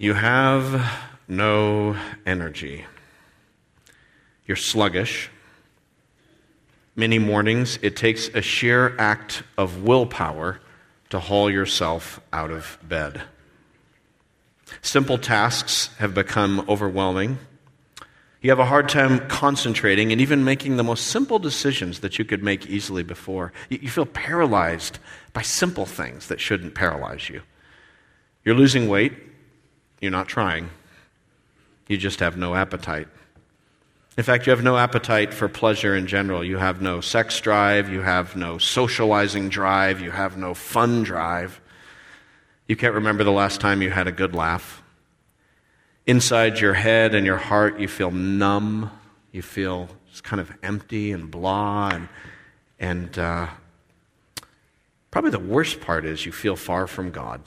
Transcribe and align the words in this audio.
You 0.00 0.14
have 0.14 0.88
no 1.26 1.96
energy. 2.24 2.84
You're 4.46 4.56
sluggish. 4.56 5.28
Many 6.94 7.18
mornings, 7.18 7.80
it 7.82 7.96
takes 7.96 8.28
a 8.28 8.40
sheer 8.40 8.96
act 8.96 9.42
of 9.56 9.82
willpower 9.82 10.60
to 11.10 11.18
haul 11.18 11.50
yourself 11.50 12.20
out 12.32 12.52
of 12.52 12.78
bed. 12.80 13.22
Simple 14.82 15.18
tasks 15.18 15.90
have 15.98 16.14
become 16.14 16.64
overwhelming. 16.68 17.38
You 18.40 18.50
have 18.50 18.60
a 18.60 18.66
hard 18.66 18.88
time 18.88 19.26
concentrating 19.26 20.12
and 20.12 20.20
even 20.20 20.44
making 20.44 20.76
the 20.76 20.84
most 20.84 21.08
simple 21.08 21.40
decisions 21.40 22.00
that 22.00 22.20
you 22.20 22.24
could 22.24 22.44
make 22.44 22.66
easily 22.66 23.02
before. 23.02 23.52
You 23.68 23.88
feel 23.88 24.06
paralyzed 24.06 25.00
by 25.32 25.42
simple 25.42 25.86
things 25.86 26.28
that 26.28 26.40
shouldn't 26.40 26.76
paralyze 26.76 27.28
you. 27.28 27.42
You're 28.44 28.54
losing 28.54 28.88
weight, 28.88 29.12
you're 30.00 30.10
not 30.10 30.28
trying. 30.28 30.70
You 31.88 31.96
just 31.96 32.20
have 32.20 32.36
no 32.36 32.54
appetite. 32.54 33.08
In 34.18 34.24
fact, 34.24 34.46
you 34.46 34.50
have 34.50 34.64
no 34.64 34.76
appetite 34.76 35.32
for 35.32 35.48
pleasure 35.48 35.94
in 35.94 36.08
general. 36.08 36.42
You 36.42 36.58
have 36.58 36.82
no 36.82 37.00
sex 37.00 37.40
drive. 37.40 37.88
You 37.88 38.02
have 38.02 38.34
no 38.34 38.58
socializing 38.58 39.48
drive. 39.48 40.00
You 40.00 40.10
have 40.10 40.36
no 40.36 40.54
fun 40.54 41.04
drive. 41.04 41.60
You 42.66 42.76
can't 42.76 42.94
remember 42.94 43.24
the 43.24 43.32
last 43.32 43.60
time 43.60 43.80
you 43.80 43.90
had 43.90 44.08
a 44.08 44.12
good 44.12 44.34
laugh. 44.34 44.82
Inside 46.04 46.58
your 46.58 46.74
head 46.74 47.14
and 47.14 47.24
your 47.24 47.36
heart, 47.36 47.78
you 47.78 47.86
feel 47.86 48.10
numb. 48.10 48.90
You 49.30 49.40
feel 49.40 49.88
just 50.10 50.24
kind 50.24 50.40
of 50.40 50.50
empty 50.62 51.12
and 51.12 51.30
blah. 51.30 51.90
And, 51.90 52.08
and 52.80 53.18
uh, 53.18 53.46
probably 55.10 55.30
the 55.30 55.38
worst 55.38 55.80
part 55.80 56.04
is 56.04 56.26
you 56.26 56.32
feel 56.32 56.56
far 56.56 56.86
from 56.86 57.12
God. 57.12 57.40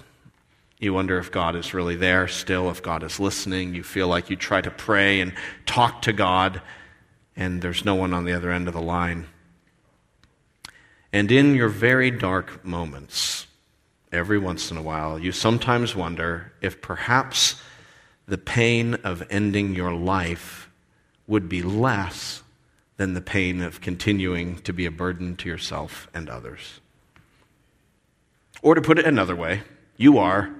You 0.81 0.95
wonder 0.95 1.19
if 1.19 1.31
God 1.31 1.55
is 1.55 1.75
really 1.75 1.95
there 1.95 2.27
still, 2.27 2.71
if 2.71 2.81
God 2.81 3.03
is 3.03 3.19
listening. 3.19 3.75
You 3.75 3.83
feel 3.83 4.07
like 4.07 4.31
you 4.31 4.35
try 4.35 4.61
to 4.61 4.71
pray 4.71 5.21
and 5.21 5.31
talk 5.67 6.01
to 6.01 6.11
God, 6.11 6.59
and 7.35 7.61
there's 7.61 7.85
no 7.85 7.93
one 7.93 8.15
on 8.15 8.25
the 8.25 8.33
other 8.33 8.49
end 8.49 8.67
of 8.67 8.73
the 8.73 8.81
line. 8.81 9.27
And 11.13 11.31
in 11.31 11.53
your 11.53 11.69
very 11.69 12.09
dark 12.09 12.65
moments, 12.65 13.45
every 14.11 14.39
once 14.39 14.71
in 14.71 14.77
a 14.77 14.81
while, 14.81 15.19
you 15.19 15.31
sometimes 15.31 15.95
wonder 15.95 16.51
if 16.61 16.81
perhaps 16.81 17.61
the 18.25 18.39
pain 18.39 18.95
of 18.95 19.23
ending 19.29 19.75
your 19.75 19.93
life 19.93 20.67
would 21.27 21.47
be 21.47 21.61
less 21.61 22.41
than 22.97 23.13
the 23.13 23.21
pain 23.21 23.61
of 23.61 23.81
continuing 23.81 24.57
to 24.61 24.73
be 24.73 24.87
a 24.87 24.91
burden 24.91 25.35
to 25.35 25.47
yourself 25.47 26.09
and 26.11 26.27
others. 26.27 26.79
Or 28.63 28.73
to 28.73 28.81
put 28.81 28.97
it 28.97 29.05
another 29.05 29.35
way, 29.35 29.61
you 29.95 30.17
are 30.17 30.51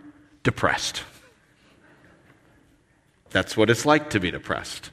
depressed. 0.44 1.04
That's 3.30 3.56
what 3.56 3.70
it's 3.70 3.86
like 3.86 4.10
to 4.12 4.20
be 4.20 4.32
depressed. 4.32 4.92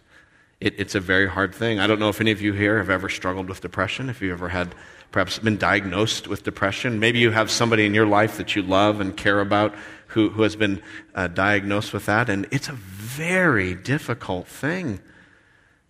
It, 0.61 0.75
it's 0.79 0.95
a 0.95 1.01
very 1.01 1.29
hard 1.29 1.55
thing. 1.55 1.79
I 1.79 1.87
don't 1.87 2.01
know 2.01 2.09
if 2.09 2.21
any 2.21 2.31
of 2.31 2.41
you 2.41 2.53
here 2.53 2.79
have 2.79 2.91
ever 2.91 3.09
struggled 3.09 3.49
with 3.49 3.61
depression, 3.61 4.09
if 4.09 4.21
you 4.21 4.33
ever 4.33 4.49
had 4.49 4.75
perhaps 5.11 5.39
been 5.39 5.57
diagnosed 5.57 6.29
with 6.29 6.43
depression. 6.43 7.01
Maybe 7.01 7.19
you 7.19 7.31
have 7.31 7.51
somebody 7.51 7.87
in 7.87 7.95
your 7.95 8.07
life 8.07 8.37
that 8.37 8.55
you 8.55 8.63
love 8.63 9.01
and 9.01 9.17
care 9.17 9.41
about 9.41 9.75
who, 10.09 10.31
who 10.31 10.43
has 10.43 10.57
been 10.57 10.83
uh, 11.15 11.29
diagnosed 11.29 11.93
with 11.93 12.07
that, 12.07 12.29
and 12.29 12.47
it's 12.51 12.69
a 12.69 12.73
very 12.73 13.75
difficult 13.75 14.47
thing. 14.47 15.01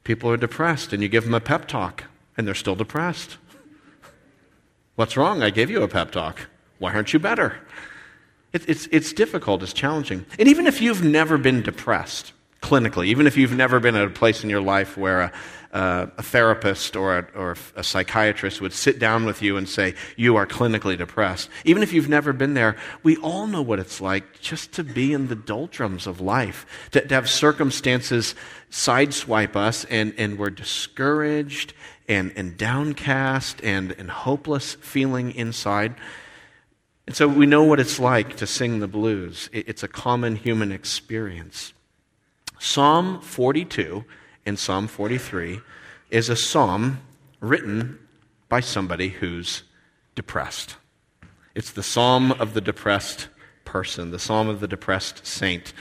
People 0.05 0.31
are 0.31 0.37
depressed, 0.37 0.93
and 0.93 1.03
you 1.03 1.09
give 1.09 1.25
them 1.25 1.35
a 1.35 1.41
pep 1.41 1.69
talk, 1.69 2.05
and 2.37 2.47
they're 2.47 2.55
still 2.55 2.75
depressed. 2.75 3.39
What's 4.97 5.17
wrong? 5.17 5.43
I 5.43 5.51
gave 5.51 5.71
you 5.71 5.83
a 5.83 5.89
pep 5.89 6.11
talk. 6.11 6.49
Why 6.79 6.95
aren't 6.95 7.13
you 7.13 7.19
better? 7.19 7.57
It, 8.53 8.69
it's, 8.69 8.89
it's 8.91 9.13
difficult, 9.13 9.63
it's 9.63 9.73
challenging. 9.73 10.25
And 10.39 10.49
even 10.49 10.67
if 10.67 10.81
you've 10.81 11.05
never 11.05 11.37
been 11.39 11.63
depressed 11.63 12.33
clinically, 12.63 13.07
even 13.07 13.27
if 13.27 13.37
you've 13.37 13.55
never 13.55 13.79
been 13.79 13.95
at 13.95 14.07
a 14.07 14.11
place 14.11 14.43
in 14.43 14.51
your 14.51 14.61
life 14.61 14.97
where 14.97 15.21
a, 15.21 15.33
a 15.73 16.23
therapist 16.23 16.97
or 16.97 17.19
a, 17.19 17.27
or 17.35 17.57
a 17.77 17.85
psychiatrist 17.85 18.61
would 18.61 18.73
sit 18.73 18.99
down 18.99 19.25
with 19.27 19.43
you 19.43 19.57
and 19.57 19.69
say, 19.69 19.95
You 20.17 20.37
are 20.37 20.47
clinically 20.47 20.97
depressed. 20.97 21.51
Even 21.65 21.83
if 21.83 21.93
you've 21.93 22.09
never 22.09 22.33
been 22.33 22.55
there, 22.55 22.77
we 23.03 23.17
all 23.19 23.47
know 23.47 23.63
what 23.63 23.79
it's 23.79 24.01
like 24.01 24.41
just 24.41 24.73
to 24.73 24.85
be 24.85 25.13
in 25.13 25.29
the 25.29 25.37
doldrums 25.37 26.07
of 26.07 26.21
life, 26.21 26.67
to, 26.93 27.07
to 27.07 27.15
have 27.15 27.29
circumstances 27.29 28.35
sideswipe 28.71 29.57
us, 29.57 29.85
and, 29.85 30.15
and 30.19 30.39
we're 30.39 30.51
discouraged 30.51 31.75
and, 32.09 32.33
and 32.35 32.57
downcast 32.57 33.63
and, 33.63 33.93
and 33.93 34.11
hopeless 34.11 34.75
feeling 34.77 35.35
inside. 35.35 35.95
And 37.09 37.17
so 37.17 37.27
we 37.27 37.47
know 37.47 37.65
what 37.65 37.81
it's 37.81 37.99
like 37.99 38.37
to 38.37 38.47
sing 38.47 38.81
the 38.81 38.87
blues. 38.87 39.49
It's 39.51 39.83
a 39.83 39.89
common 39.89 40.37
human 40.37 40.71
experience. 40.71 41.73
Psalm 42.59 43.23
42 43.23 44.05
and 44.45 44.59
Psalm 44.59 44.87
43 44.87 45.61
is 46.11 46.29
a 46.29 46.37
psalm 46.37 47.01
written 47.41 47.99
by 48.51 48.61
somebody 48.61 49.09
who's 49.09 49.63
depressed. 50.17 50.77
It's 51.55 51.71
the 51.71 51.83
psalm 51.83 52.33
of 52.33 52.53
the 52.53 52.61
depressed 52.61 53.29
person, 53.65 54.11
the 54.11 54.19
psalm 54.19 54.51
of 54.51 54.61
the 54.61 54.69
depressed 54.69 55.27
saint. 55.27 55.73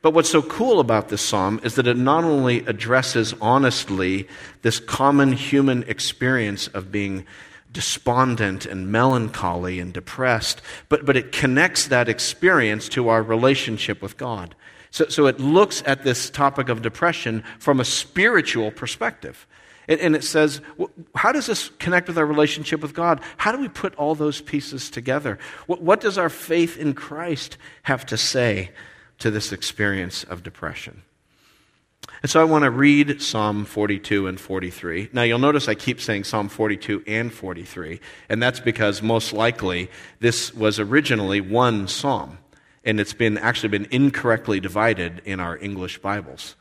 But 0.00 0.14
what's 0.14 0.30
so 0.30 0.40
cool 0.40 0.80
about 0.80 1.10
this 1.10 1.20
psalm 1.20 1.60
is 1.62 1.74
that 1.74 1.86
it 1.86 1.98
not 1.98 2.24
only 2.24 2.60
addresses 2.60 3.34
honestly 3.42 4.26
this 4.62 4.80
common 4.80 5.32
human 5.34 5.82
experience 5.82 6.68
of 6.68 6.90
being 6.90 7.26
despondent 7.72 8.66
and 8.66 8.92
melancholy 8.92 9.80
and 9.80 9.92
depressed, 9.92 10.60
but, 10.88 11.04
but 11.04 11.16
it 11.16 11.32
connects 11.32 11.88
that 11.88 12.08
experience 12.08 12.88
to 12.90 13.08
our 13.08 13.22
relationship 13.22 14.02
with 14.02 14.16
God. 14.16 14.54
So, 14.90 15.08
so 15.08 15.26
it 15.26 15.40
looks 15.40 15.82
at 15.86 16.04
this 16.04 16.28
topic 16.28 16.68
of 16.68 16.82
depression 16.82 17.44
from 17.58 17.80
a 17.80 17.84
spiritual 17.84 18.70
perspective. 18.70 19.46
And, 19.88 20.00
and 20.00 20.14
it 20.14 20.22
says, 20.22 20.60
how 21.14 21.32
does 21.32 21.46
this 21.46 21.70
connect 21.78 22.08
with 22.08 22.18
our 22.18 22.26
relationship 22.26 22.82
with 22.82 22.94
God? 22.94 23.20
How 23.38 23.52
do 23.52 23.58
we 23.58 23.68
put 23.68 23.94
all 23.96 24.14
those 24.14 24.40
pieces 24.40 24.90
together? 24.90 25.38
What, 25.66 25.82
what 25.82 26.00
does 26.00 26.18
our 26.18 26.28
faith 26.28 26.76
in 26.76 26.94
Christ 26.94 27.56
have 27.84 28.04
to 28.06 28.16
say 28.16 28.70
to 29.18 29.30
this 29.30 29.50
experience 29.50 30.24
of 30.24 30.42
depression? 30.42 31.02
And 32.22 32.30
so 32.30 32.40
I 32.40 32.44
want 32.44 32.62
to 32.62 32.70
read 32.70 33.20
Psalm 33.20 33.64
42 33.64 34.28
and 34.28 34.38
43. 34.38 35.10
Now 35.12 35.22
you'll 35.22 35.40
notice 35.40 35.66
I 35.66 35.74
keep 35.74 36.00
saying 36.00 36.22
Psalm 36.22 36.48
42 36.48 37.02
and 37.08 37.32
43, 37.32 38.00
and 38.28 38.40
that's 38.40 38.60
because 38.60 39.02
most 39.02 39.32
likely 39.32 39.90
this 40.20 40.54
was 40.54 40.78
originally 40.78 41.40
one 41.40 41.88
psalm, 41.88 42.38
and 42.84 43.00
it's 43.00 43.12
been 43.12 43.38
actually 43.38 43.70
been 43.70 43.88
incorrectly 43.90 44.60
divided 44.60 45.20
in 45.24 45.40
our 45.40 45.58
English 45.58 45.98
Bibles. 45.98 46.54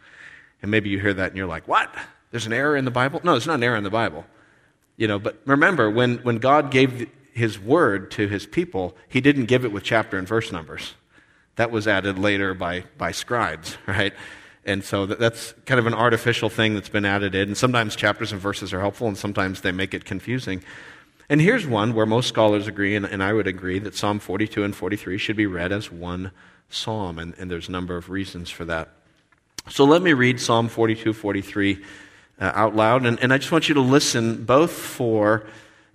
And 0.64 0.72
maybe 0.72 0.90
you 0.90 1.00
hear 1.00 1.14
that 1.14 1.28
and 1.28 1.38
you're 1.38 1.46
like, 1.46 1.68
what? 1.68 1.94
There's 2.32 2.48
an 2.48 2.54
error 2.54 2.76
in 2.76 2.86
the 2.86 2.92
Bible? 2.92 3.22
No, 3.24 3.34
there's 3.34 3.48
not 3.48 3.56
an 3.56 3.64
error 3.64 3.78
in 3.78 3.84
the 3.84 3.92
Bible. 3.92 4.26
You 4.98 5.08
know, 5.08 5.20
but 5.20 5.42
remember, 5.46 5.92
when, 5.92 6.18
when 6.20 6.38
God 6.38 6.72
gave 6.72 7.08
his 7.34 7.60
word 7.60 8.10
to 8.12 8.28
his 8.28 8.48
people, 8.48 8.96
he 9.08 9.22
didn't 9.22 9.46
give 9.46 9.64
it 9.64 9.72
with 9.72 9.84
chapter 9.84 10.18
and 10.18 10.28
verse 10.28 10.52
numbers. 10.52 10.96
That 11.56 11.70
was 11.70 11.88
added 11.88 12.18
later 12.18 12.56
by, 12.56 12.86
by 12.98 13.12
scribes, 13.12 13.78
right? 13.88 14.14
And 14.66 14.84
so 14.84 15.06
that's 15.08 15.54
kind 15.66 15.80
of 15.80 15.88
an 15.88 15.94
artificial 15.94 16.50
thing 16.50 16.76
that's 16.76 16.90
been 16.90 17.06
added 17.06 17.34
in. 17.34 17.50
And 17.50 17.58
sometimes 17.58 17.96
chapters 17.96 18.32
and 18.32 18.40
verses 18.40 18.74
are 18.74 18.80
helpful, 18.80 19.08
and 19.08 19.18
sometimes 19.18 19.62
they 19.62 19.72
make 19.72 19.94
it 19.94 20.06
confusing. 20.06 20.64
And 21.30 21.42
here's 21.42 21.66
one 21.66 21.94
where 21.94 22.06
most 22.06 22.28
scholars 22.28 22.68
agree, 22.68 22.96
and, 22.96 23.06
and 23.06 23.24
I 23.24 23.34
would 23.34 23.48
agree, 23.48 23.80
that 23.80 23.96
Psalm 23.96 24.20
42 24.20 24.64
and 24.64 24.76
43 24.76 25.18
should 25.18 25.38
be 25.38 25.48
read 25.48 25.72
as 25.72 25.92
one 25.92 26.32
psalm, 26.70 27.18
and, 27.20 27.34
and 27.38 27.50
there's 27.50 27.70
a 27.70 27.72
number 27.72 27.98
of 27.98 28.10
reasons 28.10 28.50
for 28.50 28.66
that. 28.66 28.90
So 29.70 29.86
let 29.86 30.02
me 30.02 30.14
read 30.14 30.40
Psalm 30.40 30.68
42, 30.68 31.14
43 31.14 31.84
uh, 32.40 32.52
out 32.54 32.76
loud, 32.76 33.06
and, 33.06 33.20
and 33.20 33.32
I 33.32 33.38
just 33.38 33.52
want 33.52 33.70
you 33.70 33.76
to 33.76 33.82
listen 33.82 34.44
both 34.44 34.72
for 34.72 35.46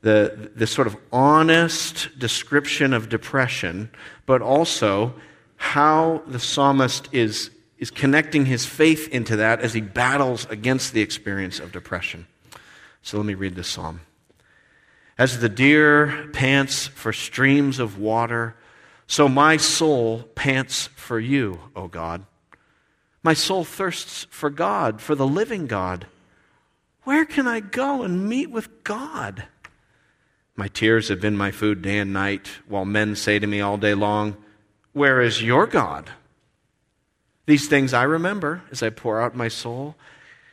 the, 0.02 0.50
the 0.54 0.66
sort 0.66 0.86
of 0.86 0.96
honest 1.12 2.18
description 2.18 2.92
of 2.92 3.08
depression, 3.08 3.90
but 4.24 4.40
also 4.40 5.14
how 5.56 6.22
the 6.26 6.38
psalmist 6.38 7.08
is 7.12 7.50
is 7.78 7.90
connecting 7.90 8.46
his 8.46 8.64
faith 8.64 9.08
into 9.08 9.36
that 9.36 9.60
as 9.60 9.74
he 9.74 9.80
battles 9.80 10.46
against 10.50 10.92
the 10.92 11.02
experience 11.02 11.60
of 11.60 11.72
depression. 11.72 12.26
So 13.02 13.18
let 13.18 13.26
me 13.26 13.34
read 13.34 13.54
this 13.54 13.68
psalm. 13.68 14.00
As 15.18 15.40
the 15.40 15.48
deer 15.48 16.28
pants 16.32 16.86
for 16.86 17.12
streams 17.12 17.78
of 17.78 17.98
water, 17.98 18.56
so 19.06 19.28
my 19.28 19.56
soul 19.56 20.24
pants 20.34 20.88
for 20.96 21.20
you, 21.20 21.60
O 21.74 21.88
God. 21.88 22.26
My 23.22 23.34
soul 23.34 23.64
thirsts 23.64 24.26
for 24.30 24.50
God, 24.50 25.00
for 25.00 25.14
the 25.14 25.26
living 25.26 25.66
God. 25.66 26.06
Where 27.04 27.24
can 27.24 27.46
I 27.46 27.60
go 27.60 28.02
and 28.02 28.28
meet 28.28 28.50
with 28.50 28.84
God? 28.84 29.44
My 30.56 30.68
tears 30.68 31.08
have 31.08 31.20
been 31.20 31.36
my 31.36 31.50
food 31.50 31.82
day 31.82 31.98
and 31.98 32.12
night, 32.12 32.48
while 32.66 32.84
men 32.84 33.14
say 33.14 33.38
to 33.38 33.46
me 33.46 33.60
all 33.60 33.76
day 33.76 33.94
long, 33.94 34.36
Where 34.92 35.20
is 35.20 35.42
your 35.42 35.66
God? 35.66 36.10
These 37.46 37.68
things 37.68 37.94
I 37.94 38.02
remember 38.02 38.62
as 38.70 38.82
I 38.82 38.90
pour 38.90 39.20
out 39.20 39.36
my 39.36 39.48
soul. 39.48 39.94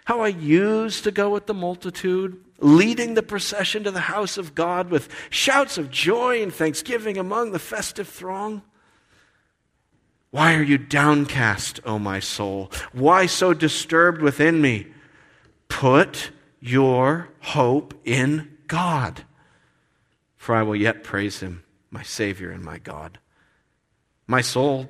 How 0.05 0.21
I 0.21 0.27
used 0.27 1.03
to 1.05 1.11
go 1.11 1.29
with 1.29 1.47
the 1.47 1.53
multitude, 1.53 2.39
leading 2.59 3.15
the 3.15 3.23
procession 3.23 3.83
to 3.83 3.91
the 3.91 4.01
house 4.01 4.37
of 4.37 4.53
God 4.53 4.89
with 4.89 5.09
shouts 5.29 5.77
of 5.77 5.89
joy 5.89 6.41
and 6.41 6.53
thanksgiving 6.53 7.17
among 7.17 7.51
the 7.51 7.59
festive 7.59 8.07
throng. 8.07 8.61
Why 10.29 10.55
are 10.55 10.63
you 10.63 10.77
downcast, 10.77 11.79
O 11.85 11.99
my 11.99 12.19
soul? 12.19 12.71
Why 12.91 13.25
so 13.25 13.53
disturbed 13.53 14.21
within 14.21 14.61
me? 14.61 14.87
Put 15.67 16.31
your 16.59 17.29
hope 17.41 17.93
in 18.03 18.57
God, 18.67 19.25
for 20.35 20.55
I 20.55 20.63
will 20.63 20.75
yet 20.75 21.03
praise 21.03 21.39
him, 21.39 21.63
my 21.91 22.03
Savior 22.03 22.51
and 22.51 22.63
my 22.63 22.77
God. 22.77 23.19
My 24.27 24.41
soul 24.41 24.89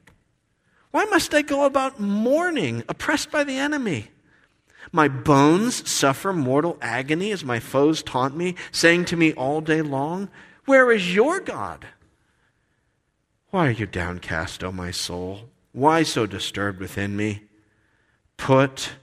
Why 0.91 1.05
must 1.05 1.33
I 1.33 1.41
go 1.41 1.65
about 1.65 1.99
mourning, 1.99 2.83
oppressed 2.87 3.31
by 3.31 3.43
the 3.43 3.57
enemy? 3.57 4.11
My 4.91 5.07
bones 5.07 5.89
suffer 5.89 6.33
mortal 6.33 6.77
agony 6.81 7.31
as 7.31 7.45
my 7.45 7.59
foes 7.59 8.03
taunt 8.03 8.35
me, 8.35 8.55
saying 8.71 9.05
to 9.05 9.17
me 9.17 9.33
all 9.33 9.61
day 9.61 9.81
long, 9.81 10.29
Where 10.65 10.91
is 10.91 11.15
your 11.15 11.39
God? 11.39 11.87
Why 13.51 13.67
are 13.67 13.71
you 13.71 13.85
downcast, 13.85 14.63
O 14.63 14.71
my 14.71 14.91
soul? 14.91 15.49
Why 15.71 16.03
so 16.03 16.25
disturbed 16.25 16.79
within 16.79 17.15
me? 17.15 17.43
Put 18.37 18.95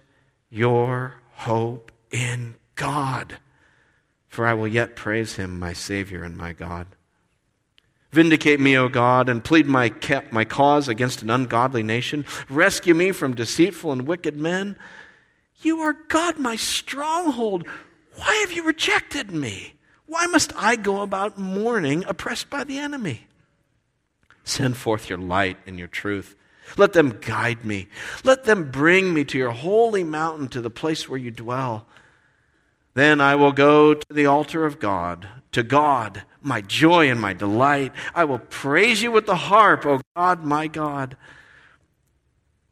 your 0.50 1.14
hope 1.32 1.92
in 2.10 2.56
God, 2.74 3.38
for 4.26 4.46
I 4.46 4.54
will 4.54 4.68
yet 4.68 4.96
praise 4.96 5.36
him, 5.36 5.58
my 5.58 5.72
Savior 5.72 6.22
and 6.22 6.36
my 6.36 6.52
God. 6.52 6.86
Vindicate 8.10 8.58
me, 8.58 8.76
O 8.76 8.88
God, 8.88 9.28
and 9.28 9.44
plead 9.44 9.66
my, 9.66 9.92
my 10.30 10.44
cause 10.44 10.88
against 10.88 11.22
an 11.22 11.30
ungodly 11.30 11.82
nation. 11.82 12.24
Rescue 12.48 12.94
me 12.94 13.12
from 13.12 13.34
deceitful 13.34 13.92
and 13.92 14.06
wicked 14.06 14.36
men. 14.36 14.76
You 15.60 15.80
are 15.80 15.92
God, 16.08 16.38
my 16.38 16.56
stronghold. 16.56 17.66
Why 18.16 18.34
have 18.36 18.52
you 18.52 18.64
rejected 18.64 19.30
me? 19.30 19.74
Why 20.06 20.26
must 20.26 20.52
I 20.56 20.76
go 20.76 21.02
about 21.02 21.38
mourning, 21.38 22.04
oppressed 22.06 22.48
by 22.48 22.64
the 22.64 22.78
enemy? 22.78 23.26
Send 24.42 24.78
forth 24.78 25.10
your 25.10 25.18
light 25.18 25.58
and 25.66 25.78
your 25.78 25.88
truth. 25.88 26.34
Let 26.78 26.94
them 26.94 27.18
guide 27.20 27.64
me. 27.64 27.88
Let 28.24 28.44
them 28.44 28.70
bring 28.70 29.12
me 29.12 29.24
to 29.24 29.38
your 29.38 29.50
holy 29.50 30.04
mountain, 30.04 30.48
to 30.48 30.62
the 30.62 30.70
place 30.70 31.08
where 31.08 31.18
you 31.18 31.30
dwell. 31.30 31.86
Then 32.94 33.20
I 33.20 33.34
will 33.34 33.52
go 33.52 33.94
to 33.94 34.12
the 34.12 34.26
altar 34.26 34.64
of 34.64 34.80
God, 34.80 35.28
to 35.58 35.64
God, 35.64 36.22
my 36.40 36.60
joy 36.60 37.10
and 37.10 37.20
my 37.20 37.32
delight. 37.32 37.92
I 38.14 38.24
will 38.24 38.38
praise 38.38 39.02
you 39.02 39.10
with 39.10 39.26
the 39.26 39.34
harp, 39.34 39.84
O 39.84 40.00
God, 40.14 40.44
my 40.44 40.68
God. 40.68 41.16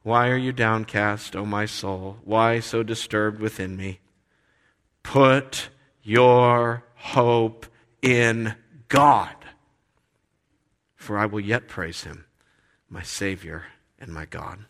Why 0.04 0.28
are 0.28 0.36
you 0.36 0.52
downcast, 0.52 1.34
O 1.34 1.44
my 1.44 1.66
soul? 1.66 2.18
Why 2.24 2.60
so 2.60 2.84
disturbed 2.84 3.40
within 3.40 3.76
me? 3.76 3.98
Put 5.02 5.68
your 6.04 6.84
hope 6.94 7.66
in 8.02 8.54
God, 8.86 9.34
for 10.94 11.18
I 11.18 11.26
will 11.26 11.40
yet 11.40 11.66
praise 11.66 12.04
him, 12.04 12.24
my 12.88 13.02
Savior 13.02 13.64
and 13.98 14.12
my 14.12 14.26
God. 14.26 14.60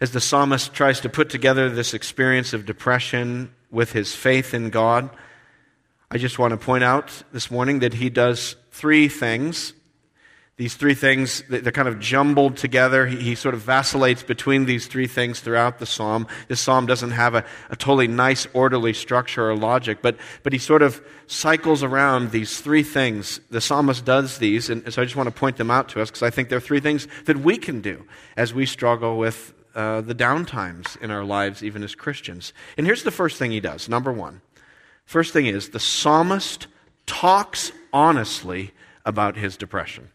As 0.00 0.12
the 0.12 0.20
psalmist 0.20 0.72
tries 0.72 1.00
to 1.00 1.08
put 1.08 1.28
together 1.28 1.68
this 1.68 1.92
experience 1.92 2.52
of 2.52 2.64
depression 2.64 3.52
with 3.70 3.92
his 3.92 4.14
faith 4.14 4.54
in 4.54 4.70
God, 4.70 5.10
I 6.10 6.18
just 6.18 6.38
want 6.38 6.52
to 6.52 6.56
point 6.56 6.84
out 6.84 7.22
this 7.32 7.50
morning 7.50 7.80
that 7.80 7.94
he 7.94 8.10
does 8.10 8.56
three 8.70 9.08
things 9.08 9.74
these 10.58 10.74
three 10.74 10.94
things, 10.94 11.44
they're 11.48 11.70
kind 11.70 11.86
of 11.86 12.00
jumbled 12.00 12.56
together. 12.56 13.06
He, 13.06 13.36
sort 13.36 13.54
of 13.54 13.60
vacillates 13.60 14.24
between 14.24 14.64
these 14.64 14.88
three 14.88 15.06
things 15.06 15.38
throughout 15.38 15.78
the 15.78 15.86
psalm. 15.86 16.26
This 16.48 16.60
psalm 16.60 16.84
doesn't 16.84 17.12
have 17.12 17.36
a, 17.36 17.44
a 17.70 17.76
totally 17.76 18.08
nice, 18.08 18.48
orderly 18.54 18.92
structure 18.92 19.48
or 19.48 19.56
logic, 19.56 19.98
but, 20.02 20.16
but 20.42 20.52
he 20.52 20.58
sort 20.58 20.82
of 20.82 21.00
cycles 21.28 21.84
around 21.84 22.32
these 22.32 22.60
three 22.60 22.82
things. 22.82 23.40
The 23.50 23.60
psalmist 23.60 24.04
does 24.04 24.38
these, 24.38 24.68
and 24.68 24.92
so 24.92 25.00
I 25.00 25.04
just 25.04 25.14
want 25.14 25.28
to 25.28 25.34
point 25.34 25.58
them 25.58 25.70
out 25.70 25.90
to 25.90 26.02
us 26.02 26.10
because 26.10 26.24
I 26.24 26.30
think 26.30 26.48
they're 26.48 26.58
three 26.58 26.80
things 26.80 27.06
that 27.26 27.36
we 27.36 27.56
can 27.56 27.80
do 27.80 28.04
as 28.36 28.52
we 28.52 28.66
struggle 28.66 29.16
with 29.16 29.54
uh, 29.78 30.00
the 30.00 30.14
downtimes 30.14 31.00
in 31.00 31.12
our 31.12 31.24
lives, 31.24 31.62
even 31.62 31.84
as 31.84 31.94
Christians. 31.94 32.52
And 32.76 32.84
here's 32.84 33.04
the 33.04 33.12
first 33.12 33.38
thing 33.38 33.52
he 33.52 33.60
does. 33.60 33.88
Number 33.88 34.12
one, 34.12 34.40
first 35.04 35.32
thing 35.32 35.46
is 35.46 35.68
the 35.68 35.78
psalmist 35.78 36.66
talks 37.06 37.70
honestly 37.92 38.72
about 39.04 39.36
his 39.36 39.56
depression. 39.56 40.10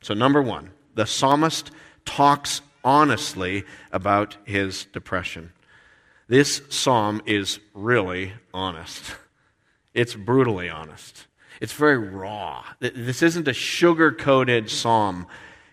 So, 0.00 0.14
number 0.14 0.40
one, 0.40 0.70
the 0.94 1.06
psalmist 1.06 1.72
talks 2.04 2.60
honestly 2.84 3.64
about 3.90 4.36
his 4.44 4.84
depression. 4.92 5.52
This 6.28 6.62
psalm 6.68 7.20
is 7.26 7.58
really 7.74 8.32
honest. 8.52 9.02
It's 9.92 10.16
brutally 10.16 10.68
honest. 10.68 11.28
It's 11.60 11.72
very 11.72 11.98
raw. 11.98 12.64
This 12.80 13.22
isn't 13.22 13.46
a 13.46 13.52
sugar-coated 13.52 14.68
psalm. 14.68 15.28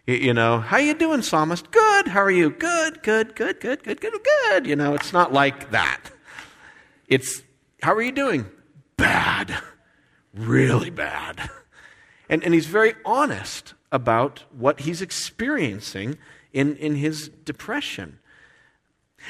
You 0.07 0.33
know, 0.33 0.59
how 0.59 0.77
you 0.77 0.95
doing, 0.95 1.21
psalmist? 1.21 1.69
Good. 1.69 2.07
How 2.07 2.21
are 2.21 2.31
you? 2.31 2.49
Good, 2.49 3.03
good, 3.03 3.35
good, 3.35 3.59
good, 3.59 3.83
good, 3.83 4.01
good, 4.01 4.13
good. 4.23 4.65
You 4.65 4.75
know, 4.75 4.95
it's 4.95 5.13
not 5.13 5.31
like 5.31 5.69
that. 5.71 6.01
It's, 7.07 7.43
how 7.83 7.93
are 7.93 8.01
you 8.01 8.11
doing? 8.11 8.49
Bad. 8.97 9.55
Really 10.33 10.89
bad. 10.89 11.49
And, 12.29 12.43
and 12.43 12.53
he's 12.53 12.65
very 12.65 12.95
honest 13.05 13.75
about 13.91 14.43
what 14.57 14.79
he's 14.79 15.03
experiencing 15.03 16.17
in, 16.51 16.77
in 16.77 16.95
his 16.95 17.29
depression. 17.29 18.17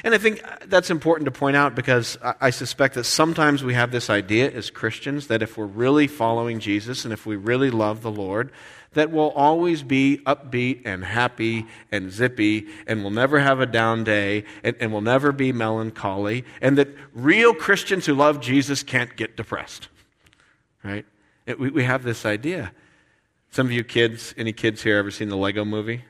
And 0.04 0.14
I 0.14 0.18
think 0.18 0.42
uh, 0.42 0.56
that's 0.66 0.90
important 0.90 1.26
to 1.26 1.32
point 1.32 1.56
out 1.56 1.74
because 1.74 2.16
I 2.22 2.48
suspect 2.48 2.94
that 2.94 3.04
sometimes 3.04 3.62
we 3.62 3.74
have 3.74 3.90
this 3.90 4.08
idea 4.08 4.50
as 4.50 4.70
Christians 4.70 5.26
that 5.26 5.42
if 5.42 5.58
we're 5.58 5.66
really 5.66 6.06
following 6.06 6.60
Jesus 6.60 7.04
and 7.04 7.12
if 7.12 7.26
we 7.26 7.36
really 7.36 7.70
love 7.70 8.00
the 8.00 8.10
Lord, 8.10 8.52
that 8.94 9.10
we'll 9.10 9.30
always 9.30 9.82
be 9.82 10.18
upbeat 10.26 10.82
and 10.84 11.04
happy 11.04 11.66
and 11.90 12.10
zippy 12.10 12.68
and 12.86 13.02
we'll 13.02 13.10
never 13.10 13.38
have 13.38 13.60
a 13.60 13.66
down 13.66 14.04
day 14.04 14.44
and, 14.62 14.76
and 14.80 14.92
we'll 14.92 15.00
never 15.00 15.32
be 15.32 15.52
melancholy 15.52 16.44
and 16.60 16.76
that 16.78 16.88
real 17.14 17.54
Christians 17.54 18.06
who 18.06 18.14
love 18.14 18.40
Jesus 18.40 18.82
can't 18.82 19.16
get 19.16 19.36
depressed. 19.36 19.88
Right? 20.84 21.06
It, 21.46 21.58
we, 21.58 21.70
we 21.70 21.84
have 21.84 22.02
this 22.02 22.26
idea. 22.26 22.72
Some 23.50 23.66
of 23.66 23.72
you 23.72 23.84
kids, 23.84 24.34
any 24.36 24.52
kids 24.52 24.82
here 24.82 24.96
ever 24.96 25.10
seen 25.10 25.28
the 25.28 25.36
Lego 25.36 25.64
movie? 25.64 26.04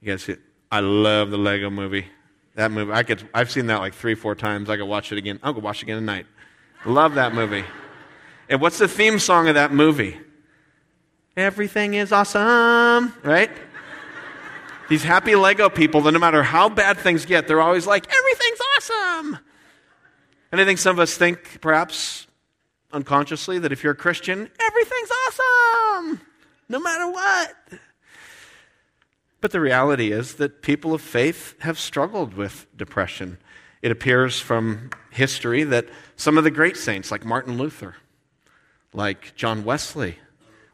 You 0.00 0.12
guys? 0.12 0.30
I 0.70 0.80
love 0.80 1.30
the 1.30 1.38
Lego 1.38 1.70
movie. 1.70 2.06
That 2.54 2.70
movie, 2.70 2.92
I 2.92 3.02
could, 3.02 3.26
I've 3.32 3.50
seen 3.50 3.66
that 3.66 3.80
like 3.80 3.94
three, 3.94 4.14
four 4.14 4.34
times. 4.34 4.68
I 4.68 4.76
could 4.76 4.86
watch 4.86 5.12
it 5.12 5.18
again. 5.18 5.38
I'll 5.42 5.52
go 5.52 5.60
watch 5.60 5.78
it 5.78 5.84
again 5.84 5.96
tonight. 5.96 6.26
Love 6.84 7.14
that 7.14 7.34
movie. 7.34 7.64
And 8.48 8.60
what's 8.60 8.78
the 8.78 8.88
theme 8.88 9.18
song 9.18 9.48
of 9.48 9.54
that 9.54 9.72
movie? 9.72 10.18
Everything 11.38 11.94
is 11.94 12.10
awesome, 12.10 13.14
right? 13.22 13.50
These 14.88 15.04
happy 15.04 15.36
Lego 15.36 15.68
people, 15.68 16.00
that 16.00 16.10
no 16.10 16.18
matter 16.18 16.42
how 16.42 16.68
bad 16.68 16.98
things 16.98 17.26
get, 17.26 17.46
they're 17.46 17.60
always 17.60 17.86
like, 17.86 18.06
everything's 18.12 18.58
awesome. 18.76 19.38
And 20.50 20.60
I 20.60 20.64
think 20.64 20.80
some 20.80 20.96
of 20.96 20.98
us 20.98 21.16
think, 21.16 21.60
perhaps 21.60 22.26
unconsciously, 22.92 23.60
that 23.60 23.70
if 23.70 23.84
you're 23.84 23.92
a 23.92 23.96
Christian, 23.96 24.50
everything's 24.58 25.10
awesome 25.26 26.20
no 26.68 26.80
matter 26.80 27.08
what. 27.08 27.54
But 29.40 29.52
the 29.52 29.60
reality 29.60 30.10
is 30.10 30.34
that 30.34 30.60
people 30.60 30.92
of 30.92 31.00
faith 31.00 31.54
have 31.60 31.78
struggled 31.78 32.34
with 32.34 32.66
depression. 32.76 33.38
It 33.80 33.92
appears 33.92 34.40
from 34.40 34.90
history 35.10 35.62
that 35.62 35.86
some 36.16 36.36
of 36.36 36.42
the 36.42 36.50
great 36.50 36.76
saints, 36.76 37.12
like 37.12 37.24
Martin 37.24 37.56
Luther, 37.56 37.94
like 38.92 39.36
John 39.36 39.62
Wesley, 39.62 40.18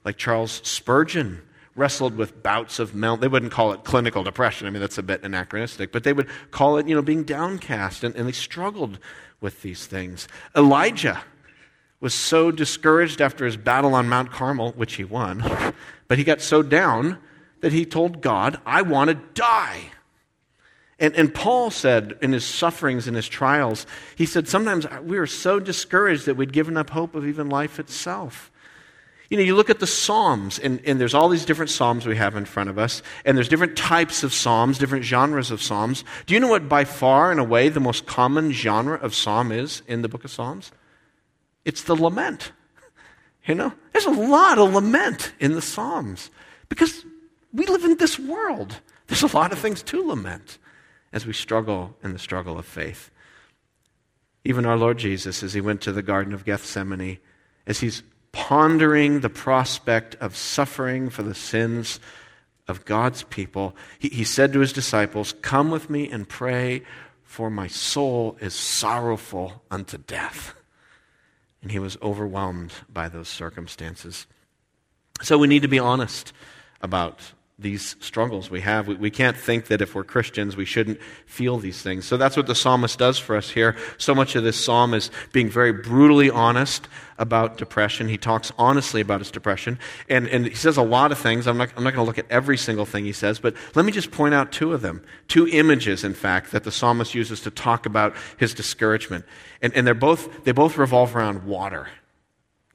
like 0.04 0.16
Charles 0.16 0.60
Spurgeon, 0.64 1.42
wrestled 1.76 2.16
with 2.16 2.42
bouts 2.42 2.78
of 2.78 2.94
mel. 2.94 3.16
They 3.16 3.28
wouldn't 3.28 3.52
call 3.52 3.72
it 3.72 3.84
clinical 3.84 4.22
depression. 4.22 4.66
I 4.66 4.70
mean, 4.70 4.80
that's 4.80 4.98
a 4.98 5.02
bit 5.02 5.22
anachronistic, 5.22 5.92
but 5.92 6.04
they 6.04 6.12
would 6.12 6.28
call 6.50 6.76
it, 6.76 6.86
you 6.86 6.94
know, 6.94 7.02
being 7.02 7.24
downcast, 7.24 8.04
and, 8.04 8.14
and 8.14 8.28
they 8.28 8.32
struggled 8.32 8.98
with 9.40 9.62
these 9.62 9.86
things. 9.86 10.28
Elijah 10.56 11.22
was 12.00 12.14
so 12.14 12.50
discouraged 12.50 13.20
after 13.20 13.44
his 13.44 13.56
battle 13.56 13.94
on 13.94 14.08
Mount 14.08 14.30
Carmel, 14.30 14.72
which 14.72 14.94
he 14.94 15.04
won, 15.04 15.74
but 16.06 16.18
he 16.18 16.24
got 16.24 16.40
so 16.40 16.62
down 16.62 17.18
that 17.60 17.72
he 17.72 17.86
told 17.86 18.20
God, 18.20 18.60
I 18.66 18.82
want 18.82 19.08
to 19.08 19.14
die. 19.32 19.90
And, 20.98 21.14
and 21.16 21.34
Paul 21.34 21.70
said 21.70 22.16
in 22.22 22.32
his 22.32 22.44
sufferings 22.44 23.08
and 23.08 23.16
his 23.16 23.26
trials, 23.26 23.86
he 24.16 24.26
said, 24.26 24.46
Sometimes 24.46 24.86
we 25.02 25.18
were 25.18 25.26
so 25.26 25.58
discouraged 25.58 26.26
that 26.26 26.36
we'd 26.36 26.52
given 26.52 26.76
up 26.76 26.90
hope 26.90 27.14
of 27.14 27.26
even 27.26 27.48
life 27.48 27.78
itself. 27.78 28.52
You 29.34 29.38
know, 29.38 29.46
you 29.46 29.56
look 29.56 29.68
at 29.68 29.80
the 29.80 29.86
Psalms, 29.88 30.60
and, 30.60 30.80
and 30.86 31.00
there's 31.00 31.12
all 31.12 31.28
these 31.28 31.44
different 31.44 31.68
Psalms 31.68 32.06
we 32.06 32.14
have 32.14 32.36
in 32.36 32.44
front 32.44 32.70
of 32.70 32.78
us, 32.78 33.02
and 33.24 33.36
there's 33.36 33.48
different 33.48 33.76
types 33.76 34.22
of 34.22 34.32
Psalms, 34.32 34.78
different 34.78 35.04
genres 35.04 35.50
of 35.50 35.60
Psalms. 35.60 36.04
Do 36.26 36.34
you 36.34 36.38
know 36.38 36.46
what, 36.46 36.68
by 36.68 36.84
far 36.84 37.32
and 37.32 37.40
away, 37.40 37.68
the 37.68 37.80
most 37.80 38.06
common 38.06 38.52
genre 38.52 38.96
of 38.96 39.12
Psalm 39.12 39.50
is 39.50 39.82
in 39.88 40.02
the 40.02 40.08
book 40.08 40.22
of 40.22 40.30
Psalms? 40.30 40.70
It's 41.64 41.82
the 41.82 41.96
lament. 41.96 42.52
You 43.46 43.54
know, 43.56 43.72
there's 43.92 44.06
a 44.06 44.10
lot 44.10 44.56
of 44.58 44.72
lament 44.72 45.32
in 45.38 45.52
the 45.52 45.60
Psalms 45.60 46.30
because 46.68 47.04
we 47.52 47.66
live 47.66 47.84
in 47.84 47.98
this 47.98 48.18
world. 48.18 48.80
There's 49.08 49.24
a 49.24 49.36
lot 49.36 49.52
of 49.52 49.58
things 49.58 49.82
to 49.82 50.06
lament 50.06 50.58
as 51.12 51.26
we 51.26 51.32
struggle 51.34 51.94
in 52.02 52.12
the 52.12 52.18
struggle 52.18 52.56
of 52.56 52.64
faith. 52.64 53.10
Even 54.44 54.64
our 54.64 54.78
Lord 54.78 54.96
Jesus, 54.96 55.42
as 55.42 55.52
he 55.52 55.60
went 55.60 55.82
to 55.82 55.92
the 55.92 56.02
Garden 56.02 56.32
of 56.32 56.46
Gethsemane, 56.46 57.18
as 57.66 57.80
he's 57.80 58.02
pondering 58.34 59.20
the 59.20 59.30
prospect 59.30 60.16
of 60.16 60.36
suffering 60.36 61.08
for 61.08 61.22
the 61.22 61.34
sins 61.34 62.00
of 62.66 62.84
God's 62.84 63.22
people, 63.22 63.76
he, 63.98 64.08
he 64.08 64.24
said 64.24 64.52
to 64.52 64.60
his 64.60 64.72
disciples, 64.72 65.34
Come 65.40 65.70
with 65.70 65.88
me 65.88 66.10
and 66.10 66.28
pray, 66.28 66.82
for 67.22 67.48
my 67.48 67.68
soul 67.68 68.36
is 68.40 68.52
sorrowful 68.52 69.62
unto 69.70 69.96
death. 69.96 70.54
And 71.62 71.70
he 71.70 71.78
was 71.78 71.96
overwhelmed 72.02 72.72
by 72.92 73.08
those 73.08 73.28
circumstances. 73.28 74.26
So 75.22 75.38
we 75.38 75.46
need 75.46 75.62
to 75.62 75.68
be 75.68 75.78
honest 75.78 76.32
about 76.82 77.20
these 77.56 77.94
struggles 78.00 78.50
we 78.50 78.60
have. 78.62 78.88
We, 78.88 78.96
we, 78.96 79.10
can't 79.10 79.36
think 79.36 79.66
that 79.66 79.80
if 79.80 79.94
we're 79.94 80.02
Christians, 80.02 80.56
we 80.56 80.64
shouldn't 80.64 81.00
feel 81.24 81.58
these 81.58 81.80
things. 81.82 82.04
So 82.04 82.16
that's 82.16 82.36
what 82.36 82.48
the 82.48 82.54
psalmist 82.54 82.98
does 82.98 83.16
for 83.16 83.36
us 83.36 83.50
here. 83.50 83.76
So 83.96 84.12
much 84.12 84.34
of 84.34 84.42
this 84.42 84.62
psalm 84.62 84.92
is 84.92 85.12
being 85.32 85.48
very 85.48 85.72
brutally 85.72 86.30
honest 86.30 86.88
about 87.16 87.56
depression. 87.56 88.08
He 88.08 88.18
talks 88.18 88.50
honestly 88.58 89.00
about 89.00 89.20
his 89.20 89.30
depression. 89.30 89.78
And, 90.08 90.26
and 90.28 90.46
he 90.46 90.54
says 90.54 90.76
a 90.76 90.82
lot 90.82 91.12
of 91.12 91.18
things. 91.18 91.46
I'm 91.46 91.56
not, 91.56 91.70
I'm 91.76 91.84
not 91.84 91.94
going 91.94 92.04
to 92.04 92.08
look 92.08 92.18
at 92.18 92.26
every 92.28 92.56
single 92.56 92.86
thing 92.86 93.04
he 93.04 93.12
says, 93.12 93.38
but 93.38 93.54
let 93.76 93.84
me 93.84 93.92
just 93.92 94.10
point 94.10 94.34
out 94.34 94.50
two 94.50 94.72
of 94.72 94.80
them. 94.82 95.04
Two 95.28 95.46
images, 95.46 96.02
in 96.02 96.14
fact, 96.14 96.50
that 96.50 96.64
the 96.64 96.72
psalmist 96.72 97.14
uses 97.14 97.40
to 97.42 97.52
talk 97.52 97.86
about 97.86 98.16
his 98.36 98.52
discouragement. 98.52 99.24
And, 99.62 99.72
and 99.74 99.86
they're 99.86 99.94
both, 99.94 100.42
they 100.42 100.52
both 100.52 100.76
revolve 100.76 101.14
around 101.14 101.44
water 101.44 101.86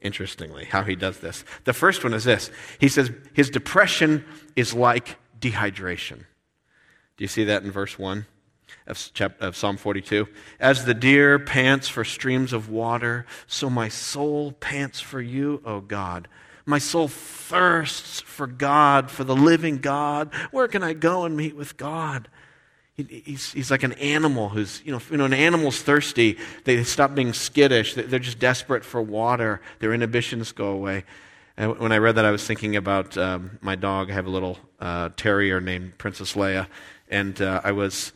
interestingly, 0.00 0.64
how 0.64 0.82
he 0.82 0.96
does 0.96 1.18
this. 1.18 1.44
The 1.64 1.72
first 1.72 2.04
one 2.04 2.14
is 2.14 2.24
this 2.24 2.50
He 2.78 2.88
says, 2.88 3.10
His 3.32 3.50
depression 3.50 4.24
is 4.56 4.74
like 4.74 5.16
dehydration. 5.40 6.24
Do 7.16 7.24
you 7.24 7.28
see 7.28 7.44
that 7.44 7.62
in 7.62 7.70
verse 7.70 7.98
1 7.98 8.26
of, 8.86 9.10
of 9.40 9.56
Psalm 9.56 9.76
42? 9.76 10.26
As 10.58 10.84
the 10.84 10.94
deer 10.94 11.38
pants 11.38 11.88
for 11.88 12.04
streams 12.04 12.52
of 12.52 12.70
water, 12.70 13.26
so 13.46 13.68
my 13.68 13.88
soul 13.88 14.52
pants 14.52 15.00
for 15.00 15.20
you, 15.20 15.60
O 15.64 15.80
God. 15.80 16.28
My 16.64 16.78
soul 16.78 17.08
thirsts 17.08 18.20
for 18.20 18.46
God, 18.46 19.10
for 19.10 19.24
the 19.24 19.36
living 19.36 19.78
God. 19.78 20.32
Where 20.50 20.68
can 20.68 20.82
I 20.82 20.92
go 20.92 21.24
and 21.24 21.36
meet 21.36 21.56
with 21.56 21.76
God? 21.76 22.28
He's, 23.08 23.52
he's 23.52 23.70
like 23.70 23.82
an 23.82 23.92
animal 23.94 24.48
who's, 24.48 24.82
you 24.84 24.92
know, 24.92 25.00
you 25.10 25.16
know, 25.16 25.24
an 25.24 25.34
animal's 25.34 25.80
thirsty. 25.82 26.38
They 26.64 26.82
stop 26.84 27.14
being 27.14 27.32
skittish. 27.32 27.94
They're 27.94 28.18
just 28.18 28.38
desperate 28.38 28.84
for 28.84 29.00
water. 29.02 29.60
Their 29.78 29.92
inhibitions 29.92 30.52
go 30.52 30.68
away. 30.68 31.04
And 31.56 31.78
when 31.78 31.92
I 31.92 31.98
read 31.98 32.14
that, 32.14 32.24
I 32.24 32.30
was 32.30 32.46
thinking 32.46 32.76
about 32.76 33.18
um, 33.18 33.58
my 33.60 33.76
dog. 33.76 34.10
I 34.10 34.14
have 34.14 34.26
a 34.26 34.30
little 34.30 34.58
uh, 34.80 35.10
terrier 35.16 35.60
named 35.60 35.98
Princess 35.98 36.34
Leia. 36.34 36.66
And 37.08 37.40
uh, 37.42 37.60
I 37.62 37.72
was, 37.72 38.12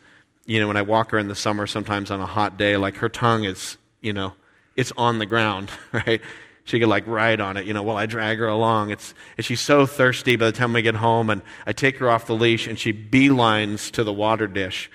you 0.46 0.60
know, 0.60 0.68
when 0.68 0.76
I 0.76 0.82
walk 0.82 1.10
her 1.10 1.18
in 1.18 1.28
the 1.28 1.34
summer, 1.34 1.66
sometimes 1.66 2.10
on 2.10 2.20
a 2.20 2.26
hot 2.26 2.56
day, 2.56 2.76
like 2.76 2.96
her 2.96 3.08
tongue 3.08 3.44
is, 3.44 3.76
you 4.00 4.12
know, 4.12 4.34
it's 4.76 4.92
on 4.96 5.18
the 5.18 5.26
ground, 5.26 5.70
right? 5.92 6.20
She 6.64 6.80
could 6.80 6.88
like 6.88 7.06
ride 7.06 7.40
on 7.40 7.56
it, 7.56 7.66
you 7.66 7.74
know, 7.74 7.82
while 7.82 7.96
I 7.96 8.06
drag 8.06 8.38
her 8.38 8.48
along. 8.48 8.90
It's, 8.90 9.14
and 9.36 9.44
she's 9.44 9.60
so 9.60 9.86
thirsty 9.86 10.36
by 10.36 10.46
the 10.46 10.52
time 10.52 10.72
we 10.72 10.82
get 10.82 10.96
home, 10.96 11.28
and 11.28 11.42
I 11.66 11.72
take 11.72 11.98
her 11.98 12.10
off 12.10 12.26
the 12.26 12.34
leash, 12.34 12.66
and 12.66 12.78
she 12.78 12.92
beelines 12.92 13.90
to 13.92 14.02
the 14.02 14.12
water 14.12 14.46
dish. 14.46 14.90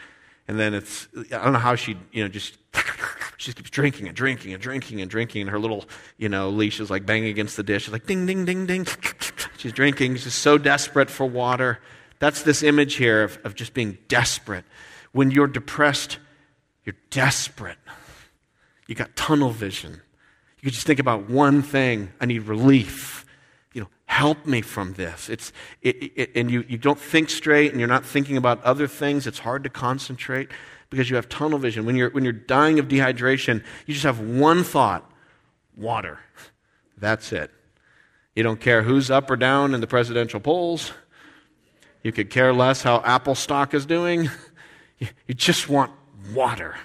And 0.47 0.59
then 0.59 0.73
it's, 0.73 1.07
I 1.15 1.43
don't 1.43 1.53
know 1.53 1.59
how 1.59 1.75
she, 1.75 1.95
you 2.11 2.23
know, 2.23 2.27
just, 2.27 2.57
she 3.37 3.53
keeps 3.53 3.69
drinking 3.69 4.07
and 4.07 4.17
drinking 4.17 4.53
and 4.53 4.61
drinking 4.61 4.99
and 4.99 5.11
drinking, 5.11 5.41
and 5.41 5.49
her 5.51 5.59
little, 5.59 5.85
you 6.17 6.27
know, 6.27 6.49
leash 6.49 6.79
is 6.79 6.89
like 6.89 7.05
banging 7.05 7.29
against 7.29 7.55
the 7.55 7.63
dish. 7.63 7.83
It's 7.83 7.93
like 7.93 8.07
ding, 8.07 8.25
ding, 8.25 8.45
ding, 8.45 8.65
ding. 8.65 8.87
She's 9.57 9.71
drinking. 9.71 10.15
She's 10.15 10.33
so 10.33 10.57
desperate 10.57 11.11
for 11.11 11.27
water. 11.27 11.79
That's 12.17 12.41
this 12.41 12.63
image 12.63 12.95
here 12.95 13.23
of, 13.23 13.37
of 13.43 13.53
just 13.53 13.75
being 13.75 13.99
desperate. 14.07 14.65
When 15.11 15.29
you're 15.29 15.47
depressed, 15.47 16.17
you're 16.83 16.95
desperate. 17.11 17.77
You 18.87 18.95
got 18.95 19.15
tunnel 19.15 19.51
vision. 19.51 20.01
You 20.61 20.67
could 20.67 20.73
just 20.73 20.85
think 20.85 20.99
about 20.99 21.29
one 21.29 21.61
thing 21.61 22.11
I 22.19 22.25
need 22.25 22.43
relief. 22.43 23.25
You 23.73 23.81
know, 23.81 23.89
help 24.05 24.45
me 24.45 24.61
from 24.61 24.93
this. 24.93 25.29
It's, 25.29 25.53
it, 25.81 26.11
it, 26.15 26.31
and 26.35 26.51
you, 26.51 26.65
you 26.67 26.77
don't 26.77 26.99
think 26.99 27.29
straight 27.29 27.71
and 27.71 27.79
you're 27.79 27.87
not 27.87 28.05
thinking 28.05 28.35
about 28.35 28.61
other 28.63 28.87
things. 28.87 29.25
It's 29.25 29.39
hard 29.39 29.63
to 29.63 29.69
concentrate 29.69 30.49
because 30.89 31.09
you 31.09 31.15
have 31.15 31.29
tunnel 31.29 31.59
vision. 31.59 31.85
When 31.85 31.95
you're, 31.95 32.09
when 32.09 32.23
you're 32.23 32.33
dying 32.33 32.77
of 32.79 32.87
dehydration, 32.87 33.63
you 33.85 33.93
just 33.93 34.05
have 34.05 34.19
one 34.19 34.63
thought 34.63 35.09
water. 35.77 36.19
That's 36.97 37.31
it. 37.31 37.51
You 38.35 38.43
don't 38.43 38.59
care 38.59 38.83
who's 38.83 39.09
up 39.09 39.31
or 39.31 39.37
down 39.37 39.73
in 39.73 39.81
the 39.81 39.87
presidential 39.87 40.39
polls. 40.39 40.91
You 42.03 42.11
could 42.11 42.29
care 42.29 42.53
less 42.53 42.81
how 42.81 43.01
Apple 43.01 43.35
stock 43.35 43.73
is 43.73 43.85
doing. 43.85 44.29
You 45.27 45.33
just 45.33 45.69
want 45.69 45.93
water. 46.33 46.75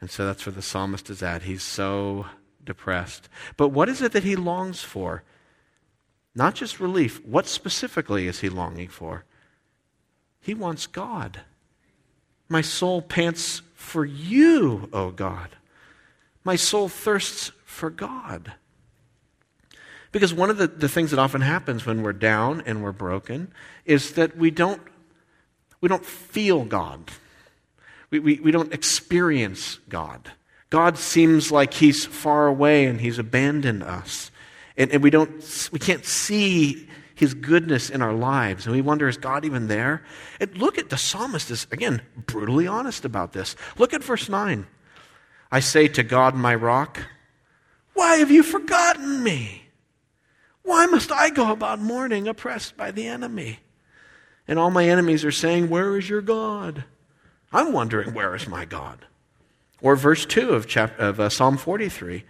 And 0.00 0.10
so 0.10 0.26
that's 0.26 0.44
where 0.44 0.52
the 0.52 0.62
psalmist 0.62 1.10
is 1.10 1.22
at. 1.22 1.42
He's 1.42 1.62
so 1.62 2.26
depressed. 2.64 3.28
But 3.56 3.68
what 3.68 3.88
is 3.88 4.02
it 4.02 4.12
that 4.12 4.24
he 4.24 4.36
longs 4.36 4.82
for? 4.82 5.22
Not 6.34 6.54
just 6.54 6.80
relief. 6.80 7.24
What 7.24 7.46
specifically 7.46 8.26
is 8.26 8.40
he 8.40 8.50
longing 8.50 8.88
for? 8.88 9.24
He 10.40 10.52
wants 10.52 10.86
God. 10.86 11.40
My 12.48 12.60
soul 12.60 13.00
pants 13.00 13.62
for 13.74 14.04
you, 14.04 14.88
O 14.92 15.10
God. 15.10 15.56
My 16.44 16.56
soul 16.56 16.88
thirsts 16.88 17.52
for 17.64 17.90
God. 17.90 18.52
Because 20.12 20.32
one 20.32 20.50
of 20.50 20.58
the, 20.58 20.66
the 20.66 20.88
things 20.88 21.10
that 21.10 21.18
often 21.18 21.40
happens 21.40 21.84
when 21.84 22.02
we're 22.02 22.12
down 22.12 22.62
and 22.64 22.82
we're 22.82 22.92
broken 22.92 23.52
is 23.84 24.12
that 24.12 24.36
we 24.36 24.50
don't, 24.50 24.80
we 25.80 25.88
don't 25.88 26.04
feel 26.04 26.64
God. 26.64 27.10
We, 28.10 28.18
we, 28.18 28.40
we 28.40 28.50
don't 28.50 28.72
experience 28.72 29.78
God. 29.88 30.30
God 30.70 30.98
seems 30.98 31.52
like 31.52 31.74
he's 31.74 32.04
far 32.04 32.46
away 32.46 32.86
and 32.86 33.00
he's 33.00 33.18
abandoned 33.18 33.82
us. 33.82 34.30
And, 34.76 34.90
and 34.90 35.02
we, 35.02 35.10
don't, 35.10 35.68
we 35.72 35.78
can't 35.78 36.04
see 36.04 36.88
his 37.14 37.34
goodness 37.34 37.88
in 37.88 38.02
our 38.02 38.12
lives. 38.12 38.66
And 38.66 38.74
we 38.74 38.82
wonder, 38.82 39.08
is 39.08 39.16
God 39.16 39.44
even 39.44 39.68
there? 39.68 40.04
And 40.38 40.56
look 40.58 40.78
at 40.78 40.90
the 40.90 40.98
psalmist 40.98 41.50
is, 41.50 41.66
again, 41.70 42.02
brutally 42.26 42.66
honest 42.66 43.04
about 43.04 43.32
this. 43.32 43.56
Look 43.78 43.94
at 43.94 44.04
verse 44.04 44.28
9. 44.28 44.66
I 45.50 45.60
say 45.60 45.88
to 45.88 46.02
God, 46.02 46.34
my 46.34 46.54
rock, 46.54 47.00
why 47.94 48.16
have 48.16 48.30
you 48.30 48.42
forgotten 48.42 49.22
me? 49.22 49.62
Why 50.62 50.86
must 50.86 51.10
I 51.10 51.30
go 51.30 51.52
about 51.52 51.78
mourning, 51.78 52.28
oppressed 52.28 52.76
by 52.76 52.90
the 52.90 53.06
enemy? 53.06 53.60
And 54.46 54.58
all 54.58 54.70
my 54.70 54.86
enemies 54.86 55.24
are 55.24 55.32
saying, 55.32 55.70
Where 55.70 55.96
is 55.96 56.08
your 56.08 56.20
God? 56.20 56.84
I'm 57.52 57.72
wondering, 57.72 58.14
where 58.14 58.34
is 58.34 58.48
my 58.48 58.64
God? 58.64 59.06
Or 59.80 59.96
verse 59.96 60.26
2 60.26 60.50
of, 60.50 60.66
chapter, 60.66 61.02
of 61.02 61.20
uh, 61.20 61.28
Psalm 61.28 61.56
43 61.56 62.24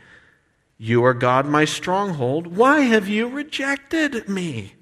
You 0.79 1.05
are 1.05 1.15
God, 1.15 1.47
my 1.47 1.65
stronghold. 1.65 2.57
Why 2.57 2.81
have 2.81 3.09
you 3.09 3.29
rejected 3.29 4.29
me? 4.29 4.75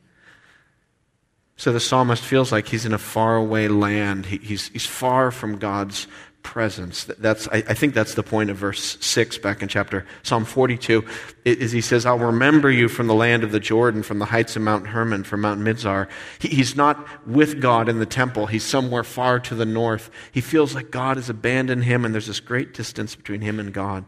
So 1.57 1.73
the 1.73 1.81
psalmist 1.81 2.23
feels 2.23 2.51
like 2.51 2.69
he's 2.69 2.85
in 2.85 2.93
a 2.93 2.99
faraway 2.99 3.69
land. 3.69 4.27
He, 4.27 4.39
he's, 4.39 4.69
he's 4.69 4.87
far 4.87 5.31
from 5.31 5.59
God's 5.59 6.09
presence. 6.45 7.05
That's, 7.05 7.49
I, 7.49 7.57
I, 7.57 7.75
think 7.75 7.95
that's 7.95 8.15
the 8.15 8.23
point 8.23 8.51
of 8.51 8.57
verse 8.57 8.97
6 9.01 9.39
back 9.39 9.63
in 9.63 9.69
chapter 9.69 10.07
Psalm 10.23 10.45
42, 10.45 11.05
is 11.45 11.73
he 11.73 11.81
says, 11.81 12.07
I'll 12.07 12.19
remember 12.19 12.71
you 12.71 12.87
from 12.89 13.09
the 13.09 13.15
land 13.15 13.43
of 13.43 13.51
the 13.51 13.59
Jordan, 13.59 14.05
from 14.05 14.21
the 14.21 14.27
heights 14.27 14.55
of 14.55 14.63
Mount 14.63 14.87
Hermon, 14.87 15.25
from 15.25 15.41
Mount 15.41 15.61
Midzar. 15.61 16.09
He, 16.39 16.49
he's 16.49 16.77
not 16.77 17.27
with 17.27 17.61
God 17.61 17.89
in 17.89 17.99
the 17.99 18.07
temple. 18.07 18.47
He's 18.47 18.63
somewhere 18.63 19.03
far 19.03 19.41
to 19.41 19.55
the 19.57 19.65
north. 19.65 20.11
He 20.31 20.41
feels 20.41 20.75
like 20.75 20.93
God 20.93 21.17
has 21.17 21.29
abandoned 21.29 21.85
him, 21.85 22.05
and 22.05 22.15
there's 22.15 22.29
this 22.29 22.41
great 22.41 22.75
distance 22.75 23.17
between 23.17 23.41
him 23.41 23.59
and 23.59 23.73
God. 23.73 24.05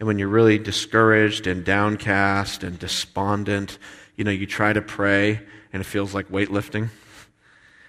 And 0.00 0.06
when 0.06 0.18
you're 0.18 0.28
really 0.28 0.58
discouraged 0.58 1.46
and 1.46 1.64
downcast 1.64 2.64
and 2.64 2.78
despondent, 2.78 3.78
you 4.16 4.24
know, 4.24 4.30
you 4.30 4.46
try 4.46 4.72
to 4.72 4.82
pray, 4.82 5.40
and 5.72 5.80
it 5.80 5.84
feels 5.84 6.14
like 6.14 6.28
weightlifting. 6.30 6.88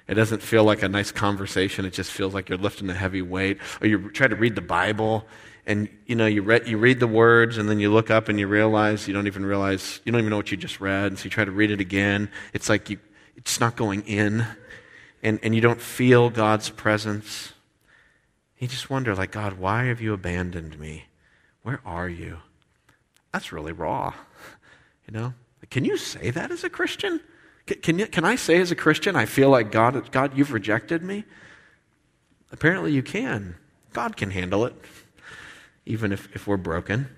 It 0.07 0.15
doesn't 0.15 0.41
feel 0.41 0.63
like 0.63 0.83
a 0.83 0.89
nice 0.89 1.11
conversation. 1.11 1.85
It 1.85 1.93
just 1.93 2.11
feels 2.11 2.33
like 2.33 2.49
you're 2.49 2.57
lifting 2.57 2.89
a 2.89 2.93
heavy 2.93 3.21
weight. 3.21 3.59
Or 3.79 3.87
you 3.87 4.09
try 4.09 4.27
to 4.27 4.35
read 4.35 4.55
the 4.55 4.61
Bible 4.61 5.25
and 5.65 5.87
you 6.07 6.15
know 6.15 6.25
you 6.25 6.41
read, 6.41 6.67
you 6.67 6.77
read 6.77 6.99
the 6.99 7.07
words 7.07 7.57
and 7.57 7.69
then 7.69 7.79
you 7.79 7.91
look 7.91 8.09
up 8.09 8.29
and 8.29 8.39
you 8.39 8.47
realize 8.47 9.07
you 9.07 9.13
don't 9.13 9.27
even 9.27 9.45
realize 9.45 10.01
you 10.03 10.11
don't 10.11 10.19
even 10.19 10.31
know 10.31 10.37
what 10.37 10.49
you 10.49 10.57
just 10.57 10.81
read 10.81 11.05
and 11.05 11.19
so 11.19 11.25
you 11.25 11.29
try 11.29 11.45
to 11.45 11.51
read 11.51 11.69
it 11.69 11.79
again 11.79 12.31
it's 12.51 12.67
like 12.67 12.89
you 12.89 12.97
it's 13.35 13.59
not 13.59 13.75
going 13.75 14.01
in 14.07 14.43
and, 15.21 15.39
and 15.43 15.53
you 15.53 15.61
don't 15.61 15.79
feel 15.79 16.31
god's 16.31 16.71
presence 16.71 17.53
you 18.57 18.67
just 18.67 18.89
wonder 18.89 19.13
like 19.13 19.29
god 19.29 19.59
why 19.59 19.83
have 19.83 20.01
you 20.01 20.13
abandoned 20.13 20.79
me 20.79 21.05
where 21.61 21.79
are 21.85 22.09
you 22.09 22.39
that's 23.31 23.51
really 23.51 23.71
raw 23.71 24.11
You 25.11 25.19
know? 25.19 25.33
Can 25.69 25.85
you 25.85 25.97
say 25.97 26.31
that 26.31 26.51
as 26.51 26.63
a 26.63 26.69
Christian? 26.69 27.21
Can, 27.65 27.99
you, 27.99 28.07
can 28.07 28.25
I 28.25 28.35
say 28.35 28.59
as 28.59 28.71
a 28.71 28.75
Christian, 28.75 29.15
I 29.15 29.25
feel 29.25 29.49
like 29.49 29.71
God, 29.71 30.11
God, 30.11 30.37
you've 30.37 30.51
rejected 30.51 31.03
me? 31.03 31.25
Apparently 32.51 32.91
you 32.91 33.03
can. 33.03 33.55
God 33.93 34.17
can 34.17 34.31
handle 34.31 34.65
it, 34.65 34.73
even 35.85 36.11
if, 36.11 36.33
if 36.35 36.47
we're 36.47 36.57
broken. 36.57 37.09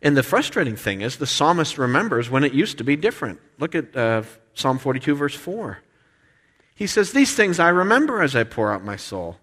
And 0.00 0.16
the 0.16 0.22
frustrating 0.22 0.76
thing 0.76 1.00
is, 1.00 1.16
the 1.16 1.26
psalmist 1.26 1.78
remembers 1.78 2.30
when 2.30 2.44
it 2.44 2.52
used 2.52 2.78
to 2.78 2.84
be 2.84 2.96
different. 2.96 3.40
Look 3.58 3.74
at 3.74 3.96
uh, 3.96 4.22
Psalm 4.54 4.78
42, 4.78 5.14
verse 5.14 5.34
4. 5.34 5.78
He 6.74 6.86
says, 6.86 7.12
These 7.12 7.34
things 7.34 7.58
I 7.58 7.68
remember 7.68 8.22
as 8.22 8.36
I 8.36 8.44
pour 8.44 8.72
out 8.72 8.84
my 8.84 8.96
soul. 8.96 9.36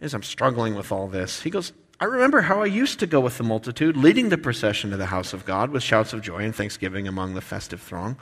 As 0.00 0.14
I'm 0.14 0.22
struggling 0.22 0.74
with 0.74 0.92
all 0.92 1.08
this, 1.08 1.42
he 1.42 1.50
goes, 1.50 1.72
I 2.02 2.06
remember 2.06 2.40
how 2.40 2.62
I 2.62 2.66
used 2.66 2.98
to 2.98 3.06
go 3.06 3.20
with 3.20 3.38
the 3.38 3.44
multitude, 3.44 3.96
leading 3.96 4.28
the 4.28 4.36
procession 4.36 4.90
to 4.90 4.96
the 4.96 5.06
house 5.06 5.32
of 5.32 5.44
God 5.44 5.70
with 5.70 5.84
shouts 5.84 6.12
of 6.12 6.20
joy 6.20 6.38
and 6.38 6.52
thanksgiving 6.52 7.06
among 7.06 7.34
the 7.34 7.40
festive 7.40 7.80
throng. 7.80 8.16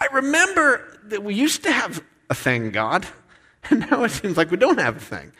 I 0.00 0.06
remember 0.06 0.98
that 1.04 1.22
we 1.22 1.34
used 1.34 1.62
to 1.64 1.70
have 1.70 2.02
a 2.30 2.34
thing, 2.34 2.70
God, 2.70 3.06
and 3.70 3.80
now 3.80 4.02
it 4.04 4.12
seems 4.12 4.38
like 4.38 4.50
we 4.50 4.56
don't 4.56 4.80
have 4.80 4.96
a 4.96 5.00
thing. 5.00 5.32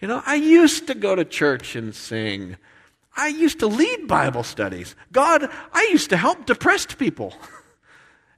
You 0.00 0.08
know, 0.08 0.22
I 0.24 0.36
used 0.36 0.86
to 0.86 0.94
go 0.94 1.14
to 1.14 1.26
church 1.26 1.76
and 1.76 1.94
sing. 1.94 2.56
I 3.14 3.26
used 3.26 3.58
to 3.58 3.66
lead 3.66 4.08
Bible 4.08 4.42
studies. 4.42 4.96
God, 5.12 5.46
I 5.74 5.90
used 5.92 6.08
to 6.08 6.16
help 6.16 6.46
depressed 6.46 6.96
people. 6.96 7.34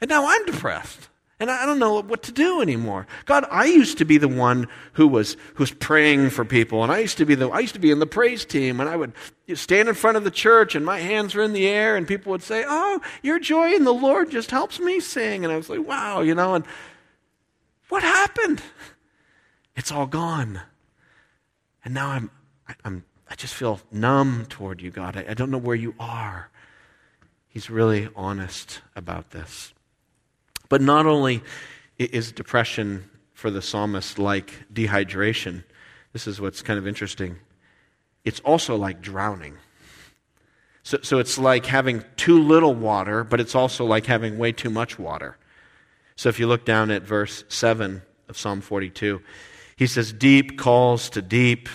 And 0.00 0.08
now 0.08 0.26
I'm 0.26 0.44
depressed. 0.46 1.08
And 1.42 1.50
I 1.50 1.66
don't 1.66 1.80
know 1.80 2.00
what 2.00 2.22
to 2.22 2.32
do 2.32 2.62
anymore. 2.62 3.04
God, 3.24 3.44
I 3.50 3.64
used 3.64 3.98
to 3.98 4.04
be 4.04 4.16
the 4.16 4.28
one 4.28 4.68
who 4.92 5.08
was, 5.08 5.36
who 5.56 5.64
was 5.64 5.72
praying 5.72 6.30
for 6.30 6.44
people. 6.44 6.84
And 6.84 6.92
I 6.92 7.00
used 7.00 7.18
to 7.18 7.26
be 7.26 7.34
the, 7.34 7.48
I 7.48 7.58
used 7.58 7.74
to 7.74 7.80
be 7.80 7.90
in 7.90 7.98
the 7.98 8.06
praise 8.06 8.44
team. 8.44 8.78
And 8.78 8.88
I 8.88 8.94
would 8.94 9.12
stand 9.54 9.88
in 9.88 9.96
front 9.96 10.16
of 10.16 10.22
the 10.22 10.30
church 10.30 10.76
and 10.76 10.86
my 10.86 11.00
hands 11.00 11.34
were 11.34 11.42
in 11.42 11.52
the 11.52 11.66
air 11.66 11.96
and 11.96 12.06
people 12.06 12.30
would 12.30 12.44
say, 12.44 12.64
Oh, 12.64 13.00
your 13.24 13.40
joy 13.40 13.72
in 13.72 13.82
the 13.82 13.92
Lord 13.92 14.30
just 14.30 14.52
helps 14.52 14.78
me 14.78 15.00
sing. 15.00 15.42
And 15.42 15.52
I 15.52 15.56
was 15.56 15.68
like, 15.68 15.84
wow, 15.84 16.20
you 16.20 16.32
know, 16.32 16.54
and 16.54 16.64
what 17.88 18.04
happened? 18.04 18.62
It's 19.74 19.90
all 19.90 20.06
gone. 20.06 20.60
And 21.84 21.92
now 21.92 22.10
I'm, 22.10 22.30
I, 22.68 22.74
I'm, 22.84 23.04
I 23.28 23.34
just 23.34 23.54
feel 23.54 23.80
numb 23.90 24.46
toward 24.48 24.80
you, 24.80 24.92
God. 24.92 25.16
I, 25.16 25.26
I 25.30 25.34
don't 25.34 25.50
know 25.50 25.58
where 25.58 25.74
you 25.74 25.96
are. 25.98 26.50
He's 27.48 27.68
really 27.68 28.08
honest 28.14 28.80
about 28.94 29.30
this. 29.30 29.74
But 30.72 30.80
not 30.80 31.04
only 31.04 31.42
is 31.98 32.32
depression 32.32 33.10
for 33.34 33.50
the 33.50 33.60
psalmist 33.60 34.18
like 34.18 34.54
dehydration, 34.72 35.64
this 36.14 36.26
is 36.26 36.40
what's 36.40 36.62
kind 36.62 36.78
of 36.78 36.86
interesting. 36.86 37.36
It's 38.24 38.40
also 38.40 38.76
like 38.76 39.02
drowning. 39.02 39.58
So, 40.82 40.96
so 41.02 41.18
it's 41.18 41.36
like 41.36 41.66
having 41.66 42.02
too 42.16 42.42
little 42.42 42.74
water, 42.74 43.22
but 43.22 43.38
it's 43.38 43.54
also 43.54 43.84
like 43.84 44.06
having 44.06 44.38
way 44.38 44.50
too 44.50 44.70
much 44.70 44.98
water. 44.98 45.36
So 46.16 46.30
if 46.30 46.40
you 46.40 46.46
look 46.46 46.64
down 46.64 46.90
at 46.90 47.02
verse 47.02 47.44
7 47.48 48.00
of 48.30 48.38
Psalm 48.38 48.62
42, 48.62 49.20
he 49.76 49.86
says, 49.86 50.10
Deep 50.10 50.56
calls 50.58 51.10
to 51.10 51.20
deep. 51.20 51.68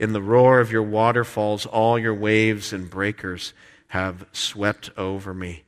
In 0.00 0.12
the 0.12 0.20
roar 0.20 0.58
of 0.58 0.72
your 0.72 0.82
waterfalls, 0.82 1.66
all 1.66 2.00
your 2.00 2.14
waves 2.14 2.72
and 2.72 2.90
breakers 2.90 3.54
have 3.86 4.26
swept 4.32 4.90
over 4.96 5.32
me. 5.32 5.62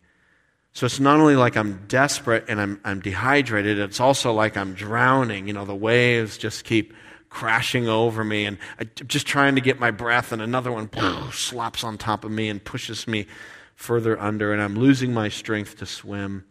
So 0.75 0.87
it's 0.87 1.01
not 1.01 1.21
only 1.21 1.37
like 1.37 1.57
I'm 1.57 1.85
desperate 1.87 2.47
and 2.49 2.61
I'm, 2.61 2.81
I'm 2.85 3.01
dehydrated, 3.01 3.79
it's 3.79 4.01
also 4.01 4.33
like 4.33 4.57
I'm 4.57 4.75
drowning. 4.75 5.47
You 5.47 5.53
know, 5.53 5.65
the 5.65 5.75
waves 5.75 6.39
just 6.39 6.65
keep 6.65 6.95
crashing 7.29 7.89
over 7.89 8.25
me 8.25 8.47
and 8.47 8.59
I'm 8.79 8.91
just 9.07 9.27
trying 9.27 9.55
to 9.55 9.61
get 9.61 9.79
my 9.79 9.91
breath, 9.91 10.33
and 10.33 10.41
another 10.41 10.73
one 10.73 10.89
slops 11.33 11.85
on 11.85 11.99
top 11.99 12.25
of 12.25 12.31
me 12.31 12.49
and 12.49 12.63
pushes 12.63 13.07
me 13.07 13.27
further 13.75 14.19
under, 14.21 14.53
and 14.53 14.63
I'm 14.63 14.77
losing 14.77 15.13
my 15.13 15.29
strength 15.29 15.79
to 15.79 15.87
swim. 15.87 16.45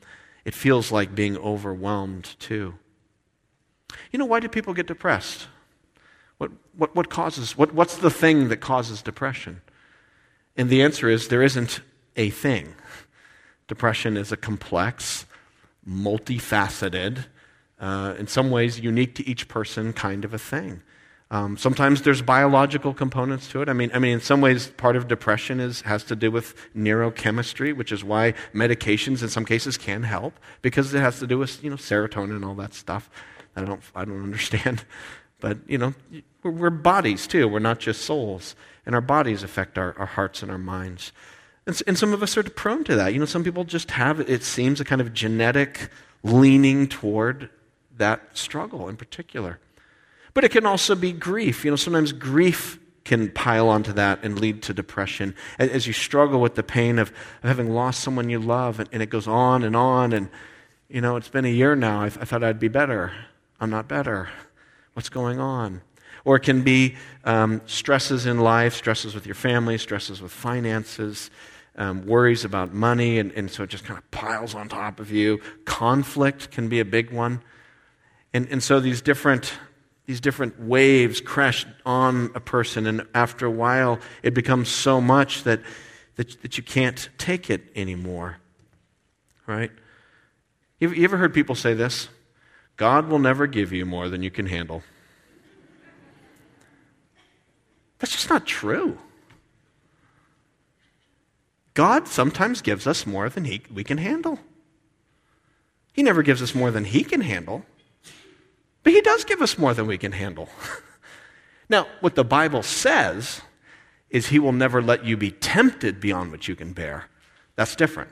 It 0.43 0.53
feels 0.53 0.91
like 0.91 1.15
being 1.15 1.37
overwhelmed, 1.37 2.35
too. 2.39 2.75
You 4.11 4.19
know, 4.19 4.25
why 4.25 4.39
do 4.39 4.47
people 4.47 4.73
get 4.73 4.87
depressed? 4.87 5.47
What, 6.39 6.51
what, 6.75 6.95
what 6.95 7.09
causes, 7.09 7.57
what, 7.57 7.73
what's 7.73 7.97
the 7.97 8.09
thing 8.09 8.49
that 8.49 8.57
causes 8.57 9.01
depression? 9.01 9.61
And 10.57 10.69
the 10.69 10.81
answer 10.81 11.09
is 11.09 11.27
there 11.27 11.43
isn't 11.43 11.81
a 12.15 12.31
thing. 12.31 12.73
Depression 13.71 14.17
is 14.17 14.33
a 14.33 14.35
complex, 14.35 15.25
multifaceted, 15.89 17.23
uh, 17.79 18.15
in 18.19 18.27
some 18.27 18.51
ways 18.51 18.81
unique 18.81 19.15
to 19.15 19.25
each 19.25 19.47
person 19.47 19.93
kind 19.93 20.25
of 20.25 20.33
a 20.33 20.37
thing. 20.37 20.81
Um, 21.31 21.55
sometimes 21.55 22.01
there's 22.01 22.21
biological 22.21 22.93
components 22.93 23.47
to 23.51 23.61
it. 23.61 23.69
I 23.69 23.73
mean, 23.73 23.89
I 23.93 23.99
mean, 23.99 24.15
in 24.15 24.19
some 24.19 24.41
ways, 24.41 24.67
part 24.71 24.97
of 24.97 25.07
depression 25.07 25.61
is 25.61 25.79
has 25.83 26.03
to 26.03 26.17
do 26.17 26.29
with 26.29 26.53
neurochemistry, 26.75 27.73
which 27.73 27.93
is 27.93 28.03
why 28.03 28.33
medications 28.53 29.23
in 29.23 29.29
some 29.29 29.45
cases 29.45 29.77
can 29.77 30.03
help 30.03 30.33
because 30.61 30.93
it 30.93 30.99
has 30.99 31.19
to 31.19 31.25
do 31.25 31.37
with 31.37 31.63
you 31.63 31.69
know 31.69 31.77
serotonin 31.77 32.35
and 32.35 32.43
all 32.43 32.55
that 32.55 32.73
stuff. 32.73 33.09
I 33.55 33.63
don't, 33.63 33.81
I 33.95 34.03
don't 34.03 34.21
understand, 34.29 34.83
but 35.39 35.59
you 35.65 35.77
know, 35.77 35.93
we're, 36.43 36.51
we're 36.51 36.69
bodies 36.71 37.25
too. 37.25 37.47
We're 37.47 37.59
not 37.59 37.79
just 37.79 38.01
souls, 38.01 38.53
and 38.85 38.93
our 38.93 38.99
bodies 38.99 39.43
affect 39.43 39.77
our, 39.77 39.97
our 39.97 40.07
hearts 40.07 40.43
and 40.43 40.51
our 40.51 40.57
minds. 40.57 41.13
And, 41.71 41.83
and 41.87 41.97
some 41.97 42.11
of 42.11 42.21
us 42.21 42.35
are 42.35 42.43
prone 42.43 42.83
to 42.83 42.97
that. 42.97 43.13
You 43.13 43.19
know, 43.19 43.25
some 43.25 43.45
people 43.45 43.63
just 43.63 43.91
have, 43.91 44.19
it 44.19 44.43
seems, 44.43 44.81
a 44.81 44.85
kind 44.85 44.99
of 44.99 45.13
genetic 45.13 45.89
leaning 46.21 46.85
toward 46.85 47.49
that 47.95 48.37
struggle 48.37 48.89
in 48.89 48.97
particular. 48.97 49.57
But 50.33 50.43
it 50.43 50.49
can 50.49 50.65
also 50.65 50.95
be 50.95 51.13
grief. 51.13 51.63
You 51.63 51.71
know, 51.71 51.77
sometimes 51.77 52.11
grief 52.11 52.77
can 53.05 53.31
pile 53.31 53.69
onto 53.69 53.93
that 53.93 54.19
and 54.21 54.37
lead 54.37 54.61
to 54.63 54.73
depression 54.73 55.33
as 55.57 55.87
you 55.87 55.93
struggle 55.93 56.41
with 56.41 56.55
the 56.55 56.63
pain 56.63 56.99
of, 56.99 57.13
having 57.41 57.73
lost 57.73 58.01
someone 58.01 58.29
you 58.29 58.39
love, 58.39 58.81
and, 58.81 58.89
and, 58.91 59.01
it 59.01 59.09
goes 59.09 59.25
on 59.25 59.63
and 59.63 59.73
on. 59.73 60.11
And, 60.11 60.27
you 60.89 60.99
know, 60.99 61.15
it's 61.15 61.29
been 61.29 61.45
a 61.45 61.49
year 61.49 61.73
now. 61.73 62.01
I, 62.01 62.05
I 62.07 62.09
thought 62.09 62.43
I'd 62.43 62.59
be 62.59 62.67
better. 62.67 63.13
I'm 63.61 63.69
not 63.69 63.87
better. 63.87 64.29
What's 64.93 65.09
going 65.09 65.39
on? 65.39 65.81
Or 66.25 66.35
it 66.35 66.41
can 66.41 66.63
be 66.63 66.95
um, 67.23 67.61
stresses 67.65 68.25
in 68.25 68.39
life, 68.39 68.75
stresses 68.75 69.15
with 69.15 69.25
your 69.25 69.35
family, 69.35 69.77
stresses 69.77 70.21
with 70.21 70.33
finances, 70.33 71.31
um, 71.75 72.05
worries 72.05 72.45
about 72.45 72.73
money, 72.73 73.19
and, 73.19 73.31
and 73.31 73.49
so 73.49 73.63
it 73.63 73.69
just 73.69 73.83
kind 73.83 73.97
of 73.97 74.09
piles 74.11 74.55
on 74.55 74.69
top 74.69 74.99
of 74.99 75.11
you. 75.11 75.39
Conflict 75.65 76.51
can 76.51 76.67
be 76.67 76.79
a 76.79 76.85
big 76.85 77.11
one. 77.11 77.41
And, 78.33 78.47
and 78.49 78.61
so 78.61 78.79
these 78.79 79.01
different, 79.01 79.53
these 80.05 80.21
different 80.21 80.59
waves 80.59 81.21
crash 81.21 81.65
on 81.85 82.31
a 82.35 82.39
person, 82.39 82.87
and 82.87 83.05
after 83.13 83.45
a 83.45 83.51
while, 83.51 83.99
it 84.23 84.33
becomes 84.33 84.69
so 84.69 85.01
much 85.01 85.43
that, 85.43 85.61
that, 86.15 86.41
that 86.41 86.57
you 86.57 86.63
can't 86.63 87.09
take 87.17 87.49
it 87.49 87.63
anymore. 87.75 88.37
Right? 89.47 89.71
You, 90.79 90.89
you 90.89 91.03
ever 91.03 91.17
heard 91.17 91.33
people 91.33 91.55
say 91.55 91.73
this? 91.73 92.09
God 92.77 93.09
will 93.09 93.19
never 93.19 93.47
give 93.47 93.71
you 93.71 93.85
more 93.85 94.09
than 94.09 94.23
you 94.23 94.31
can 94.31 94.47
handle. 94.47 94.83
That's 97.99 98.11
just 98.11 98.29
not 98.29 98.47
true. 98.47 98.97
God 101.73 102.07
sometimes 102.07 102.61
gives 102.61 102.85
us 102.85 103.05
more 103.07 103.29
than 103.29 103.45
he, 103.45 103.61
we 103.73 103.83
can 103.83 103.97
handle. 103.97 104.39
He 105.93 106.03
never 106.03 106.23
gives 106.23 106.41
us 106.41 106.55
more 106.55 106.71
than 106.71 106.85
He 106.85 107.03
can 107.03 107.21
handle, 107.21 107.65
but 108.83 108.93
He 108.93 109.01
does 109.01 109.23
give 109.25 109.41
us 109.41 109.57
more 109.57 109.73
than 109.73 109.87
we 109.87 109.97
can 109.97 110.13
handle. 110.13 110.49
now, 111.69 111.87
what 111.99 112.15
the 112.15 112.23
Bible 112.23 112.63
says 112.63 113.41
is 114.09 114.27
He 114.27 114.39
will 114.39 114.53
never 114.53 114.81
let 114.81 115.05
you 115.05 115.17
be 115.17 115.31
tempted 115.31 115.99
beyond 115.99 116.31
what 116.31 116.47
you 116.47 116.55
can 116.55 116.73
bear. 116.73 117.05
That's 117.55 117.75
different. 117.75 118.09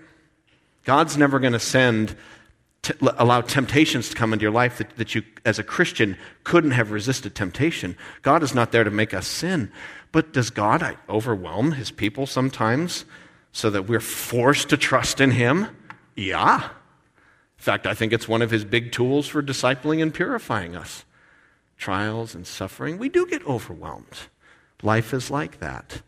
God's 0.84 1.18
never 1.18 1.40
going 1.40 1.54
to 1.54 1.60
send, 1.60 2.16
allow 3.02 3.42
temptations 3.42 4.10
to 4.10 4.16
come 4.16 4.34
into 4.34 4.44
your 4.44 4.52
life 4.52 4.78
that, 4.80 4.96
that 4.98 5.16
you, 5.16 5.24
as 5.46 5.60
a 5.60 5.64
Christian, 5.64 6.18
couldn't 6.44 6.72
have 6.72 6.92
resisted 6.92 7.36
temptation. 7.36 7.96
God 8.22 8.44
is 8.44 8.54
not 8.54 8.72
there 8.72 8.84
to 8.84 8.92
make 8.92 9.14
us 9.14 9.28
sin. 9.28 9.72
But 10.12 10.34
does 10.34 10.50
God 10.50 10.98
overwhelm 11.08 11.74
His 11.74 11.92
people 11.92 12.26
sometimes? 12.26 13.06
So 13.52 13.70
that 13.70 13.84
we're 13.84 14.00
forced 14.00 14.70
to 14.70 14.78
trust 14.78 15.22
in 15.22 15.32
Him? 15.32 15.68
Yeah. 16.16 16.64
In 16.64 17.64
fact, 17.64 17.88
I 17.88 17.94
think 17.94 18.14
it's 18.14 18.28
one 18.28 18.42
of 18.42 18.52
His 18.52 18.66
big 18.66 18.92
tools 18.92 19.28
for 19.28 19.42
discipling 19.42 20.02
and 20.02 20.14
purifying 20.14 20.76
us. 20.76 21.06
Trials 21.78 22.36
and 22.36 22.46
suffering, 22.46 22.98
we 22.98 23.10
do 23.10 23.26
get 23.26 23.46
overwhelmed. 23.46 24.28
Life 24.82 25.14
is 25.14 25.32
like 25.32 25.60
that. 25.60 26.02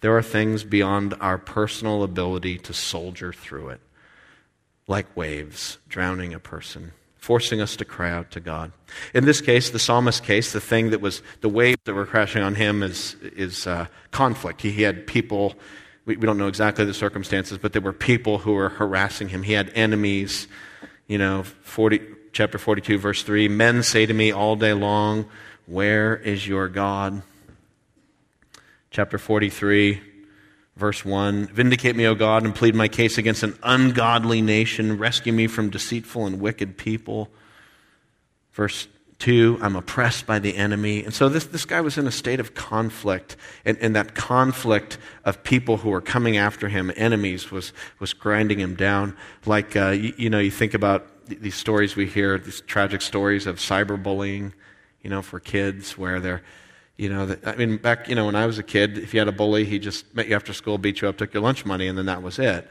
There 0.00 0.16
are 0.16 0.22
things 0.22 0.62
beyond 0.62 1.14
our 1.20 1.38
personal 1.38 2.02
ability 2.02 2.58
to 2.58 2.72
soldier 2.72 3.32
through 3.32 3.70
it, 3.70 3.80
like 4.86 5.16
waves 5.16 5.78
drowning 5.88 6.34
a 6.34 6.38
person, 6.38 6.92
forcing 7.16 7.60
us 7.60 7.76
to 7.76 7.84
cry 7.84 8.10
out 8.10 8.30
to 8.32 8.40
God. 8.40 8.72
In 9.14 9.24
this 9.24 9.40
case, 9.40 9.70
the 9.70 9.78
psalmist's 9.78 10.20
case, 10.20 10.52
the 10.52 10.60
thing 10.60 10.90
that 10.90 11.00
was 11.00 11.22
the 11.40 11.48
waves 11.48 11.80
that 11.84 11.94
were 11.94 12.06
crashing 12.06 12.42
on 12.42 12.54
him 12.54 12.82
is, 12.82 13.16
is 13.22 13.66
uh, 13.66 13.86
conflict. 14.10 14.62
He, 14.62 14.70
he 14.70 14.82
had 14.82 15.06
people 15.06 15.54
we, 16.06 16.16
we 16.16 16.26
don't 16.26 16.38
know 16.38 16.48
exactly 16.48 16.84
the 16.84 16.94
circumstances, 16.94 17.58
but 17.58 17.72
there 17.72 17.82
were 17.82 17.92
people 17.92 18.38
who 18.38 18.54
were 18.54 18.70
harassing 18.70 19.28
him. 19.28 19.42
He 19.42 19.52
had 19.52 19.70
enemies. 19.74 20.48
You 21.06 21.18
know, 21.18 21.42
40, 21.42 22.00
chapter 22.32 22.58
42, 22.58 22.98
verse 22.98 23.22
3 23.22 23.48
Men 23.48 23.82
say 23.82 24.06
to 24.06 24.14
me 24.14 24.32
all 24.32 24.56
day 24.56 24.72
long, 24.72 25.26
Where 25.66 26.16
is 26.16 26.48
your 26.48 26.68
God? 26.68 27.22
Chapter 28.90 29.18
43, 29.18 30.00
Verse 30.76 31.04
1 31.04 31.46
Vindicate 31.46 31.96
me, 31.96 32.06
O 32.06 32.14
God, 32.14 32.44
and 32.44 32.54
plead 32.54 32.74
my 32.74 32.88
case 32.88 33.18
against 33.18 33.42
an 33.42 33.58
ungodly 33.62 34.42
nation. 34.42 34.98
Rescue 34.98 35.32
me 35.32 35.46
from 35.46 35.70
deceitful 35.70 36.26
and 36.26 36.40
wicked 36.40 36.76
people. 36.76 37.30
Verse 38.52 38.86
2 39.18 39.58
I'm 39.62 39.76
oppressed 39.76 40.26
by 40.26 40.38
the 40.38 40.56
enemy. 40.56 41.04
And 41.04 41.14
so 41.14 41.28
this, 41.28 41.46
this 41.46 41.64
guy 41.64 41.80
was 41.80 41.96
in 41.96 42.06
a 42.06 42.10
state 42.10 42.40
of 42.40 42.54
conflict. 42.54 43.36
And, 43.64 43.78
and 43.78 43.96
that 43.96 44.14
conflict 44.14 44.98
of 45.24 45.42
people 45.42 45.78
who 45.78 45.90
were 45.90 46.00
coming 46.00 46.36
after 46.36 46.68
him, 46.68 46.92
enemies, 46.96 47.50
was, 47.50 47.72
was 47.98 48.12
grinding 48.12 48.60
him 48.60 48.74
down. 48.74 49.16
Like, 49.46 49.76
uh, 49.76 49.90
you, 49.90 50.14
you 50.16 50.30
know, 50.30 50.38
you 50.38 50.50
think 50.50 50.74
about 50.74 51.06
these 51.26 51.54
stories 51.54 51.96
we 51.96 52.06
hear, 52.06 52.38
these 52.38 52.60
tragic 52.62 53.02
stories 53.02 53.46
of 53.46 53.56
cyberbullying, 53.56 54.52
you 55.02 55.10
know, 55.10 55.22
for 55.22 55.40
kids 55.40 55.96
where 55.96 56.20
they're 56.20 56.42
you 56.96 57.10
know, 57.10 57.26
that, 57.26 57.46
I 57.46 57.56
mean, 57.56 57.76
back, 57.76 58.08
you 58.08 58.14
know, 58.14 58.24
when 58.24 58.36
I 58.36 58.46
was 58.46 58.58
a 58.58 58.62
kid, 58.62 58.96
if 58.96 59.12
you 59.12 59.20
had 59.20 59.28
a 59.28 59.32
bully, 59.32 59.64
he 59.64 59.78
just 59.78 60.14
met 60.14 60.28
you 60.28 60.34
after 60.34 60.52
school, 60.52 60.78
beat 60.78 61.02
you 61.02 61.08
up, 61.08 61.18
took 61.18 61.34
your 61.34 61.42
lunch 61.42 61.66
money, 61.66 61.88
and 61.88 61.98
then 61.98 62.06
that 62.06 62.22
was 62.22 62.38
it. 62.38 62.68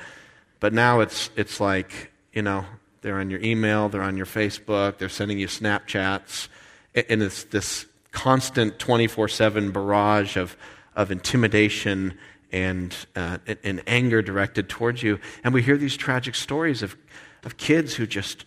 But 0.60 0.74
now 0.74 1.02
it's, 1.02 1.30
it's 1.36 1.60
like, 1.60 2.12
you 2.34 2.42
know, 2.42 2.66
they're 3.06 3.20
on 3.20 3.30
your 3.30 3.40
email, 3.42 3.88
they're 3.88 4.02
on 4.02 4.18
your 4.18 4.26
Facebook, 4.26 4.98
they're 4.98 5.10
sending 5.10 5.38
you 5.38 5.46
Snapchats, 5.46 6.48
and 6.96 7.22
it's 7.22 7.44
this 7.44 7.86
constant 8.12 8.80
24 8.80 9.28
7 9.28 9.72
barrage 9.72 10.36
of, 10.36 10.58
of 10.96 11.12
intimidation 11.12 12.18
and, 12.52 12.96
uh, 13.16 13.38
and 13.64 13.84
anger 13.86 14.24
directed 14.24 14.70
towards 14.70 15.04
you. 15.04 15.20
And 15.44 15.54
we 15.54 15.62
hear 15.62 15.78
these 15.78 15.96
tragic 15.96 16.34
stories 16.34 16.82
of, 16.82 16.98
of 17.44 17.58
kids 17.58 17.94
who 17.94 18.08
just 18.08 18.46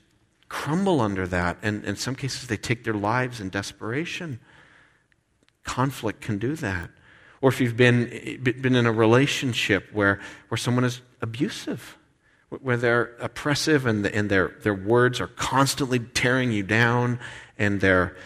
crumble 0.48 1.00
under 1.00 1.28
that, 1.28 1.58
and 1.62 1.84
in 1.84 1.94
some 1.94 2.16
cases, 2.16 2.48
they 2.48 2.56
take 2.56 2.82
their 2.82 2.94
lives 2.94 3.40
in 3.40 3.50
desperation 3.50 4.40
conflict 5.68 6.22
can 6.22 6.38
do 6.38 6.56
that. 6.56 6.88
Or 7.42 7.50
if 7.50 7.60
you've 7.60 7.76
been, 7.76 8.40
been 8.42 8.74
in 8.74 8.86
a 8.86 8.92
relationship 8.92 9.92
where, 9.92 10.18
where 10.48 10.56
someone 10.56 10.84
is 10.84 11.02
abusive, 11.20 11.97
where 12.50 12.76
they're 12.76 13.14
oppressive 13.20 13.86
and, 13.86 14.06
and 14.06 14.30
their, 14.30 14.54
their 14.62 14.74
words 14.74 15.20
are 15.20 15.26
constantly 15.26 15.98
tearing 15.98 16.50
you 16.50 16.62
down 16.62 17.18
and 17.58 17.80
they're, 17.80 18.16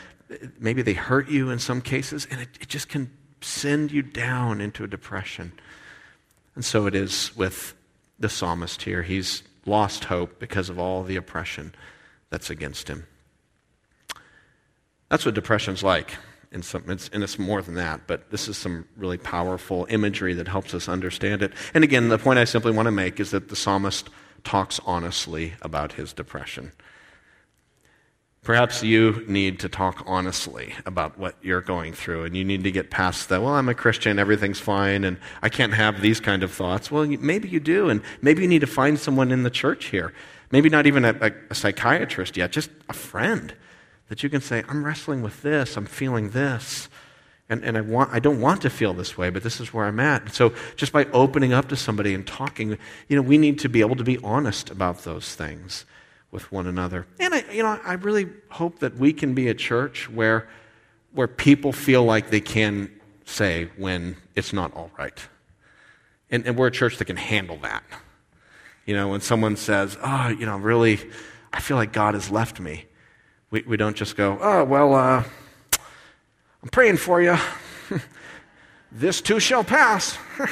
maybe 0.58 0.82
they 0.82 0.92
hurt 0.92 1.28
you 1.28 1.50
in 1.50 1.58
some 1.58 1.80
cases, 1.80 2.26
and 2.30 2.40
it, 2.40 2.48
it 2.61 2.68
just 2.68 2.88
can 2.88 3.11
send 3.40 3.90
you 3.90 4.02
down 4.02 4.61
into 4.61 4.85
a 4.85 4.87
depression. 4.87 5.52
And 6.54 6.64
so 6.64 6.87
it 6.87 6.94
is 6.94 7.35
with 7.37 7.74
the 8.18 8.28
psalmist 8.28 8.82
here. 8.82 9.02
He's 9.02 9.42
lost 9.66 10.04
hope 10.04 10.38
because 10.38 10.68
of 10.68 10.78
all 10.78 11.02
the 11.02 11.16
oppression 11.16 11.74
that's 12.30 12.50
against 12.50 12.88
him. 12.88 13.06
That's 15.08 15.26
what 15.26 15.35
depression's 15.35 15.82
like 15.82 16.16
in 16.53 16.62
some, 16.62 16.85
it's, 16.88 17.09
and 17.12 17.23
it's 17.23 17.38
more 17.38 17.62
than 17.62 17.75
that, 17.75 18.03
but 18.07 18.31
this 18.31 18.47
is 18.49 18.57
some 18.57 18.87
really 18.97 19.19
powerful 19.19 19.87
imagery 19.88 20.35
that 20.35 20.47
helps 20.47 20.75
us 20.75 20.88
understand 20.88 21.43
it. 21.43 21.53
And 21.75 21.83
again, 21.83 22.09
the 22.09 22.19
point 22.19 22.38
I 22.38 22.45
simply 22.45 22.73
want 22.73 22.87
to 22.87 22.93
make 22.93 23.19
is 23.19 23.31
that 23.31 23.49
the 23.49 23.57
psalmist 23.57 24.11
talks 24.45 24.79
honestly 24.85 25.55
about 25.62 25.93
his 25.93 26.12
depression. 26.12 26.73
Perhaps 28.43 28.83
you 28.83 29.25
need 29.29 29.61
to 29.61 29.69
talk 29.69 30.03
honestly 30.05 30.75
about 30.85 31.17
what 31.17 31.37
you're 31.43 31.61
going 31.61 31.93
through, 31.93 32.25
and 32.25 32.37
you 32.37 32.45
need 32.45 32.65
to 32.65 32.73
get 32.73 32.91
past 32.91 33.29
that. 33.29 33.41
Well, 33.41 33.55
I'm 33.55 33.69
a 33.69 33.75
Christian, 33.75 34.19
everything's 34.19 34.59
fine, 34.59 35.05
and 35.05 35.17
I 35.43 35.49
can't 35.49 35.73
have 35.75 36.01
these 36.01 36.19
kind 36.19 36.43
of 36.43 36.53
thoughts. 36.53 36.91
Well, 36.91 37.07
maybe 37.07 37.49
you 37.49 37.61
do, 37.61 37.88
and 37.88 38.03
maybe 38.21 38.43
you 38.43 38.49
need 38.49 38.62
to 38.62 38.67
find 38.67 38.99
someone 38.99 39.31
in 39.31 39.45
the 39.45 39.51
church 39.51 39.87
here. 39.87 40.12
Maybe 40.51 40.69
not 40.69 40.87
even 40.87 41.05
a, 41.05 41.17
a, 41.21 41.33
a 41.51 41.55
psychiatrist 41.55 42.37
yet, 42.37 42.51
just 42.51 42.69
a 42.88 42.93
friend 42.93 43.55
that 44.09 44.23
you 44.23 44.29
can 44.29 44.41
say, 44.41 44.65
I'm 44.69 44.85
wrestling 44.85 45.23
with 45.23 45.43
this, 45.43 45.77
I'm 45.77 45.87
feeling 45.87 46.31
this. 46.31 46.88
And, 47.49 47.65
and 47.65 47.77
I, 47.77 47.83
want, 47.83 48.11
I 48.12 48.19
don't 48.19 48.41
want 48.41 48.62
to 48.62 48.71
feel 48.71 48.95
this 48.95 49.19
way, 49.19 49.29
but 49.29 49.43
this 49.43 49.61
is 49.61 49.75
where 49.75 49.85
I'm 49.85 50.01
at. 50.01 50.35
So 50.35 50.55
just 50.77 50.91
by 50.93 51.05
opening 51.07 51.53
up 51.53 51.69
to 51.69 51.77
somebody 51.77 52.15
and 52.15 52.27
talking, 52.27 52.79
you 53.09 53.17
know, 53.17 53.21
we 53.21 53.37
need 53.37 53.59
to 53.59 53.69
be 53.69 53.81
able 53.81 53.97
to 53.97 54.05
be 54.05 54.17
honest 54.19 54.71
about 54.71 55.05
those 55.05 55.35
things 55.35 55.85
with 56.31 56.51
one 56.51 56.67
another. 56.67 57.07
And 57.21 57.35
I, 57.35 57.45
you 57.53 57.62
know, 57.62 57.79
I 57.85 57.95
really 57.95 58.29
hope 58.49 58.79
that 58.79 58.97
we 58.97 59.12
can 59.12 59.35
be 59.35 59.49
a 59.49 59.55
church 59.55 60.09
where, 60.09 60.49
where 61.12 61.29
people 61.29 61.73
feel 61.73 62.05
like 62.05 62.31
they 62.31 62.41
can 62.41 62.91
say 63.27 63.69
when 63.77 64.17
it's 64.35 64.53
not 64.53 64.75
all 64.75 64.91
right. 64.99 65.21
And, 66.31 66.47
and 66.47 66.57
we're 66.57 66.69
a 66.69 66.73
church 66.73 66.97
that 66.99 67.05
can 67.05 67.19
handle 67.19 67.59
that. 67.59 67.85
You 68.87 68.95
know, 68.95 69.09
when 69.09 69.21
someone 69.21 69.57
says, 69.57 69.99
oh, 70.03 70.29
you 70.29 70.47
know, 70.47 70.57
really, 70.57 70.99
I 71.53 71.61
feel 71.61 71.77
like 71.77 71.93
God 71.93 72.15
has 72.15 72.31
left 72.31 72.59
me. 72.59 72.87
We, 73.53 73.62
we 73.67 73.77
don't 73.77 73.95
just 73.95 74.17
go, 74.17 74.38
oh, 74.41 74.65
well, 74.65 74.95
uh, 74.95 75.23
I'm 76.62 76.69
praying 76.71 76.97
for 76.97 77.21
you. 77.21 77.37
this 78.93 79.21
too 79.21 79.38
shall 79.38 79.62
pass. 79.62 80.17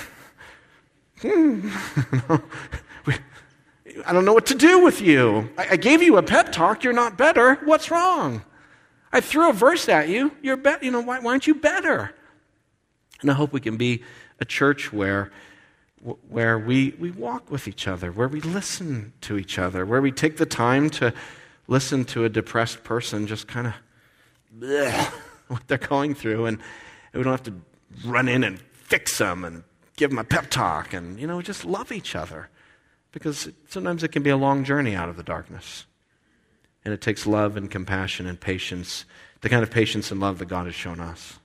I 1.25 2.41
don't 4.13 4.27
know 4.27 4.35
what 4.35 4.45
to 4.47 4.55
do 4.55 4.85
with 4.85 5.01
you. 5.01 5.49
I, 5.57 5.69
I, 5.71 5.77
gave 5.77 6.03
you 6.03 6.19
a 6.19 6.23
pep 6.23 6.53
talk. 6.53 6.85
You're 6.85 6.93
not 6.93 7.17
better. 7.17 7.55
What's 7.65 7.91
wrong? 7.91 8.45
I 9.13 9.23
threw 9.23 9.49
a 9.49 9.55
verse 9.55 9.89
at 9.89 10.11
you. 10.11 10.33
You're 10.43 10.59
be- 10.59 10.77
you 10.83 10.91
know, 10.91 11.01
why, 11.01 11.21
why 11.21 11.31
aren't 11.31 11.47
you 11.47 11.55
better? 11.55 12.15
And 13.23 13.31
I 13.31 13.35
hope 13.35 13.55
we 13.55 13.61
can 13.61 13.79
be 13.79 14.03
a 14.41 14.45
church 14.45 14.93
where, 14.93 15.31
where 16.29 16.59
we, 16.59 16.95
we 16.99 17.11
walk 17.11 17.51
with 17.51 17.67
each 17.67 17.89
other, 17.89 18.13
where 18.13 18.29
we 18.29 18.43
listen 18.43 19.15
to 19.23 19.39
each 19.39 19.59
other, 19.59 19.87
where 19.87 20.03
we 20.03 20.13
take 20.13 20.37
the 20.37 20.45
time 20.45 20.91
to 20.91 21.15
listen 21.70 22.04
to 22.04 22.24
a 22.24 22.28
depressed 22.28 22.85
person 22.85 23.26
just 23.26 23.46
kind 23.48 23.68
of 23.68 23.74
what 25.48 25.66
they're 25.68 25.78
going 25.78 26.14
through, 26.14 26.44
and 26.44 26.59
we 27.14 27.22
don't 27.22 27.33
have 27.33 27.44
to 27.44 27.54
run 28.04 28.28
in 28.28 28.44
and 28.44 28.61
fix 28.61 29.16
them 29.18 29.44
and 29.44 29.62
give 29.96 30.11
them 30.11 30.18
a 30.18 30.24
pep 30.24 30.50
talk, 30.50 30.92
and 30.92 31.18
you 31.18 31.26
know, 31.26 31.40
just 31.40 31.64
love 31.64 31.90
each 31.92 32.14
other, 32.14 32.50
because 33.12 33.48
sometimes 33.68 34.02
it 34.02 34.09
can 34.09 34.22
be 34.22 34.30
a 34.30 34.37
long 34.37 34.64
journey 34.64 34.94
out 34.94 35.09
of 35.09 35.16
the 35.16 35.22
darkness, 35.22 35.87
and 36.85 36.92
it 36.92 37.00
takes 37.00 37.26
love 37.26 37.56
and 37.56 37.70
compassion 37.70 38.26
and 38.26 38.40
patience, 38.40 39.04
the 39.40 39.48
kind 39.48 39.62
of 39.62 39.70
patience 39.70 40.11
and 40.11 40.20
love 40.20 40.38
that 40.40 40.48
God 40.48 40.66
has 40.66 40.74
shown 40.74 41.00
us, 41.00 41.38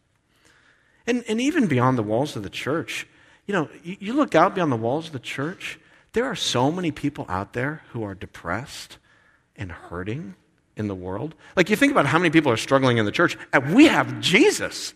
and 1.06 1.24
and 1.28 1.40
even 1.40 1.68
beyond 1.68 1.98
the 1.98 2.04
walls 2.04 2.36
of 2.36 2.44
the 2.44 2.50
church. 2.50 3.08
You 3.46 3.54
know, 3.54 3.70
you, 3.84 3.98
you 4.00 4.14
look 4.14 4.34
out 4.34 4.56
beyond 4.56 4.72
the 4.72 4.76
walls 4.76 5.08
of 5.08 5.14
the 5.14 5.20
church. 5.20 5.80
There 6.14 6.26
are 6.26 6.36
so 6.36 6.72
many 6.72 6.92
people 6.92 7.28
out 7.30 7.54
there 7.54 7.84
who 7.90 8.02
are 8.04 8.16
depressed 8.16 8.98
and 9.58 9.72
hurting 9.72 10.36
in 10.76 10.88
the 10.88 10.96
world. 10.96 11.36
Like, 11.56 11.70
you 11.70 11.76
think 11.76 11.92
about 11.92 12.06
how 12.06 12.20
many 12.20 12.30
people 12.30 12.52
are 12.52 12.58
struggling 12.58 12.98
in 12.98 13.06
the 13.06 13.12
church, 13.12 13.38
and 13.54 13.74
we 13.74 13.86
have 13.86 14.20
Jesus. 14.20 14.94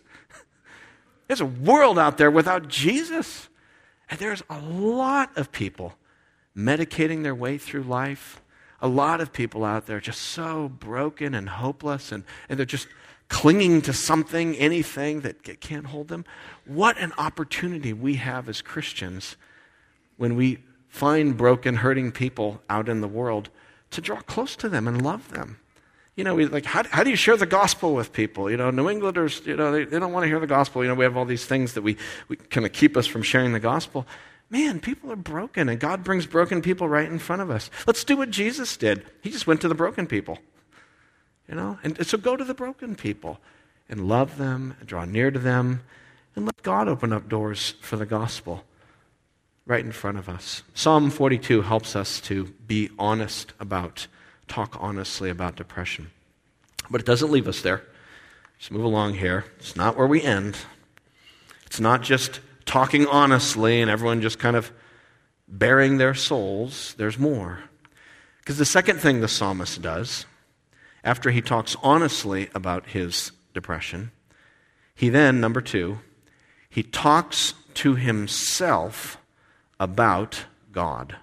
There's 1.28 1.41
a 1.41 1.45
world 1.45 2.00
out 2.00 2.17
there 2.17 2.32
without 2.32 2.67
Jesus. 2.67 3.50
And 4.10 4.19
there's 4.19 4.43
a 4.50 4.60
lot 4.60 5.38
of 5.38 5.52
people 5.52 5.93
medicating 6.58 7.24
their 7.24 7.36
way 7.36 7.58
through 7.58 7.84
life. 7.84 8.41
A 8.82 8.88
lot 8.88 9.22
of 9.22 9.32
people 9.32 9.63
out 9.63 9.86
there 9.86 10.00
just 10.00 10.22
so 10.22 10.69
broken 10.69 11.36
and 11.36 11.48
hopeless, 11.48 12.12
and, 12.12 12.24
and 12.48 12.58
they're 12.58 12.65
just 12.65 12.88
clinging 13.28 13.82
to 13.84 13.93
something, 13.93 14.56
anything 14.56 15.22
that 15.22 15.62
can't 15.62 15.86
hold 15.86 16.08
them. 16.08 16.26
What 16.65 16.98
an 16.98 17.13
opportunity 17.17 17.93
we 17.93 18.15
have 18.15 18.50
as 18.50 18.62
Christians 18.62 19.38
when 20.17 20.36
we 20.36 20.63
find 20.88 21.38
broken, 21.38 21.76
hurting 21.76 22.12
people 22.12 22.62
out 22.69 22.89
in 22.89 23.02
the 23.02 23.08
world 23.08 23.50
to 23.91 24.02
draw 24.02 24.21
close 24.21 24.56
to 24.58 24.69
them 24.69 24.88
and 24.88 25.02
love 25.02 25.32
them. 25.32 25.60
You 26.15 26.23
know, 26.23 26.36
we, 26.36 26.45
like, 26.45 26.65
how, 26.65 26.84
how 26.89 27.04
do 27.04 27.10
you 27.10 27.15
share 27.15 27.38
the 27.38 27.45
gospel 27.45 27.93
with 27.93 28.12
people? 28.12 28.52
You 28.52 28.58
know, 28.58 28.71
New 28.71 28.89
Englanders, 28.89 29.41
you 29.45 29.56
know, 29.56 29.71
they, 29.71 29.86
they 29.86 29.99
don't 29.99 30.12
want 30.12 30.23
to 30.25 30.28
hear 30.28 30.39
the 30.39 30.47
gospel. 30.47 30.84
You 30.84 30.89
know, 30.89 30.95
we 30.95 31.06
have 31.06 31.15
all 31.15 31.25
these 31.25 31.45
things 31.45 31.73
that 31.73 31.82
we, 31.82 31.95
we 32.28 32.36
kind 32.36 32.65
of 32.65 32.73
keep 32.73 32.97
us 32.97 33.08
from 33.08 33.23
sharing 33.23 33.54
the 33.54 33.60
gospel. 33.60 34.06
Man, 34.49 34.80
people 34.80 35.12
are 35.12 35.15
broken, 35.15 35.69
and 35.69 35.80
God 35.80 36.04
brings 36.04 36.25
broken 36.25 36.62
people 36.62 36.89
right 36.89 37.08
in 37.08 37.19
front 37.19 37.41
of 37.41 37.49
us. 37.49 37.69
Let's 37.88 38.04
do 38.04 38.17
what 38.17 38.32
Jesus 38.32 38.75
did. 38.75 39.06
He 39.21 39.30
just 39.30 39.47
went 39.47 39.62
to 39.62 39.69
the 39.69 39.75
broken 39.75 40.08
people. 40.08 40.39
You 41.47 41.56
know, 41.56 41.80
and, 41.84 41.97
and 41.97 42.06
so 42.06 42.17
go 42.17 42.36
to 42.36 42.43
the 42.43 42.54
broken 42.54 42.95
people 42.95 43.39
and 43.88 44.08
love 44.08 44.38
them, 44.38 44.75
and 44.80 44.88
draw 44.88 45.06
near 45.06 45.32
to 45.32 45.39
them, 45.39 45.84
and 46.36 46.45
let 46.45 46.62
God 46.62 46.88
open 46.88 47.13
up 47.13 47.30
doors 47.30 47.75
for 47.82 47.95
the 47.95 48.06
gospel 48.06 48.63
right 49.69 49.86
in 49.86 49.91
front 49.91 50.17
of 50.17 50.27
us. 50.27 50.63
Psalm 50.73 51.12
42 51.12 51.62
helps 51.62 51.95
us 51.95 52.19
to 52.21 52.45
be 52.65 52.89
honest 52.97 53.53
about, 53.60 54.08
talk 54.47 54.75
honestly 54.79 55.29
about 55.29 55.55
depression. 55.55 56.10
But 56.89 57.01
it 57.01 57.05
doesn't 57.05 57.32
leave 57.32 57.47
us 57.47 57.62
there. 57.62 57.84
Let's 58.58 58.71
move 58.71 58.84
along 58.84 59.13
here. 59.13 59.45
It's 59.60 59.75
not 59.75 59.95
where 59.95 60.08
we 60.08 60.23
end. 60.23 60.58
It's 61.67 61.79
not 61.79 62.01
just 62.01 62.39
talking 62.65 63.05
honestly 63.05 63.79
and 63.79 63.91
everyone 63.91 64.21
just 64.21 64.39
kind 64.39 64.55
of 64.55 64.71
bearing 65.47 65.99
their 65.99 66.15
souls. 66.15 66.95
There's 66.97 67.19
more. 67.19 67.60
Because 68.39 68.58
the 68.58 68.65
second 68.65 68.97
thing 68.97 69.21
the 69.21 69.27
psalmist 69.27 69.84
does, 69.84 70.25
after 71.03 71.29
he 71.29 71.41
talks 71.41 71.75
honestly 71.84 72.49
about 72.55 72.88
his 72.88 73.32
depression, 73.53 74.10
he 74.95 75.10
then, 75.10 75.39
number 75.39 75.62
two, 75.62 75.99
he 76.71 76.82
talks 76.82 77.53
to 77.75 77.93
himself 77.93 79.19
about 79.79 80.45
God. 80.71 81.15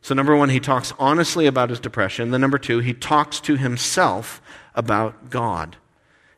So, 0.00 0.14
number 0.14 0.36
one, 0.36 0.50
he 0.50 0.60
talks 0.60 0.92
honestly 0.98 1.46
about 1.46 1.70
his 1.70 1.80
depression. 1.80 2.30
Then, 2.30 2.40
number 2.40 2.58
two, 2.58 2.78
he 2.78 2.94
talks 2.94 3.40
to 3.40 3.56
himself 3.56 4.40
about 4.74 5.30
God. 5.30 5.76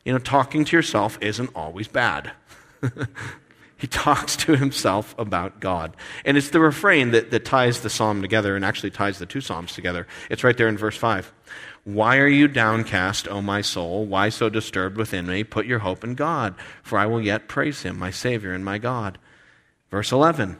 You 0.03 0.13
know, 0.13 0.19
talking 0.19 0.65
to 0.65 0.75
yourself 0.75 1.19
isn't 1.21 1.51
always 1.53 1.87
bad. 1.87 2.31
he 3.77 3.85
talks 3.85 4.35
to 4.37 4.55
himself 4.55 5.13
about 5.19 5.59
God. 5.59 5.95
And 6.25 6.35
it's 6.35 6.49
the 6.49 6.59
refrain 6.59 7.11
that, 7.11 7.29
that 7.31 7.45
ties 7.45 7.81
the 7.81 7.89
psalm 7.89 8.21
together 8.21 8.55
and 8.55 8.65
actually 8.65 8.89
ties 8.89 9.19
the 9.19 9.25
two 9.25 9.41
psalms 9.41 9.73
together. 9.73 10.07
It's 10.29 10.43
right 10.43 10.57
there 10.57 10.67
in 10.67 10.77
verse 10.77 10.97
5. 10.97 11.31
Why 11.83 12.17
are 12.17 12.27
you 12.27 12.47
downcast, 12.47 13.27
O 13.27 13.41
my 13.41 13.61
soul? 13.61 14.05
Why 14.05 14.29
so 14.29 14.49
disturbed 14.49 14.97
within 14.97 15.27
me? 15.27 15.43
Put 15.43 15.65
your 15.65 15.79
hope 15.79 16.03
in 16.03 16.15
God, 16.15 16.55
for 16.83 16.97
I 16.97 17.05
will 17.05 17.21
yet 17.21 17.47
praise 17.47 17.83
him, 17.83 17.97
my 17.99 18.11
Savior 18.11 18.53
and 18.53 18.65
my 18.65 18.79
God. 18.79 19.17
Verse 19.89 20.11
11, 20.11 20.57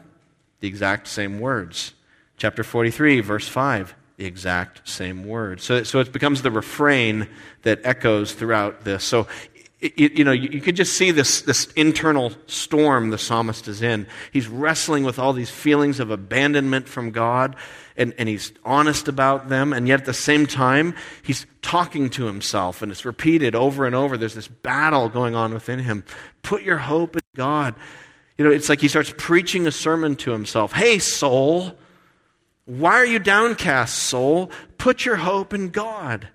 the 0.60 0.68
exact 0.68 1.08
same 1.08 1.40
words. 1.40 1.94
Chapter 2.36 2.62
43, 2.64 3.20
verse 3.20 3.48
5, 3.48 3.94
the 4.16 4.24
exact 4.24 4.88
same 4.88 5.26
words. 5.26 5.64
So, 5.64 5.82
so 5.82 6.00
it 6.00 6.12
becomes 6.12 6.42
the 6.42 6.50
refrain 6.50 7.28
that 7.62 7.80
echoes 7.84 8.32
throughout 8.32 8.84
this. 8.84 9.04
So 9.04 9.26
you, 9.80 10.10
you, 10.14 10.24
know, 10.24 10.32
you, 10.32 10.50
you 10.50 10.60
could 10.60 10.76
just 10.76 10.94
see 10.94 11.10
this, 11.10 11.40
this 11.42 11.66
internal 11.72 12.32
storm 12.46 13.10
the 13.10 13.18
psalmist 13.18 13.66
is 13.66 13.80
in. 13.80 14.06
He's 14.30 14.46
wrestling 14.46 15.04
with 15.04 15.18
all 15.18 15.32
these 15.32 15.50
feelings 15.50 16.00
of 16.00 16.10
abandonment 16.10 16.86
from 16.86 17.10
God, 17.12 17.56
and, 17.96 18.12
and 18.18 18.28
he's 18.28 18.52
honest 18.64 19.08
about 19.08 19.48
them, 19.48 19.72
and 19.72 19.88
yet 19.88 20.00
at 20.00 20.06
the 20.06 20.12
same 20.12 20.46
time, 20.46 20.94
he's 21.22 21.46
talking 21.62 22.10
to 22.10 22.26
himself, 22.26 22.82
and 22.82 22.92
it's 22.92 23.06
repeated 23.06 23.54
over 23.54 23.86
and 23.86 23.94
over. 23.94 24.18
There's 24.18 24.34
this 24.34 24.48
battle 24.48 25.08
going 25.08 25.34
on 25.34 25.54
within 25.54 25.78
him. 25.78 26.04
Put 26.42 26.62
your 26.62 26.78
hope 26.78 27.16
in 27.16 27.22
God. 27.34 27.74
You 28.40 28.46
know, 28.46 28.52
it's 28.52 28.70
like 28.70 28.80
he 28.80 28.88
starts 28.88 29.12
preaching 29.18 29.66
a 29.66 29.70
sermon 29.70 30.16
to 30.16 30.30
himself. 30.30 30.72
Hey, 30.72 30.98
soul, 30.98 31.76
why 32.64 32.92
are 32.92 33.04
you 33.04 33.18
downcast, 33.18 33.94
soul? 33.94 34.50
Put 34.78 35.04
your 35.04 35.16
hope 35.16 35.52
in 35.52 35.68
God. 35.68 36.26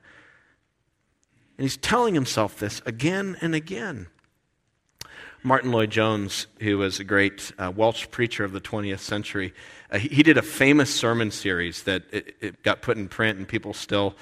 And 1.58 1.63
he's 1.63 1.78
telling 1.78 2.13
himself 2.13 2.60
this 2.60 2.80
again 2.86 3.38
and 3.41 3.56
again. 3.56 4.06
Martyn 5.41 5.72
Lloyd-Jones, 5.72 6.46
who 6.60 6.78
was 6.78 7.00
a 7.00 7.04
great 7.04 7.52
uh, 7.58 7.72
Welsh 7.76 8.06
preacher 8.12 8.44
of 8.44 8.52
the 8.52 8.62
20th 8.62 9.00
century, 9.00 9.52
uh, 9.89 9.98
he, 9.98 10.22
did 10.22 10.38
a 10.38 10.44
famous 10.44 10.94
sermon 10.94 11.32
series 11.32 11.82
that 11.86 12.04
it, 12.12 12.36
it 12.39 12.62
got 12.62 12.84
put 12.84 12.98
in 12.98 13.08
print, 13.08 13.39
and 13.39 13.48
people 13.48 13.74
still 13.74 14.15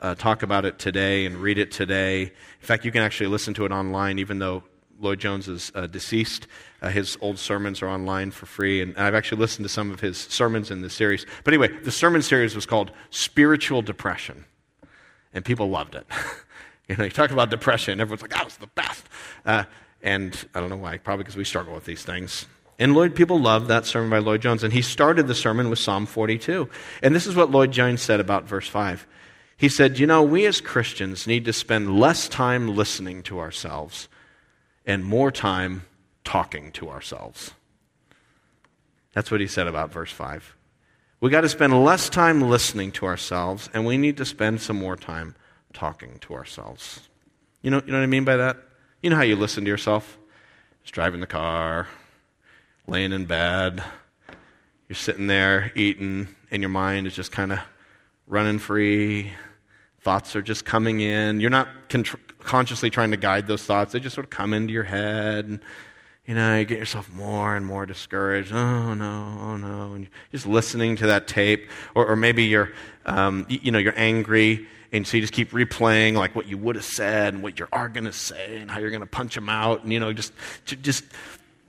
uh, 0.00 0.14
talk 0.14 0.42
about 0.42 0.64
it 0.64 0.78
today 0.78 1.26
and 1.26 1.36
read 1.36 1.58
it 1.58 1.70
today. 1.70 2.22
In 2.22 2.66
fact, 2.66 2.86
you 2.86 2.92
can 2.92 3.02
actually 3.02 3.26
listen 3.26 3.52
to 3.52 3.66
it 3.66 3.72
online, 3.72 4.18
even 4.18 4.38
though 4.38 4.62
Lloyd-Jones 5.00 5.48
is 5.48 5.70
uh, 5.74 5.86
deceased. 5.86 6.46
Uh, 6.82 6.90
his 6.90 7.16
old 7.20 7.38
sermons 7.38 7.82
are 7.82 7.88
online 7.88 8.30
for 8.30 8.46
free, 8.46 8.82
and 8.82 8.96
I've 8.96 9.14
actually 9.14 9.40
listened 9.40 9.64
to 9.64 9.68
some 9.68 9.90
of 9.90 10.00
his 10.00 10.18
sermons 10.18 10.70
in 10.70 10.82
this 10.82 10.94
series. 10.94 11.24
But 11.44 11.54
anyway, 11.54 11.68
the 11.82 11.90
sermon 11.90 12.22
series 12.22 12.54
was 12.54 12.66
called 12.66 12.90
Spiritual 13.10 13.82
Depression, 13.82 14.44
and 15.32 15.44
people 15.44 15.68
loved 15.70 15.94
it. 15.94 16.06
You 16.88 16.96
know, 16.96 17.04
you 17.04 17.10
talk 17.10 17.30
about 17.30 17.50
depression, 17.50 18.00
everyone's 18.00 18.22
like, 18.22 18.30
that 18.30 18.44
was 18.44 18.58
the 18.58 18.68
best. 18.68 19.04
Uh, 19.44 19.64
and 20.02 20.46
I 20.54 20.60
don't 20.60 20.70
know 20.70 20.76
why, 20.76 20.98
probably 20.98 21.24
because 21.24 21.36
we 21.36 21.44
struggle 21.44 21.74
with 21.74 21.84
these 21.84 22.04
things. 22.04 22.46
And 22.78 22.94
Lloyd, 22.94 23.14
people 23.14 23.40
love 23.40 23.68
that 23.68 23.86
sermon 23.86 24.10
by 24.10 24.18
Lloyd-Jones. 24.18 24.62
And 24.62 24.72
he 24.72 24.82
started 24.82 25.26
the 25.26 25.34
sermon 25.34 25.68
with 25.68 25.78
Psalm 25.78 26.06
42. 26.06 26.68
And 27.02 27.14
this 27.14 27.26
is 27.26 27.34
what 27.34 27.50
Lloyd-Jones 27.50 28.02
said 28.02 28.20
about 28.20 28.44
verse 28.44 28.68
5. 28.68 29.06
He 29.56 29.68
said, 29.68 29.98
You 29.98 30.06
know, 30.06 30.22
we 30.22 30.46
as 30.46 30.60
Christians 30.60 31.26
need 31.26 31.44
to 31.46 31.52
spend 31.52 31.98
less 31.98 32.28
time 32.28 32.76
listening 32.76 33.22
to 33.24 33.40
ourselves 33.40 34.08
and 34.84 35.04
more 35.04 35.32
time 35.32 35.86
talking 36.26 36.72
to 36.72 36.90
ourselves. 36.90 37.52
That's 39.14 39.30
what 39.30 39.40
he 39.40 39.46
said 39.46 39.66
about 39.66 39.90
verse 39.90 40.12
5. 40.12 40.54
We 41.20 41.30
got 41.30 41.40
to 41.40 41.48
spend 41.48 41.82
less 41.82 42.10
time 42.10 42.42
listening 42.42 42.92
to 42.92 43.06
ourselves, 43.06 43.70
and 43.72 43.86
we 43.86 43.96
need 43.96 44.18
to 44.18 44.26
spend 44.26 44.60
some 44.60 44.76
more 44.76 44.96
time 44.96 45.34
talking 45.72 46.18
to 46.20 46.34
ourselves. 46.34 47.08
You 47.62 47.70
know, 47.70 47.80
you 47.86 47.92
know 47.92 47.98
what 47.98 48.04
I 48.04 48.08
mean 48.08 48.24
by 48.24 48.36
that? 48.36 48.58
You 49.02 49.08
know 49.08 49.16
how 49.16 49.22
you 49.22 49.36
listen 49.36 49.64
to 49.64 49.70
yourself? 49.70 50.18
Just 50.82 50.94
driving 50.94 51.20
the 51.20 51.26
car, 51.26 51.88
laying 52.86 53.12
in 53.12 53.24
bed, 53.24 53.82
you're 54.88 54.96
sitting 54.96 55.28
there 55.28 55.72
eating, 55.74 56.28
and 56.50 56.60
your 56.60 56.68
mind 56.68 57.06
is 57.06 57.14
just 57.14 57.32
kind 57.32 57.52
of 57.52 57.60
running 58.26 58.58
free. 58.58 59.32
Thoughts 60.00 60.36
are 60.36 60.42
just 60.42 60.64
coming 60.64 61.00
in. 61.00 61.40
You're 61.40 61.50
not 61.50 61.68
con- 61.88 62.04
consciously 62.40 62.90
trying 62.90 63.12
to 63.12 63.16
guide 63.16 63.46
those 63.46 63.64
thoughts, 63.64 63.92
they 63.92 64.00
just 64.00 64.14
sort 64.14 64.26
of 64.26 64.30
come 64.30 64.52
into 64.52 64.72
your 64.72 64.84
head. 64.84 65.46
And, 65.46 65.60
you 66.26 66.34
know, 66.34 66.58
you 66.58 66.64
get 66.64 66.78
yourself 66.78 67.12
more 67.12 67.54
and 67.56 67.64
more 67.64 67.86
discouraged. 67.86 68.52
Oh 68.52 68.94
no, 68.94 69.38
oh 69.40 69.56
no, 69.56 69.94
and 69.94 70.08
just 70.32 70.46
listening 70.46 70.96
to 70.96 71.06
that 71.06 71.28
tape, 71.28 71.68
or, 71.94 72.06
or 72.06 72.16
maybe 72.16 72.44
you're, 72.44 72.72
um, 73.04 73.46
you 73.48 73.70
know, 73.70 73.78
you're 73.78 73.98
angry 73.98 74.66
and 74.92 75.06
so 75.06 75.16
you 75.16 75.20
just 75.20 75.32
keep 75.32 75.50
replaying 75.50 76.14
like 76.14 76.34
what 76.34 76.46
you 76.46 76.56
would 76.58 76.76
have 76.76 76.84
said 76.84 77.34
and 77.34 77.42
what 77.42 77.58
you 77.58 77.66
are 77.72 77.88
going 77.88 78.04
to 78.04 78.12
say 78.12 78.58
and 78.58 78.70
how 78.70 78.78
you're 78.78 78.90
going 78.90 79.00
to 79.00 79.06
punch 79.06 79.34
them 79.34 79.48
out. 79.48 79.82
And 79.82 79.92
you 79.92 80.00
know 80.00 80.12
just 80.12 80.32
just 80.64 81.04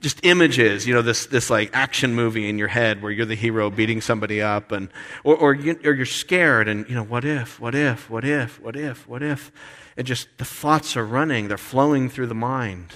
just 0.00 0.24
images 0.24 0.86
you 0.86 0.94
know 0.94 1.02
this 1.02 1.26
this 1.26 1.50
like 1.50 1.70
action 1.74 2.14
movie 2.14 2.48
in 2.48 2.58
your 2.58 2.68
head 2.68 3.02
where 3.02 3.10
you're 3.10 3.26
the 3.26 3.34
hero 3.34 3.70
beating 3.70 4.00
somebody 4.00 4.40
up. 4.40 4.72
And 4.72 4.88
or 5.24 5.36
or, 5.36 5.54
you, 5.54 5.78
or 5.84 5.92
you're 5.92 6.06
scared 6.06 6.68
and 6.68 6.88
you 6.88 6.94
know 6.94 7.04
what 7.04 7.24
if 7.24 7.60
what 7.60 7.74
if 7.74 8.08
what 8.08 8.24
if 8.24 8.60
what 8.60 8.76
if 8.76 9.06
what 9.08 9.22
if? 9.22 9.52
And 9.96 10.06
just 10.06 10.28
the 10.38 10.44
thoughts 10.44 10.96
are 10.96 11.04
running. 11.04 11.48
They're 11.48 11.58
flowing 11.58 12.08
through 12.08 12.28
the 12.28 12.34
mind 12.34 12.94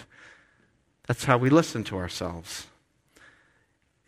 that's 1.07 1.25
how 1.25 1.37
we 1.37 1.51
listen 1.51 1.85
to 1.85 1.97
ourselves 1.97 2.67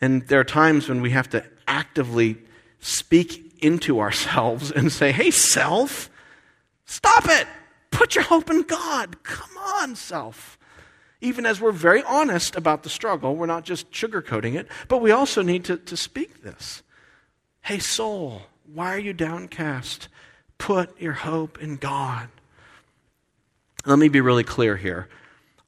and 0.04 0.26
there 0.28 0.40
are 0.40 0.44
times 0.44 0.88
when 0.88 1.00
we 1.00 1.12
have 1.12 1.30
to 1.30 1.42
actively 1.66 2.37
speak 2.78 3.57
into 3.62 4.00
ourselves 4.00 4.70
and 4.70 4.92
say, 4.92 5.12
hey, 5.12 5.30
self, 5.30 6.11
stop 6.85 7.24
it. 7.26 7.46
Put 7.90 8.14
your 8.14 8.24
hope 8.24 8.50
in 8.50 8.62
God. 8.62 9.22
Come 9.22 9.57
on, 9.57 9.96
self. 9.96 10.59
Even 11.22 11.46
as 11.46 11.59
we're 11.59 11.72
very 11.72 12.02
honest 12.02 12.54
about 12.54 12.83
the 12.83 12.90
struggle, 12.90 13.35
we're 13.35 13.46
not 13.46 13.64
just 13.64 13.90
sugarcoating 13.90 14.57
it, 14.57 14.68
but 14.88 15.00
we 15.00 15.11
also 15.11 15.40
need 15.40 15.64
to, 15.64 15.78
to 15.78 15.96
speak 15.96 16.42
this. 16.42 16.83
Hey, 17.62 17.78
soul, 17.78 18.42
why 18.74 18.94
are 18.94 18.98
you 18.98 19.14
downcast? 19.14 20.09
Put 20.59 21.00
your 21.00 21.14
hope 21.14 21.62
in 21.62 21.76
God. 21.76 22.28
Let 23.87 23.98
me 23.98 24.09
be 24.09 24.20
really 24.20 24.44
clear 24.44 24.76
here. 24.76 25.09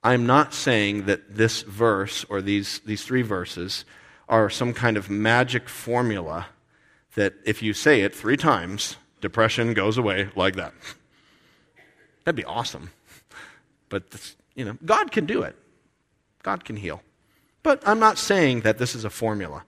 I'm 0.06 0.24
not 0.24 0.54
saying 0.54 1.06
that 1.06 1.34
this 1.34 1.62
verse 1.62 2.24
or 2.28 2.40
these, 2.40 2.78
these 2.86 3.04
three 3.04 3.22
verses 3.22 3.84
are 4.28 4.48
some 4.48 4.72
kind 4.72 4.96
of 4.96 5.10
magic 5.10 5.68
formula 5.68 6.46
that 7.16 7.34
if 7.44 7.60
you 7.60 7.72
say 7.72 8.02
it 8.02 8.14
three 8.14 8.36
times, 8.36 8.98
depression 9.20 9.74
goes 9.74 9.98
away 9.98 10.28
like 10.36 10.54
that. 10.54 10.72
That'd 12.24 12.36
be 12.36 12.44
awesome. 12.44 12.92
But, 13.88 14.12
this, 14.12 14.36
you 14.54 14.64
know, 14.64 14.78
God 14.84 15.10
can 15.10 15.26
do 15.26 15.42
it, 15.42 15.56
God 16.44 16.64
can 16.64 16.76
heal. 16.76 17.02
But 17.64 17.82
I'm 17.84 17.98
not 17.98 18.16
saying 18.16 18.60
that 18.60 18.78
this 18.78 18.94
is 18.94 19.04
a 19.04 19.10
formula. 19.10 19.64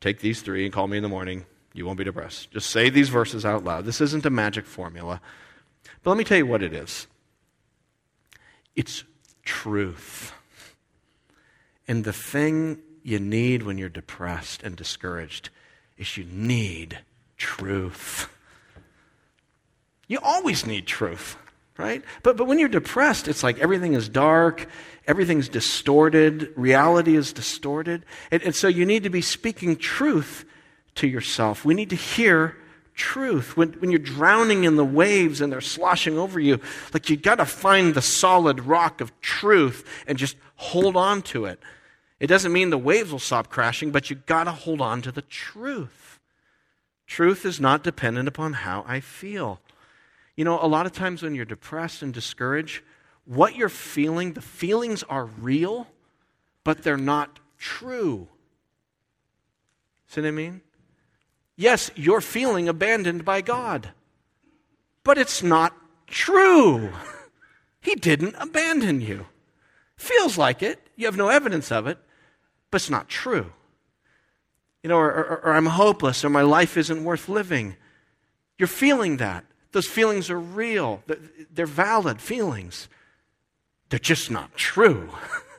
Take 0.00 0.20
these 0.20 0.42
three 0.42 0.64
and 0.64 0.72
call 0.72 0.86
me 0.86 0.96
in 0.96 1.02
the 1.02 1.08
morning. 1.08 1.44
You 1.74 1.86
won't 1.86 1.98
be 1.98 2.04
depressed. 2.04 2.52
Just 2.52 2.70
say 2.70 2.88
these 2.88 3.08
verses 3.08 3.44
out 3.44 3.64
loud. 3.64 3.84
This 3.84 4.00
isn't 4.00 4.26
a 4.26 4.30
magic 4.30 4.64
formula. 4.64 5.20
But 6.04 6.10
let 6.10 6.18
me 6.18 6.22
tell 6.22 6.38
you 6.38 6.46
what 6.46 6.62
it 6.62 6.72
is 6.72 7.08
it's 8.76 9.04
truth. 9.44 10.32
And 11.88 12.04
the 12.04 12.12
thing 12.12 12.78
you 13.02 13.18
need 13.18 13.64
when 13.64 13.78
you're 13.78 13.88
depressed 13.88 14.62
and 14.62 14.76
discouraged 14.76 15.50
is 15.98 16.16
you 16.16 16.24
need 16.24 16.98
truth. 17.36 18.28
You 20.06 20.18
always 20.22 20.66
need 20.66 20.86
truth, 20.86 21.36
right? 21.76 22.02
But, 22.22 22.36
but 22.36 22.46
when 22.46 22.58
you're 22.58 22.68
depressed, 22.68 23.28
it's 23.28 23.42
like 23.42 23.58
everything 23.58 23.94
is 23.94 24.08
dark, 24.08 24.68
everything's 25.06 25.48
distorted, 25.48 26.52
reality 26.54 27.16
is 27.16 27.32
distorted. 27.32 28.04
And, 28.30 28.42
and 28.42 28.54
so 28.54 28.68
you 28.68 28.86
need 28.86 29.02
to 29.02 29.10
be 29.10 29.22
speaking 29.22 29.76
truth 29.76 30.44
to 30.96 31.08
yourself. 31.08 31.64
We 31.64 31.74
need 31.74 31.90
to 31.90 31.96
hear 31.96 32.56
truth. 33.02 33.56
When, 33.56 33.72
when 33.72 33.90
you're 33.90 33.98
drowning 33.98 34.62
in 34.62 34.76
the 34.76 34.84
waves 34.84 35.40
and 35.40 35.52
they're 35.52 35.60
sloshing 35.60 36.16
over 36.16 36.38
you, 36.38 36.60
like 36.94 37.10
you 37.10 37.16
got 37.16 37.36
to 37.36 37.44
find 37.44 37.94
the 37.94 38.00
solid 38.00 38.60
rock 38.60 39.00
of 39.00 39.20
truth 39.20 39.84
and 40.06 40.16
just 40.16 40.36
hold 40.54 40.96
on 40.96 41.20
to 41.22 41.46
it. 41.46 41.58
It 42.20 42.28
doesn't 42.28 42.52
mean 42.52 42.70
the 42.70 42.78
waves 42.78 43.10
will 43.10 43.18
stop 43.18 43.50
crashing, 43.50 43.90
but 43.90 44.08
you 44.08 44.14
got 44.14 44.44
to 44.44 44.52
hold 44.52 44.80
on 44.80 45.02
to 45.02 45.10
the 45.10 45.22
truth. 45.22 46.20
Truth 47.08 47.44
is 47.44 47.60
not 47.60 47.82
dependent 47.82 48.28
upon 48.28 48.52
how 48.52 48.84
I 48.86 49.00
feel. 49.00 49.60
You 50.36 50.44
know, 50.44 50.60
a 50.62 50.68
lot 50.68 50.86
of 50.86 50.92
times 50.92 51.24
when 51.24 51.34
you're 51.34 51.44
depressed 51.44 52.02
and 52.02 52.14
discouraged, 52.14 52.82
what 53.24 53.56
you're 53.56 53.68
feeling, 53.68 54.34
the 54.34 54.40
feelings 54.40 55.02
are 55.02 55.24
real, 55.24 55.88
but 56.62 56.84
they're 56.84 56.96
not 56.96 57.40
true. 57.58 58.28
See 60.06 60.20
what 60.20 60.28
I 60.28 60.30
mean? 60.30 60.60
Yes, 61.62 61.92
you're 61.94 62.20
feeling 62.20 62.68
abandoned 62.68 63.24
by 63.24 63.40
God, 63.40 63.90
but 65.04 65.16
it's 65.16 65.44
not 65.44 65.72
true. 66.08 66.90
He 67.84 67.96
didn't 67.96 68.36
abandon 68.38 69.00
you. 69.00 69.26
Feels 69.96 70.38
like 70.38 70.62
it, 70.62 70.78
you 70.94 71.06
have 71.06 71.16
no 71.16 71.30
evidence 71.30 71.72
of 71.72 71.88
it, 71.88 71.98
but 72.70 72.80
it's 72.80 72.88
not 72.88 73.08
true. 73.08 73.52
You 74.84 74.88
know, 74.88 74.98
or, 74.98 75.10
or, 75.10 75.40
or, 75.46 75.52
I'm 75.54 75.66
hopeless, 75.66 76.24
or 76.24 76.30
my 76.30 76.42
life 76.42 76.76
isn't 76.76 77.02
worth 77.02 77.28
living. 77.28 77.74
You're 78.56 78.68
feeling 78.68 79.16
that. 79.16 79.44
Those 79.72 79.88
feelings 79.88 80.30
are 80.30 80.38
real, 80.38 81.02
they're 81.52 81.66
valid 81.66 82.20
feelings. 82.20 82.88
They're 83.88 83.98
just 83.98 84.30
not 84.30 84.54
true. 84.54 85.10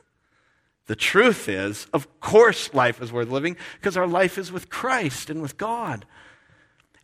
The 0.86 0.96
truth 0.96 1.48
is, 1.48 1.86
of 1.92 2.20
course, 2.20 2.74
life 2.74 3.00
is 3.00 3.12
worth 3.12 3.28
living 3.28 3.56
because 3.80 3.96
our 3.96 4.06
life 4.06 4.36
is 4.36 4.52
with 4.52 4.68
Christ 4.68 5.30
and 5.30 5.40
with 5.40 5.56
God. 5.56 6.04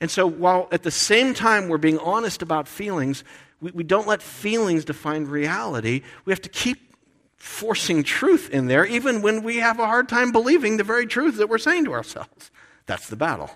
And 0.01 0.11
so, 0.11 0.27
while 0.27 0.69
at 0.73 0.83
the 0.83 0.91
same 0.91 1.35
time 1.35 1.69
we're 1.69 1.79
being 1.79 1.99
honest 1.99 2.43
about 2.43 2.69
feelings, 2.69 3.25
we, 3.61 3.71
we 3.71 3.85
don't 3.85 4.07
let 4.07 4.23
feelings 4.23 4.85
define 4.85 5.25
reality. 5.25 6.03
We 6.25 6.33
have 6.33 6.43
to 6.43 6.49
keep 6.49 6.95
forcing 7.37 8.03
truth 8.03 8.51
in 8.51 8.67
there, 8.67 8.85
even 8.85 9.23
when 9.23 9.43
we 9.43 9.57
have 9.57 9.79
a 9.79 9.87
hard 9.87 10.09
time 10.09 10.31
believing 10.31 10.77
the 10.77 10.85
very 10.85 11.07
truth 11.07 11.39
that 11.39 11.49
we're 11.49 11.59
saying 11.59 11.87
to 11.87 11.93
ourselves. 11.93 12.51
That's 12.87 13.09
the 13.09 13.17
battle. 13.17 13.51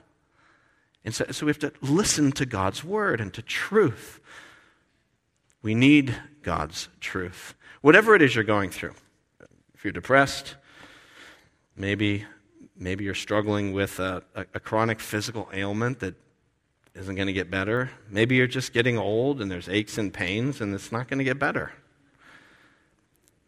And 1.05 1.15
so, 1.15 1.27
so 1.31 1.45
we 1.45 1.51
have 1.51 1.59
to 1.59 1.73
listen 1.83 2.33
to 2.33 2.47
God's 2.47 2.83
word 2.83 3.21
and 3.21 3.33
to 3.35 3.43
truth. 3.43 4.21
We 5.63 5.75
need 5.75 6.17
God's 6.43 6.89
truth. 7.01 7.55
Whatever 7.83 8.15
it 8.15 8.23
is 8.23 8.35
you're 8.35 8.45
going 8.45 8.71
through, 8.71 8.95
if 9.85 9.89
you're 9.89 10.01
depressed, 10.01 10.55
maybe, 11.77 12.25
maybe 12.75 13.05
you're 13.05 13.15
struggling 13.15 13.75
with 13.75 14.01
a, 14.01 14.23
a, 14.35 14.47
a 14.55 14.61
chronic 14.61 14.99
physical 14.99 15.47
ailment 15.53 16.01
that 16.01 16.15
isn't 16.95 17.17
going 17.17 17.27
to 17.27 17.35
get 17.35 17.51
better. 17.51 17.91
Maybe 18.09 18.35
you're 18.35 18.47
just 18.47 18.73
getting 18.73 18.97
old 18.97 19.43
and 19.43 19.51
there's 19.51 19.69
aches 19.69 19.99
and 19.99 20.11
pains 20.11 20.63
and 20.63 20.75
it's 20.75 20.91
not 20.91 21.07
going 21.07 21.19
to 21.19 21.25
get 21.25 21.39
better. 21.39 21.71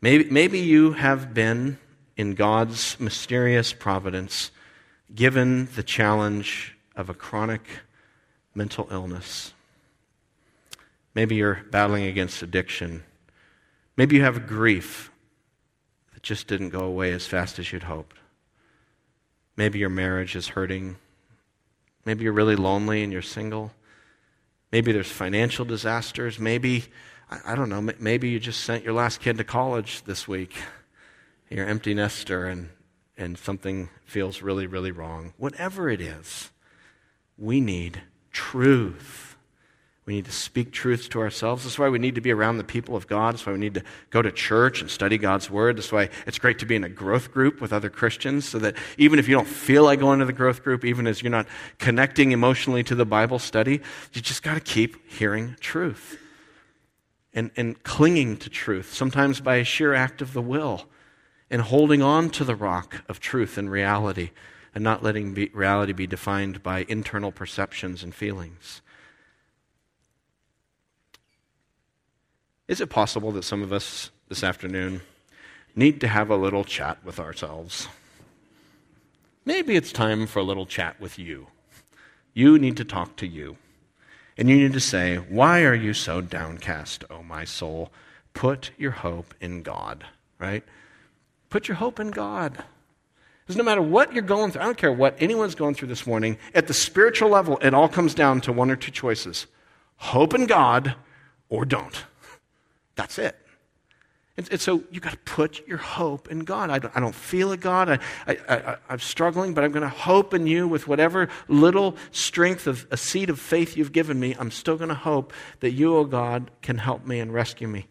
Maybe, 0.03 0.29
maybe 0.29 0.59
you 0.59 0.93
have 0.93 1.33
been, 1.33 1.79
in 2.19 2.35
God's 2.35 3.01
mysterious 3.01 3.73
providence, 3.73 4.51
given 5.15 5.71
the 5.75 5.83
challenge 5.83 6.77
of 6.97 7.09
a 7.09 7.15
chronic 7.15 7.63
mental 8.55 8.89
illness. 8.91 9.55
Maybe 11.15 11.37
you're 11.37 11.63
battling 11.71 12.05
against 12.05 12.43
addiction. 12.43 13.05
Maybe 13.97 14.17
you 14.17 14.23
have 14.23 14.47
grief 14.47 15.11
that 16.17 16.23
just 16.23 16.47
didn't 16.47 16.71
go 16.71 16.81
away 16.81 17.13
as 17.13 17.27
fast 17.27 17.59
as 17.59 17.71
you'd 17.71 17.83
hoped. 17.83 18.17
Maybe 19.55 19.79
your 19.79 19.91
marriage 19.91 20.35
is 20.35 20.49
hurting. 20.49 20.97
Maybe 22.07 22.25
you're 22.25 22.33
really 22.33 22.57
lonely 22.57 23.03
and 23.03 23.13
you're 23.13 23.21
single. 23.21 23.71
Maybe 24.73 24.93
there's 24.93 25.11
financial 25.11 25.67
disasters. 25.67 26.39
Maybe, 26.39 26.85
I, 27.31 27.55
don't 27.55 27.69
know, 27.69 27.93
maybe 27.99 28.31
you 28.31 28.41
just 28.41 28.63
sent 28.63 28.83
your 28.83 28.95
last 28.95 29.21
kid 29.21 29.37
to 29.37 29.45
college 29.45 30.05
this 30.05 30.27
week. 30.27 30.55
You're 31.51 31.67
empty 31.67 31.95
nester 31.95 32.47
and, 32.47 32.71
and 33.17 33.39
something 33.39 33.89
feels 34.05 34.43
really, 34.43 34.67
really 34.67 34.91
wrong. 34.91 35.33
Whatever 35.37 35.89
it 35.89 36.01
is, 36.01 36.51
we 37.39 37.61
need 37.61 38.01
truth. 38.33 39.36
We 40.07 40.15
need 40.15 40.27
to 40.27 40.33
speak 40.33 40.71
truth 40.71 41.11
to 41.11 41.21
ourselves. 41.21 41.65
That's 41.65 41.81
why 41.81 41.89
we 41.89 41.99
need 41.99 42.15
to 42.15 42.21
be 42.21 42.31
around 42.31 42.59
the 42.59 42.65
people 42.65 42.95
of 42.95 43.09
God. 43.09 43.35
That's 43.35 43.45
why 43.45 43.53
we 43.53 43.59
need 43.59 43.75
to 43.75 43.83
go 44.11 44.23
to 44.23 44.31
church 44.31 44.81
and 44.81 44.89
study 44.89 45.19
God's 45.19 45.51
Word. 45.51 45.77
That's 45.77 45.91
why 45.91 46.11
it's 46.29 46.39
great 46.39 46.61
to 46.61 46.67
be 46.67 46.77
in 46.77 46.85
a 46.85 46.89
growth 46.89 47.33
group 47.33 47.61
with 47.61 47.73
other 47.73 47.91
Christians 47.91 48.49
so 48.49 48.61
that 48.61 48.77
even 48.99 49.19
if 49.19 49.29
you 49.29 49.35
don't 49.35 49.49
feel 49.49 49.83
like 49.83 49.99
going 49.99 50.21
to 50.21 50.25
the 50.25 50.33
growth 50.33 50.63
group, 50.63 50.85
even 50.85 51.09
as 51.09 51.23
you're 51.23 51.31
not 51.31 51.49
connecting 51.79 52.31
emotionally 52.31 52.85
to 52.85 52.95
the 52.95 53.05
Bible 53.05 53.41
study, 53.41 53.81
you 54.13 54.23
just 54.23 54.45
got 54.45 54.55
to 54.55 54.61
keep 54.61 55.11
hearing 55.11 55.57
truth 55.59 56.21
and, 57.35 57.51
and 57.57 57.83
clinging 57.83 58.37
to 58.37 58.49
truth, 58.49 58.95
sometimes 58.95 59.41
by 59.41 59.57
a 59.57 59.65
sheer 59.65 59.93
act 59.93 60.23
of 60.23 60.35
the 60.35 60.43
will, 60.43 60.87
and 61.51 61.63
holding 61.63 62.01
on 62.01 62.31
to 62.31 62.45
the 62.45 62.55
rock 62.55 63.03
of 63.09 63.19
truth 63.19 63.59
and 63.59 63.71
reality 63.71 64.31
and 64.73 64.85
not 64.85 65.03
letting 65.03 65.35
be, 65.35 65.51
reality 65.53 65.93
be 65.93 66.07
defined 66.07 66.63
by 66.63 66.85
internal 66.89 67.33
perceptions 67.33 68.05
and 68.05 68.15
feelings. 68.15 68.83
Is 72.69 72.81
it 72.81 72.91
possible 72.91 73.31
that 73.33 73.45
some 73.45 73.63
of 73.63 73.73
us 73.73 74.11
this 74.29 74.43
afternoon 74.43 75.03
need 75.75 76.01
to 76.01 76.09
have 76.09 76.31
a 76.31 76.37
little 76.37 76.65
chat 76.65 76.99
with 77.05 77.21
ourselves? 77.21 77.89
Maybe 79.45 79.77
it's 79.77 79.93
time 79.93 80.27
for 80.27 80.41
a 80.41 80.45
little 80.45 80.67
chat 80.67 81.01
with 81.01 81.19
you. 81.19 81.47
You 82.35 82.59
need 82.59 82.77
to 82.79 82.85
talk 82.85 83.17
to 83.17 83.27
you. 83.27 83.57
And 84.37 84.51
you 84.51 84.57
need 84.57 84.73
to 84.73 84.81
say, 84.81 85.17
Why 85.17 85.63
are 85.63 85.75
you 85.75 85.95
so 85.95 86.21
downcast, 86.21 87.05
O 87.09 87.23
my 87.23 87.45
soul? 87.45 87.91
Put 88.35 88.73
your 88.77 88.91
hope 88.91 89.35
in 89.41 89.63
God, 89.63 90.05
right? 90.39 90.63
Put 91.49 91.69
your 91.69 91.77
hope 91.77 92.01
in 92.01 92.11
God. 92.11 92.65
Because 93.47 93.57
no 93.57 93.63
matter 93.63 93.81
what 93.81 94.13
you're 94.13 94.23
going 94.23 94.51
through, 94.51 94.63
I 94.63 94.65
don't 94.65 94.77
care 94.77 94.93
what 94.93 95.17
anyone's 95.21 95.55
going 95.55 95.75
through 95.75 95.89
this 95.89 96.07
morning, 96.07 96.37
at 96.53 96.67
the 96.67 96.75
spiritual 96.75 97.31
level, 97.31 97.59
it 97.63 97.73
all 97.73 97.89
comes 97.89 98.13
down 98.13 98.41
to 98.43 98.53
one 98.53 98.71
or 98.71 98.77
two 98.77 98.91
choices 98.91 99.47
hope 99.99 100.35
in 100.35 100.45
God 100.45 100.95
or 101.49 101.65
don't. 101.65 102.05
That's 102.97 103.19
it. 103.19 103.37
And, 104.37 104.49
and 104.51 104.61
so 104.61 104.85
you 104.91 105.01
got 105.01 105.13
to 105.13 105.19
put 105.19 105.67
your 105.67 105.79
hope 105.79 106.31
in 106.31 106.41
God. 106.41 106.69
I 106.69 106.79
don't, 106.79 106.97
I 106.97 107.01
don't 107.01 107.15
feel 107.15 107.53
a 107.53 107.57
God. 107.57 107.89
I, 107.89 107.99
I, 108.27 108.37
I, 108.49 108.77
I'm 108.91 108.99
struggling, 108.99 109.55
but 109.55 109.65
I'm 109.65 109.73
going 109.73 109.83
to 109.83 109.89
hope 109.89 110.35
in 110.35 110.47
you 110.47 110.69
with 110.69 110.87
whatever 110.87 111.29
little 111.49 111.97
strength 112.11 112.67
of 112.67 112.87
a 112.91 112.97
seed 112.97 113.31
of 113.31 113.41
faith 113.41 113.77
you've 113.77 113.93
given 113.93 114.21
me. 114.21 114.35
I'm 114.39 114.51
still 114.51 114.77
going 114.77 114.91
to 114.91 114.95
hope 114.95 115.33
that 115.61 115.73
you, 115.73 115.95
O 115.95 116.01
oh 116.01 116.05
God, 116.05 116.51
can 116.61 116.79
help 116.79 117.07
me 117.07 117.19
and 117.21 117.33
rescue 117.33 117.69
me, 117.69 117.87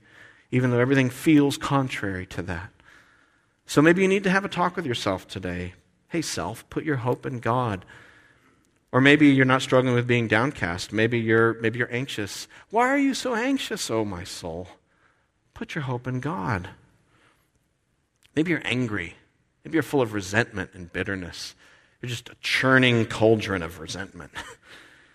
even 0.52 0.70
though 0.70 0.80
everything 0.80 1.10
feels 1.10 1.58
contrary 1.58 2.28
to 2.28 2.44
that. 2.44 2.72
So 3.66 3.82
maybe 3.82 4.04
you 4.04 4.08
need 4.08 4.24
to 4.26 4.30
have 4.30 4.46
a 4.46 4.50
talk 4.50 4.76
with 4.76 4.86
yourself 4.86 5.28
today. 5.28 5.74
Hey, 6.10 6.22
self, 6.22 6.70
put 6.70 6.84
your 6.84 6.98
hope 6.98 7.26
in 7.26 7.40
God. 7.40 7.84
Or 8.92 9.02
maybe 9.02 9.28
you're 9.28 9.46
not 9.46 9.64
struggling 9.64 9.96
with 9.96 10.06
being 10.06 10.28
downcast. 10.28 10.94
Maybe 10.94 11.20
you're, 11.20 11.56
maybe 11.56 11.80
you're 11.80 11.94
anxious. 11.94 12.48
Why 12.70 12.88
are 12.88 13.00
you 13.00 13.16
so 13.16 13.34
anxious, 13.34 13.90
oh 13.90 14.06
my 14.06 14.24
soul? 14.24 14.68
Put 15.56 15.74
your 15.74 15.86
hope 15.86 16.06
in 16.06 16.20
God. 16.20 16.70
Maybe 18.36 18.52
you're 18.52 18.62
angry. 18.66 19.16
Maybe 19.64 19.78
you're 19.78 19.84
full 19.84 20.02
of 20.02 20.14
resentment 20.14 20.72
and 20.74 20.94
bitterness. 20.94 21.56
You're 22.02 22.10
just 22.10 22.30
a 22.30 22.36
churning 22.42 23.06
cauldron 23.06 23.64
of 23.64 23.80
resentment. 23.80 24.32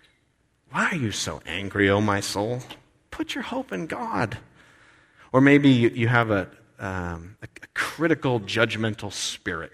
Why 0.71 0.87
are 0.87 0.97
you 0.97 1.13
so 1.13 1.41
angry, 1.47 1.91
oh 1.91 2.01
my 2.01 2.21
soul? 2.21 2.61
Put 3.11 3.35
your 3.35 3.45
hope 3.45 3.71
in 3.71 3.87
God. 3.87 4.39
Or 5.33 5.41
maybe 5.41 5.69
you, 5.69 6.09
have 6.09 6.31
a, 6.31 6.49
um, 6.79 7.37
a, 7.43 7.49
a, 7.63 7.67
critical, 7.75 8.41
judgmental 8.41 9.13
spirit. 9.13 9.73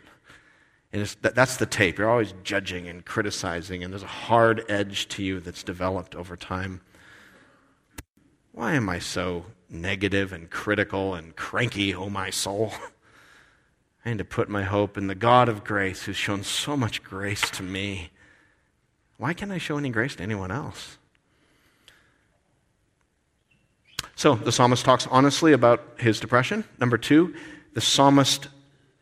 And 0.92 1.07
that, 1.22 1.35
that's 1.35 1.59
the 1.59 1.66
tape. 1.66 1.98
You're 1.98 2.11
always 2.11 2.35
judging 2.42 2.88
and 2.88 3.05
criticizing, 3.05 3.85
and 3.85 3.92
there's 3.92 4.02
a 4.02 4.07
hard 4.07 4.64
edge 4.68 5.09
to 5.09 5.22
you 5.22 5.40
that's 5.40 5.62
developed 5.62 6.14
over 6.14 6.37
time. 6.37 6.81
Why 8.52 8.74
am 8.74 8.88
I 8.88 8.98
so 8.98 9.44
negative 9.68 10.33
and 10.33 10.50
critical 10.50 11.14
and 11.14 11.35
cranky, 11.37 11.94
oh 11.94 12.09
my 12.09 12.31
soul. 12.31 12.72
I 14.05 14.11
need 14.11 14.18
to 14.18 14.24
put 14.24 14.48
my 14.48 14.62
hope 14.62 14.96
in 14.96 15.09
the 15.09 15.14
God 15.14 15.48
of 15.48 15.64
grace 15.64 16.05
who's 16.05 16.16
shown 16.16 16.44
so 16.44 16.76
much 16.76 17.02
grace 17.02 17.50
to 17.50 17.62
me. 17.62 18.11
Why 19.18 19.33
can't 19.33 19.50
I 19.50 19.59
show 19.59 19.79
any 19.79 19.90
grace 19.90 20.16
to 20.16 20.22
anyone 20.22 20.50
else? 20.50 20.98
So 24.14 24.35
the 24.35 24.52
psalmist 24.52 24.85
talks 24.85 25.07
honestly 25.09 25.52
about 25.52 25.83
his 25.98 26.20
depression. 26.20 26.64
Number 26.79 26.96
two, 26.96 27.35
the 27.74 27.81
psalmist 27.81 28.48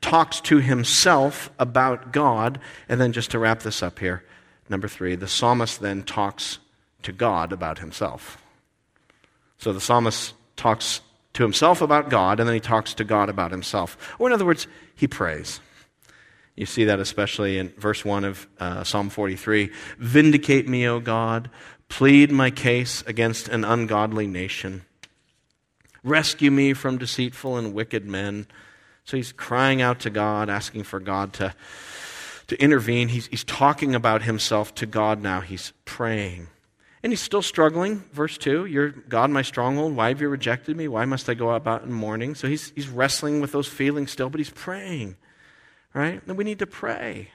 talks 0.01 0.41
to 0.41 0.59
himself 0.59 1.51
about 1.59 2.13
God. 2.13 2.59
And 2.89 3.01
then 3.01 3.13
just 3.13 3.31
to 3.31 3.39
wrap 3.39 3.61
this 3.61 3.83
up 3.83 3.99
here, 3.99 4.25
number 4.69 4.89
three, 4.89 5.15
the 5.15 5.29
psalmist 5.29 5.81
then 5.81 6.03
talks 6.03 6.59
to 7.03 7.13
God 7.13 7.53
about 7.53 7.79
himself. 7.79 8.39
So 9.59 9.73
the 9.73 9.81
psalmist 9.81 10.35
talks 10.57 11.01
to 11.35 11.43
himself 11.43 11.81
about 11.81 12.11
God, 12.11 12.41
and 12.41 12.49
then 12.49 12.55
he 12.55 12.61
talks 12.61 12.95
to 12.95 13.05
God 13.05 13.29
about 13.29 13.51
himself. 13.51 14.15
Or, 14.19 14.29
in 14.29 14.33
other 14.33 14.45
words, 14.45 14.67
he 14.95 15.07
prays. 15.07 15.61
You 16.57 16.67
see 16.67 16.85
that 16.85 17.01
especially 17.01 17.59
in 17.59 17.71
verse 17.71 18.05
1 18.05 18.25
of 18.25 18.47
uh, 18.61 18.85
Psalm 18.85 19.11
43 19.11 19.71
Vindicate 19.99 20.69
me, 20.69 20.87
O 20.87 21.01
God, 21.01 21.51
plead 21.89 22.31
my 22.31 22.51
case 22.51 23.03
against 23.07 23.49
an 23.49 23.65
ungodly 23.65 24.27
nation. 24.27 24.83
Rescue 26.05 26.51
me 26.51 26.73
from 26.75 26.99
deceitful 26.99 27.57
and 27.57 27.75
wicked 27.75 28.07
men. 28.07 28.47
So 29.05 29.17
he's 29.17 29.33
crying 29.33 29.83
out 29.83 30.01
to 30.01 30.11
God, 30.11 30.49
asking 30.49 30.85
for 30.85 31.01
God 31.01 31.33
to, 31.35 31.55
to 32.47 32.63
intervene. 32.63 33.09
He's, 33.09 33.27
he's 33.27 33.45
talking 33.45 33.95
about 33.95 34.23
himself 34.23 34.75
to 34.77 34.87
God 34.87 35.23
now. 35.23 35.41
He's 35.41 35.73
praying. 35.85 36.49
And 37.05 37.13
he's 37.13 37.21
still 37.21 37.43
struggling. 37.43 38.03
Verse 38.13 38.39
2 38.39 38.65
You're 38.65 38.89
God, 38.89 39.29
my 39.31 39.43
stronghold. 39.43 39.95
Why 39.95 40.09
have 40.09 40.23
you 40.23 40.29
rejected 40.31 40.75
me? 40.75 40.89
Why 40.89 41.05
must 41.05 41.29
I 41.29 41.35
go 41.35 41.51
about 41.51 41.85
in 41.85 41.93
mourning? 41.93 42.35
So 42.35 42.49
he's, 42.49 42.71
he's 42.71 42.89
wrestling 42.89 43.43
with 43.43 43.53
those 43.53 43.69
feelings 43.69 44.11
still, 44.11 44.31
but 44.31 44.41
he's 44.41 44.49
praying, 44.49 45.17
right? 45.93 46.23
And 46.27 46.39
we 46.39 46.45
need 46.45 46.61
to 46.61 46.67
pray. 46.67 47.29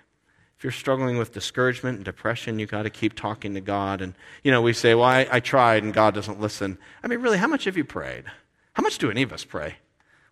If 0.57 0.63
you're 0.63 0.71
struggling 0.71 1.19
with 1.19 1.33
discouragement 1.33 1.97
and 1.97 2.03
depression, 2.03 2.57
you've 2.57 2.71
got 2.71 2.83
to 2.83 2.89
keep 2.89 3.13
talking 3.13 3.53
to 3.53 3.61
God. 3.61 4.01
And, 4.01 4.15
you 4.43 4.51
know, 4.51 4.61
we 4.63 4.73
say, 4.73 4.95
Well, 4.95 5.05
I, 5.05 5.27
I 5.31 5.39
tried 5.39 5.83
and 5.83 5.93
God 5.93 6.15
doesn't 6.15 6.41
listen. 6.41 6.79
I 7.03 7.07
mean, 7.07 7.21
really, 7.21 7.37
how 7.37 7.47
much 7.47 7.65
have 7.65 7.77
you 7.77 7.85
prayed? 7.85 8.25
How 8.73 8.81
much 8.81 8.97
do 8.97 9.11
any 9.11 9.21
of 9.21 9.31
us 9.31 9.45
pray? 9.45 9.75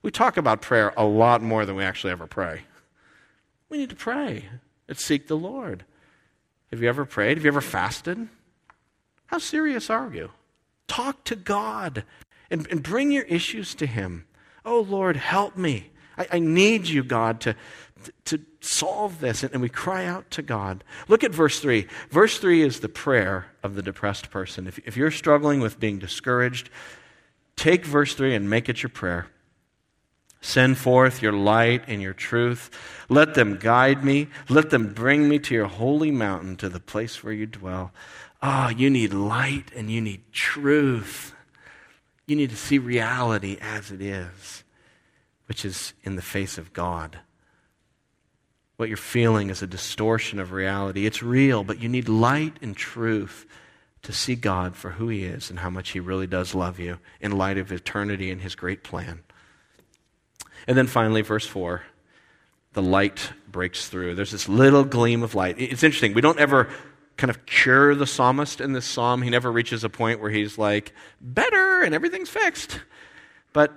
We 0.01 0.09
talk 0.09 0.37
about 0.37 0.61
prayer 0.63 0.93
a 0.97 1.05
lot 1.05 1.43
more 1.43 1.63
than 1.63 1.75
we 1.75 1.83
actually 1.83 2.11
ever 2.11 2.25
pray. 2.25 2.63
We 3.69 3.77
need 3.77 3.91
to 3.91 3.95
pray 3.95 4.45
and 4.87 4.97
seek 4.97 5.27
the 5.27 5.37
Lord. 5.37 5.85
Have 6.71 6.81
you 6.81 6.89
ever 6.89 7.05
prayed? 7.05 7.37
Have 7.37 7.45
you 7.45 7.51
ever 7.51 7.61
fasted? 7.61 8.29
How 9.27 9.37
serious 9.37 9.89
are 9.89 10.11
you? 10.13 10.31
Talk 10.87 11.23
to 11.25 11.35
God 11.35 12.03
and, 12.49 12.67
and 12.71 12.81
bring 12.81 13.11
your 13.11 13.23
issues 13.23 13.75
to 13.75 13.85
Him. 13.85 14.25
Oh, 14.65 14.81
Lord, 14.81 15.15
help 15.17 15.57
me. 15.57 15.91
I, 16.17 16.27
I 16.33 16.39
need 16.39 16.87
you, 16.87 17.03
God, 17.03 17.41
to, 17.41 17.55
to 18.25 18.39
solve 18.61 19.19
this. 19.19 19.43
And, 19.43 19.53
and 19.53 19.61
we 19.61 19.69
cry 19.69 20.05
out 20.05 20.29
to 20.31 20.41
God. 20.41 20.83
Look 21.07 21.23
at 21.23 21.31
verse 21.31 21.59
3. 21.59 21.87
Verse 22.09 22.37
3 22.39 22.61
is 22.61 22.79
the 22.79 22.89
prayer 22.89 23.47
of 23.63 23.75
the 23.75 23.81
depressed 23.81 24.31
person. 24.31 24.67
If, 24.67 24.79
if 24.79 24.97
you're 24.97 25.11
struggling 25.11 25.59
with 25.59 25.79
being 25.79 25.99
discouraged, 25.99 26.69
take 27.55 27.85
verse 27.85 28.15
3 28.15 28.35
and 28.35 28.49
make 28.49 28.69
it 28.69 28.81
your 28.81 28.89
prayer. 28.89 29.27
Send 30.39 30.77
forth 30.77 31.21
your 31.21 31.33
light 31.33 31.83
and 31.87 32.01
your 32.01 32.13
truth. 32.13 32.69
Let 33.09 33.33
them 33.33 33.57
guide 33.57 34.03
me. 34.05 34.27
Let 34.49 34.69
them 34.69 34.93
bring 34.93 35.27
me 35.27 35.39
to 35.39 35.53
your 35.53 35.65
holy 35.65 36.11
mountain, 36.11 36.55
to 36.57 36.69
the 36.69 36.79
place 36.79 37.23
where 37.23 37.33
you 37.33 37.47
dwell. 37.47 37.91
Ah, 38.41 38.67
oh, 38.67 38.69
you 38.69 38.89
need 38.89 39.13
light 39.13 39.71
and 39.75 39.89
you 39.89 40.01
need 40.01 40.31
truth. 40.31 41.33
You 42.27 42.35
need 42.35 42.49
to 42.51 42.57
see 42.57 42.77
reality 42.77 43.57
as 43.59 43.91
it 43.91 44.01
is, 44.01 44.63
which 45.47 45.65
is 45.65 45.93
in 46.03 46.15
the 46.15 46.21
face 46.21 46.57
of 46.57 46.73
God. 46.73 47.19
What 48.75 48.89
you're 48.89 48.97
feeling 48.97 49.49
is 49.49 49.63
a 49.63 49.67
distortion 49.67 50.39
of 50.39 50.51
reality. 50.51 51.05
It's 51.05 51.23
real, 51.23 51.63
but 51.63 51.81
you 51.81 51.89
need 51.89 52.07
light 52.07 52.57
and 52.61 52.75
truth 52.75 53.47
to 54.03 54.13
see 54.13 54.35
God 54.35 54.75
for 54.75 54.91
who 54.91 55.07
He 55.07 55.23
is 55.23 55.49
and 55.49 55.59
how 55.59 55.71
much 55.71 55.89
He 55.89 55.99
really 55.99 56.27
does 56.27 56.53
love 56.53 56.79
you 56.79 56.99
in 57.19 57.31
light 57.31 57.57
of 57.57 57.71
eternity 57.71 58.29
and 58.29 58.41
His 58.41 58.53
great 58.53 58.83
plan. 58.83 59.23
And 60.67 60.77
then 60.77 60.87
finally, 60.87 61.21
verse 61.21 61.45
4 61.45 61.81
the 62.73 62.81
light 62.83 63.31
breaks 63.51 63.89
through. 63.89 64.13
There's 64.13 64.31
this 64.31 64.47
little 64.47 64.83
gleam 64.83 65.23
of 65.23 65.33
light. 65.33 65.55
It's 65.57 65.81
interesting. 65.81 66.13
We 66.13 66.21
don't 66.21 66.37
ever 66.37 66.69
kind 67.17 67.29
of 67.31 67.45
cure 67.45 67.95
the 67.95 68.07
psalmist 68.07 68.61
in 68.61 68.73
this 68.73 68.85
psalm. 68.85 69.21
He 69.21 69.29
never 69.29 69.51
reaches 69.51 69.83
a 69.83 69.89
point 69.89 70.21
where 70.21 70.29
he's 70.29 70.57
like, 70.57 70.93
better 71.19 71.81
and 71.81 71.93
everything's 71.93 72.29
fixed. 72.29 72.79
But, 73.53 73.73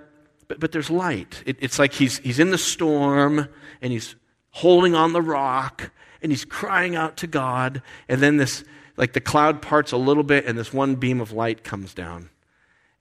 but, 0.47 0.59
but 0.59 0.71
there's 0.71 0.89
light. 0.89 1.43
It, 1.45 1.57
it's 1.59 1.79
like 1.79 1.93
he's, 1.93 2.19
he's 2.19 2.39
in 2.39 2.51
the 2.51 2.57
storm 2.57 3.47
and 3.81 3.91
he's 3.91 4.15
holding 4.51 4.93
on 4.93 5.13
the 5.13 5.21
rock 5.21 5.91
and 6.21 6.31
he's 6.31 6.45
crying 6.45 6.95
out 6.95 7.17
to 7.17 7.27
God. 7.27 7.81
And 8.07 8.21
then 8.21 8.37
this, 8.37 8.63
like 8.95 9.13
the 9.13 9.21
cloud 9.21 9.61
parts 9.61 9.91
a 9.91 9.97
little 9.97 10.23
bit 10.23 10.45
and 10.45 10.57
this 10.57 10.71
one 10.71 10.95
beam 10.95 11.19
of 11.19 11.31
light 11.31 11.63
comes 11.63 11.93
down 11.93 12.29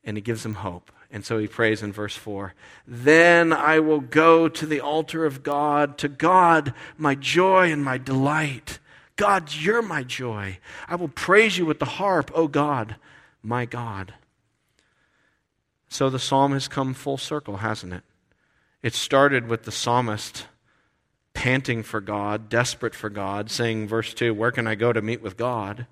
and 0.03 0.17
it 0.17 0.23
gives 0.23 0.45
him 0.45 0.55
hope. 0.55 0.91
And 1.13 1.25
so 1.25 1.39
he 1.39 1.49
prays 1.49 1.83
in 1.83 1.93
verse 1.93 2.15
4 2.17 2.55
Then 2.87 3.53
I 3.53 3.81
will 3.81 4.01
go 4.01 4.49
to 4.49 4.65
the 4.65 4.81
altar 4.81 5.27
of 5.27 5.43
God, 5.43 5.99
to 5.99 6.09
God, 6.09 6.73
my 6.97 7.15
joy 7.15 7.71
and 7.73 7.85
my 7.85 7.99
delight. 7.99 8.79
God, 9.21 9.53
you're 9.53 9.83
my 9.83 10.03
joy. 10.03 10.57
I 10.89 10.95
will 10.95 11.09
praise 11.09 11.59
you 11.59 11.67
with 11.67 11.79
the 11.79 11.85
harp, 11.85 12.31
O 12.35 12.49
God, 12.49 12.97
my 13.43 13.67
God. 13.67 14.15
So 15.91 16.09
the 16.09 16.19
psalm 16.19 16.53
has 16.53 16.69
come 16.69 16.95
full 16.95 17.19
circle, 17.19 17.59
hasn't 17.59 17.93
it? 17.93 18.03
It 18.83 18.95
started 18.95 19.47
with 19.47 19.65
the 19.65 19.73
psalmist 19.73 20.47
panting 21.35 21.83
for 21.83 22.01
God, 22.01 22.49
desperate 22.49 22.95
for 22.95 23.11
God, 23.11 23.51
saying, 23.51 23.89
verse 23.89 24.15
2, 24.15 24.33
Where 24.33 24.53
can 24.53 24.67
I 24.67 24.75
go 24.75 24.91
to 24.91 25.03
meet 25.03 25.21
with 25.21 25.37
God? 25.37 25.87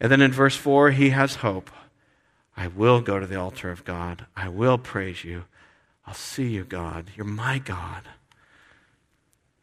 And 0.00 0.10
then 0.10 0.22
in 0.22 0.32
verse 0.32 0.56
4, 0.56 0.92
he 0.92 1.10
has 1.10 1.34
hope. 1.36 1.70
I 2.56 2.68
will 2.68 3.02
go 3.02 3.20
to 3.20 3.26
the 3.26 3.38
altar 3.38 3.70
of 3.70 3.84
God. 3.84 4.24
I 4.34 4.48
will 4.48 4.78
praise 4.78 5.22
you. 5.22 5.44
I'll 6.06 6.14
see 6.14 6.48
you, 6.48 6.64
God. 6.64 7.10
You're 7.14 7.26
my 7.26 7.58
God. 7.58 8.08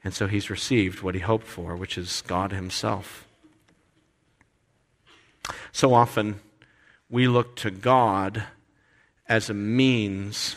And 0.03 0.13
so 0.13 0.27
he's 0.27 0.49
received 0.49 1.01
what 1.01 1.15
he 1.15 1.21
hoped 1.21 1.47
for, 1.47 1.75
which 1.75 1.97
is 1.97 2.23
God 2.25 2.51
himself. 2.51 3.27
So 5.71 5.93
often, 5.93 6.39
we 7.09 7.27
look 7.27 7.55
to 7.57 7.71
God 7.71 8.43
as 9.27 9.49
a 9.49 9.53
means 9.53 10.55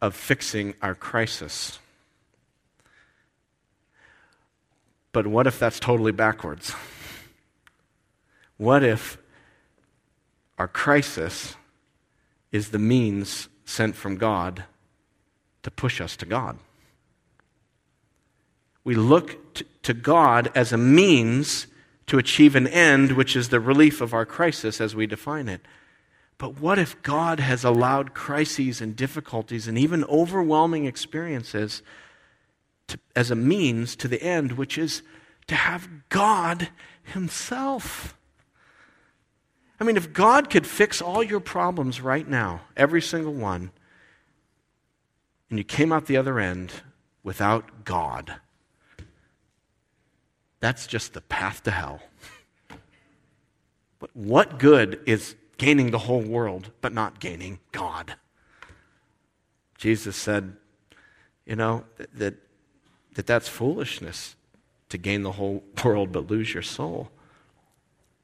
of 0.00 0.14
fixing 0.14 0.74
our 0.80 0.94
crisis. 0.94 1.78
But 5.12 5.26
what 5.26 5.46
if 5.46 5.58
that's 5.58 5.78
totally 5.78 6.12
backwards? 6.12 6.74
What 8.56 8.82
if 8.82 9.18
our 10.58 10.68
crisis 10.68 11.56
is 12.50 12.70
the 12.70 12.78
means 12.78 13.48
sent 13.64 13.94
from 13.94 14.16
God 14.16 14.64
to 15.62 15.70
push 15.70 16.00
us 16.00 16.16
to 16.16 16.26
God? 16.26 16.58
We 18.84 18.94
look 18.94 19.38
to 19.82 19.94
God 19.94 20.50
as 20.54 20.72
a 20.72 20.78
means 20.78 21.66
to 22.06 22.18
achieve 22.18 22.56
an 22.56 22.66
end, 22.66 23.12
which 23.12 23.36
is 23.36 23.48
the 23.48 23.60
relief 23.60 24.00
of 24.00 24.12
our 24.12 24.26
crisis 24.26 24.80
as 24.80 24.94
we 24.94 25.06
define 25.06 25.48
it. 25.48 25.60
But 26.38 26.60
what 26.60 26.78
if 26.78 27.00
God 27.02 27.38
has 27.38 27.62
allowed 27.62 28.14
crises 28.14 28.80
and 28.80 28.96
difficulties 28.96 29.68
and 29.68 29.78
even 29.78 30.02
overwhelming 30.04 30.86
experiences 30.86 31.82
to, 32.88 32.98
as 33.14 33.30
a 33.30 33.36
means 33.36 33.94
to 33.96 34.08
the 34.08 34.20
end, 34.20 34.52
which 34.52 34.76
is 34.76 35.02
to 35.46 35.54
have 35.54 35.88
God 36.08 36.68
Himself? 37.04 38.16
I 39.78 39.84
mean, 39.84 39.96
if 39.96 40.12
God 40.12 40.50
could 40.50 40.66
fix 40.66 41.00
all 41.00 41.22
your 41.22 41.40
problems 41.40 42.00
right 42.00 42.26
now, 42.26 42.62
every 42.76 43.02
single 43.02 43.34
one, 43.34 43.70
and 45.48 45.58
you 45.58 45.64
came 45.64 45.92
out 45.92 46.06
the 46.06 46.16
other 46.16 46.40
end 46.40 46.72
without 47.22 47.84
God, 47.84 48.36
that's 50.62 50.86
just 50.86 51.12
the 51.12 51.20
path 51.20 51.64
to 51.64 51.72
hell. 51.72 52.00
But 53.98 54.14
what 54.14 54.60
good 54.60 55.00
is 55.06 55.34
gaining 55.58 55.90
the 55.90 55.98
whole 55.98 56.22
world 56.22 56.70
but 56.80 56.92
not 56.92 57.18
gaining 57.18 57.58
God? 57.72 58.14
Jesus 59.76 60.14
said, 60.14 60.56
you 61.46 61.56
know, 61.56 61.82
that, 62.14 62.36
that 63.14 63.26
that's 63.26 63.48
foolishness 63.48 64.36
to 64.88 64.98
gain 64.98 65.24
the 65.24 65.32
whole 65.32 65.64
world 65.84 66.12
but 66.12 66.30
lose 66.30 66.54
your 66.54 66.62
soul. 66.62 67.10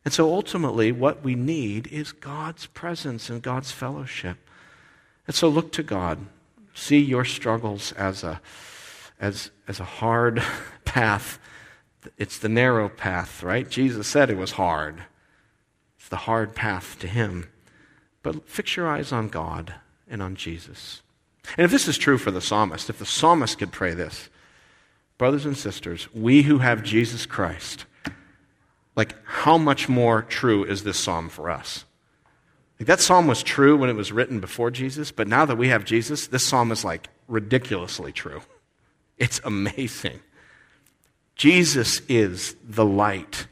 And 0.05 0.15
so 0.15 0.33
ultimately, 0.33 0.93
what 0.93 1.25
we 1.25 1.35
need 1.35 1.89
is 1.89 2.13
God's 2.13 2.67
presence 2.67 3.29
and 3.29 3.43
God's 3.43 3.73
fellowship. 3.73 4.39
And 5.27 5.35
so 5.35 5.49
look 5.49 5.73
to 5.73 5.83
God. 5.83 6.21
See 6.73 7.01
your 7.01 7.25
struggles 7.25 7.91
as 7.93 8.23
a, 8.23 8.41
as, 9.19 9.51
as 9.67 9.81
a 9.81 9.85
hard 9.85 10.41
path 10.85 11.41
it's 12.17 12.39
the 12.39 12.49
narrow 12.49 12.89
path, 12.89 13.43
right? 13.43 13.69
Jesus 13.69 14.07
said 14.07 14.31
it 14.31 14.37
was 14.37 14.53
hard. 14.53 15.05
It's 15.99 16.09
the 16.09 16.17
hard 16.17 16.55
path 16.55 16.99
to 17.01 17.07
Him. 17.07 17.49
But 18.23 18.49
fix 18.49 18.77
your 18.77 18.89
eyes 18.89 19.13
on 19.13 19.29
God 19.29 19.75
and 20.09 20.23
on 20.23 20.37
Jesus. 20.37 21.03
And 21.57 21.65
if 21.65 21.71
this 21.71 21.89
is 21.89 21.99
true 21.99 22.19
for 22.19 22.31
the 22.31 22.41
psalmist, 22.41 22.91
if 22.91 22.99
the 22.99 23.07
psalmist 23.07 23.59
could 23.59 23.73
pray 23.73 23.95
this, 23.95 24.29
brothers 25.17 25.47
and 25.47 25.57
sisters, 25.57 26.13
we 26.15 26.43
who 26.43 26.59
have 26.59 26.83
Jesus 26.83 27.27
Christ, 27.27 27.85
like 28.97 29.15
how 29.25 29.59
much 29.59 29.89
more 29.89 30.23
true 30.23 30.65
is 30.65 30.85
this 30.85 30.99
psalm 30.99 31.29
for 31.29 31.51
us? 31.51 31.85
Like 32.79 32.87
that 32.87 33.01
psalm 33.01 33.27
was 33.27 33.43
true 33.43 33.77
when 33.77 33.91
it 33.91 33.97
was 33.97 34.13
written 34.13 34.41
before 34.41 34.71
Jesus, 34.71 35.11
but 35.11 35.27
now 35.27 35.45
that 35.45 35.59
we 35.59 35.69
have 35.69 35.85
Jesus, 35.85 36.27
this 36.27 36.47
psalm 36.47 36.71
is 36.71 36.85
like 36.85 37.09
ridiculously 37.27 38.13
true. 38.13 38.43
It's 39.17 39.41
amazing. 39.45 40.21
Jesus 41.39 42.03
is 42.09 42.57
the 42.63 42.85
light 42.85 43.47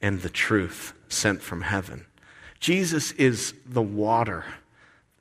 and 0.00 0.22
the 0.22 0.30
truth 0.30 0.94
sent 1.08 1.42
from 1.42 1.62
heaven. 1.62 2.06
Jesus 2.60 3.10
is 3.12 3.52
the 3.66 3.82
water 3.82 4.44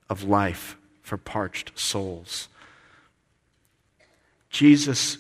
of 0.08 0.24
life 0.24 0.78
for 1.02 1.18
parched 1.18 1.78
souls. 1.78 2.48
Jesus, 4.52 5.18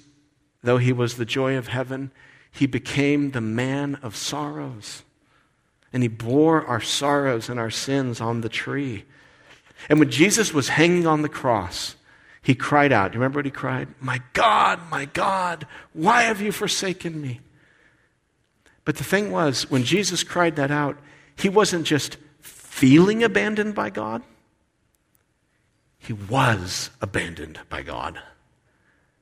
though 0.64 0.78
he 0.78 0.94
was 0.94 1.18
the 1.18 1.26
joy 1.26 1.58
of 1.58 1.68
heaven, 1.68 2.12
he 2.52 2.68
became 2.68 3.32
the 3.32 3.42
man 3.42 3.96
of 3.96 4.16
sorrows. 4.16 5.02
And 5.92 6.04
he 6.04 6.10
bore 6.10 6.66
our 6.66 6.82
sorrows 6.82 7.50
and 7.50 7.60
our 7.60 7.72
sins 7.72 8.22
on 8.22 8.42
the 8.42 8.50
tree. 8.50 9.06
And 9.90 10.00
when 10.00 10.12
Jesus 10.12 10.54
was 10.54 10.70
hanging 10.70 11.08
on 11.08 11.24
the 11.24 11.30
cross, 11.30 11.96
he 12.46 12.54
cried 12.54 12.92
out. 12.92 13.12
Do 13.12 13.16
You 13.16 13.22
remember 13.22 13.40
what 13.40 13.46
he 13.46 13.52
cried? 13.52 13.88
My 14.00 14.22
God, 14.34 14.80
my 14.92 15.06
God, 15.06 15.66
why 15.94 16.22
have 16.22 16.42
you 16.42 16.52
forsaken 16.52 17.20
me? 17.20 17.40
But 18.84 18.98
the 18.98 19.04
thing 19.04 19.32
was, 19.32 19.68
when 19.72 19.84
Jesus 19.84 20.24
cried 20.24 20.56
that 20.58 20.70
out, 20.70 20.96
he 21.36 21.50
wasn't 21.50 21.88
just 21.88 22.18
feeling 22.40 23.24
abandoned 23.24 23.74
by 23.74 23.90
God, 23.90 24.22
he 25.98 26.14
was 26.14 26.92
abandoned 27.02 27.60
by 27.68 27.82
God 27.82 28.22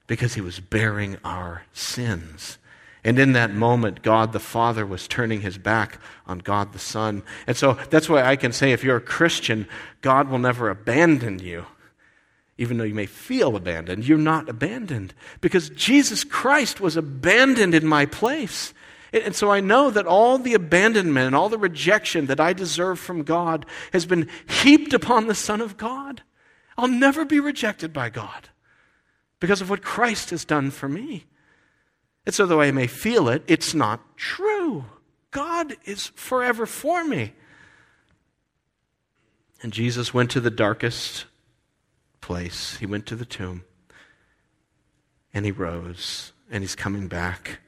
because 0.05 0.33
he 0.33 0.41
was 0.41 0.59
bearing 0.59 1.17
our 1.23 1.63
sins. 1.71 2.57
And 3.05 3.17
in 3.17 3.31
that 3.33 3.53
moment, 3.53 4.01
God 4.01 4.33
the 4.33 4.39
Father 4.41 4.85
was 4.85 5.07
turning 5.07 5.39
his 5.39 5.57
back 5.57 5.97
on 6.27 6.39
God 6.39 6.73
the 6.73 6.79
Son. 6.79 7.23
And 7.47 7.55
so 7.55 7.77
that's 7.89 8.09
why 8.09 8.23
I 8.23 8.35
can 8.35 8.51
say 8.51 8.73
if 8.73 8.83
you're 8.83 8.97
a 8.97 9.01
Christian, 9.01 9.65
God 10.01 10.27
will 10.27 10.39
never 10.39 10.69
abandon 10.69 11.39
you. 11.39 11.67
Even 12.57 12.77
though 12.77 12.83
you 12.83 12.93
may 12.93 13.07
feel 13.07 13.55
abandoned, 13.55 14.07
you're 14.07 14.17
not 14.17 14.47
abandoned 14.47 15.13
because 15.41 15.69
Jesus 15.71 16.23
Christ 16.23 16.79
was 16.79 16.95
abandoned 16.95 17.73
in 17.73 17.85
my 17.85 18.05
place. 18.05 18.73
And 19.11 19.35
so 19.35 19.51
I 19.51 19.59
know 19.59 19.89
that 19.91 20.07
all 20.07 20.37
the 20.37 20.53
abandonment 20.53 21.27
and 21.27 21.35
all 21.35 21.49
the 21.49 21.57
rejection 21.57 22.27
that 22.27 22.39
I 22.39 22.53
deserve 22.53 22.99
from 22.99 23.23
God 23.23 23.65
has 23.91 24.05
been 24.05 24.29
heaped 24.47 24.93
upon 24.93 25.27
the 25.27 25.35
Son 25.35 25.61
of 25.61 25.77
God. 25.77 26.21
I'll 26.77 26.87
never 26.87 27.25
be 27.25 27.39
rejected 27.39 27.93
by 27.93 28.09
God 28.09 28.49
because 29.39 29.61
of 29.61 29.69
what 29.69 29.83
Christ 29.83 30.31
has 30.31 30.45
done 30.45 30.71
for 30.71 30.89
me. 30.89 31.25
And 32.25 32.33
so, 32.33 32.45
though 32.45 32.61
I 32.61 32.71
may 32.71 32.87
feel 32.87 33.27
it, 33.29 33.43
it's 33.47 33.73
not 33.73 34.17
true. 34.17 34.85
God 35.31 35.75
is 35.85 36.07
forever 36.15 36.65
for 36.65 37.03
me. 37.03 37.33
And 39.61 39.73
Jesus 39.73 40.13
went 40.13 40.31
to 40.31 40.39
the 40.39 40.51
darkest 40.51 41.25
place, 42.23 42.77
he 42.77 42.85
went 42.85 43.05
to 43.05 43.17
the 43.17 43.25
tomb, 43.25 43.65
and 45.33 45.43
he 45.43 45.51
rose, 45.51 46.31
and 46.49 46.63
he's 46.63 46.73
coming 46.73 47.09
back. 47.09 47.59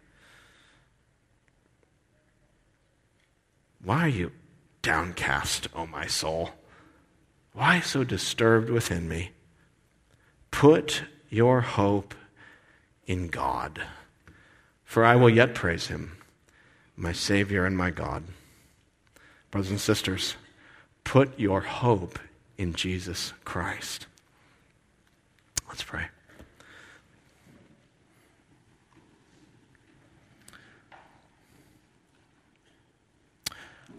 Why 3.84 4.06
are 4.06 4.08
you 4.08 4.32
downcast, 4.82 5.68
O 5.76 5.82
oh 5.82 5.88
my 5.88 6.08
soul? 6.08 6.52
Why 7.52 7.82
so 7.82 8.06
disturbed 8.06 8.70
within 8.70 9.10
me? 9.10 9.32
Put 10.52 11.04
your 11.30 11.60
hope 11.60 12.16
in 13.06 13.28
God, 13.28 13.82
for 14.86 15.04
I 15.04 15.18
will 15.18 15.30
yet 15.30 15.54
praise 15.54 15.88
him, 15.88 16.16
my 16.96 17.12
Savior 17.12 17.66
and 17.66 17.76
my 17.76 17.92
God. 17.92 18.24
Brothers 19.52 19.72
and 19.72 19.82
sisters, 19.82 20.38
put 21.04 21.38
your 21.38 21.60
hope 21.60 22.20
in 22.58 22.74
Jesus 22.74 23.34
Christ. 23.44 24.08
Let's 25.76 25.84
pray. 25.84 26.06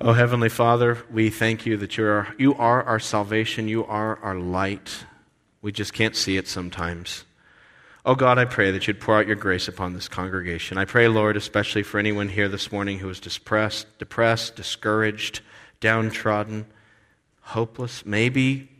Oh, 0.00 0.14
Heavenly 0.14 0.48
Father, 0.48 1.04
we 1.12 1.28
thank 1.28 1.66
you 1.66 1.76
that 1.76 1.98
you 1.98 2.06
are, 2.06 2.34
you 2.38 2.54
are 2.54 2.82
our 2.82 2.98
salvation. 2.98 3.68
You 3.68 3.84
are 3.84 4.18
our 4.22 4.36
light. 4.36 5.04
We 5.60 5.70
just 5.70 5.92
can't 5.92 6.16
see 6.16 6.38
it 6.38 6.48
sometimes. 6.48 7.24
Oh 8.06 8.14
God, 8.14 8.38
I 8.38 8.46
pray 8.46 8.70
that 8.70 8.88
you'd 8.88 8.98
pour 8.98 9.18
out 9.18 9.26
your 9.26 9.36
grace 9.36 9.68
upon 9.68 9.92
this 9.92 10.08
congregation. 10.08 10.78
I 10.78 10.86
pray, 10.86 11.08
Lord, 11.08 11.36
especially 11.36 11.82
for 11.82 11.98
anyone 11.98 12.30
here 12.30 12.48
this 12.48 12.72
morning 12.72 13.00
who 13.00 13.10
is 13.10 13.20
depressed, 13.20 13.98
depressed, 13.98 14.56
discouraged, 14.56 15.40
downtrodden, 15.80 16.64
hopeless, 17.42 18.06
maybe, 18.06 18.70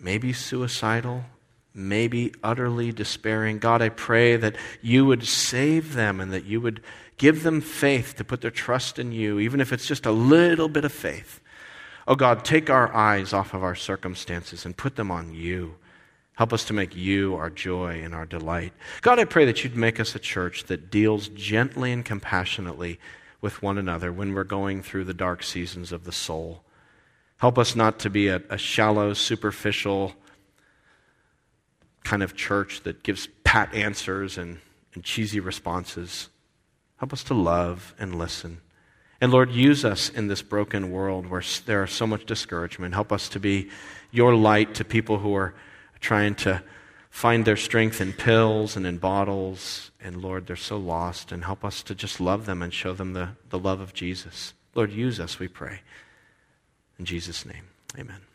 maybe 0.00 0.32
suicidal, 0.32 1.26
maybe 1.74 2.34
utterly 2.42 2.92
despairing. 2.92 3.58
God, 3.58 3.82
I 3.82 3.88
pray 3.88 4.36
that 4.36 4.56
you 4.80 5.06
would 5.06 5.26
save 5.26 5.94
them 5.94 6.20
and 6.20 6.32
that 6.32 6.44
you 6.44 6.60
would 6.60 6.82
Give 7.22 7.44
them 7.44 7.60
faith 7.60 8.16
to 8.16 8.24
put 8.24 8.40
their 8.40 8.50
trust 8.50 8.98
in 8.98 9.12
you, 9.12 9.38
even 9.38 9.60
if 9.60 9.72
it's 9.72 9.86
just 9.86 10.06
a 10.06 10.10
little 10.10 10.68
bit 10.68 10.84
of 10.84 10.90
faith. 10.90 11.40
Oh 12.08 12.16
God, 12.16 12.44
take 12.44 12.68
our 12.68 12.92
eyes 12.92 13.32
off 13.32 13.54
of 13.54 13.62
our 13.62 13.76
circumstances 13.76 14.64
and 14.66 14.76
put 14.76 14.96
them 14.96 15.12
on 15.12 15.32
you. 15.32 15.76
Help 16.34 16.52
us 16.52 16.64
to 16.64 16.72
make 16.72 16.96
you 16.96 17.36
our 17.36 17.48
joy 17.48 18.02
and 18.02 18.12
our 18.12 18.26
delight. 18.26 18.72
God, 19.02 19.20
I 19.20 19.24
pray 19.24 19.44
that 19.44 19.62
you'd 19.62 19.76
make 19.76 20.00
us 20.00 20.16
a 20.16 20.18
church 20.18 20.64
that 20.64 20.90
deals 20.90 21.28
gently 21.28 21.92
and 21.92 22.04
compassionately 22.04 22.98
with 23.40 23.62
one 23.62 23.78
another 23.78 24.12
when 24.12 24.34
we're 24.34 24.42
going 24.42 24.82
through 24.82 25.04
the 25.04 25.14
dark 25.14 25.44
seasons 25.44 25.92
of 25.92 26.02
the 26.02 26.10
soul. 26.10 26.64
Help 27.36 27.56
us 27.56 27.76
not 27.76 28.00
to 28.00 28.10
be 28.10 28.26
a, 28.26 28.42
a 28.50 28.58
shallow, 28.58 29.12
superficial 29.12 30.14
kind 32.04 32.22
of 32.22 32.36
church 32.36 32.82
that 32.82 33.02
gives 33.02 33.28
pat 33.44 33.74
answers 33.74 34.38
and, 34.38 34.58
and 34.94 35.04
cheesy 35.04 35.40
responses. 35.40 36.28
Help 36.96 37.12
us 37.12 37.24
to 37.24 37.34
love 37.34 37.94
and 37.98 38.18
listen. 38.18 38.60
And 39.20 39.30
Lord, 39.30 39.52
use 39.52 39.84
us 39.84 40.08
in 40.08 40.26
this 40.26 40.42
broken 40.42 40.90
world 40.90 41.26
where 41.26 41.42
there 41.66 41.84
is 41.84 41.92
so 41.92 42.06
much 42.06 42.26
discouragement. 42.26 42.94
Help 42.94 43.12
us 43.12 43.28
to 43.30 43.40
be 43.40 43.70
your 44.10 44.34
light 44.34 44.74
to 44.74 44.84
people 44.84 45.18
who 45.18 45.34
are 45.34 45.54
trying 46.00 46.34
to 46.34 46.62
find 47.08 47.44
their 47.44 47.56
strength 47.56 48.00
in 48.00 48.12
pills 48.12 48.76
and 48.76 48.84
in 48.84 48.98
bottles. 48.98 49.92
And 50.00 50.22
Lord, 50.22 50.46
they're 50.46 50.56
so 50.56 50.76
lost. 50.76 51.30
And 51.30 51.44
help 51.44 51.64
us 51.64 51.82
to 51.84 51.94
just 51.94 52.20
love 52.20 52.46
them 52.46 52.62
and 52.62 52.74
show 52.74 52.94
them 52.94 53.12
the, 53.12 53.30
the 53.50 53.58
love 53.58 53.80
of 53.80 53.94
Jesus. 53.94 54.54
Lord, 54.74 54.90
use 54.90 55.20
us, 55.20 55.38
we 55.38 55.46
pray. 55.46 55.82
In 56.98 57.04
Jesus' 57.04 57.46
name, 57.46 57.64
amen. 57.96 58.31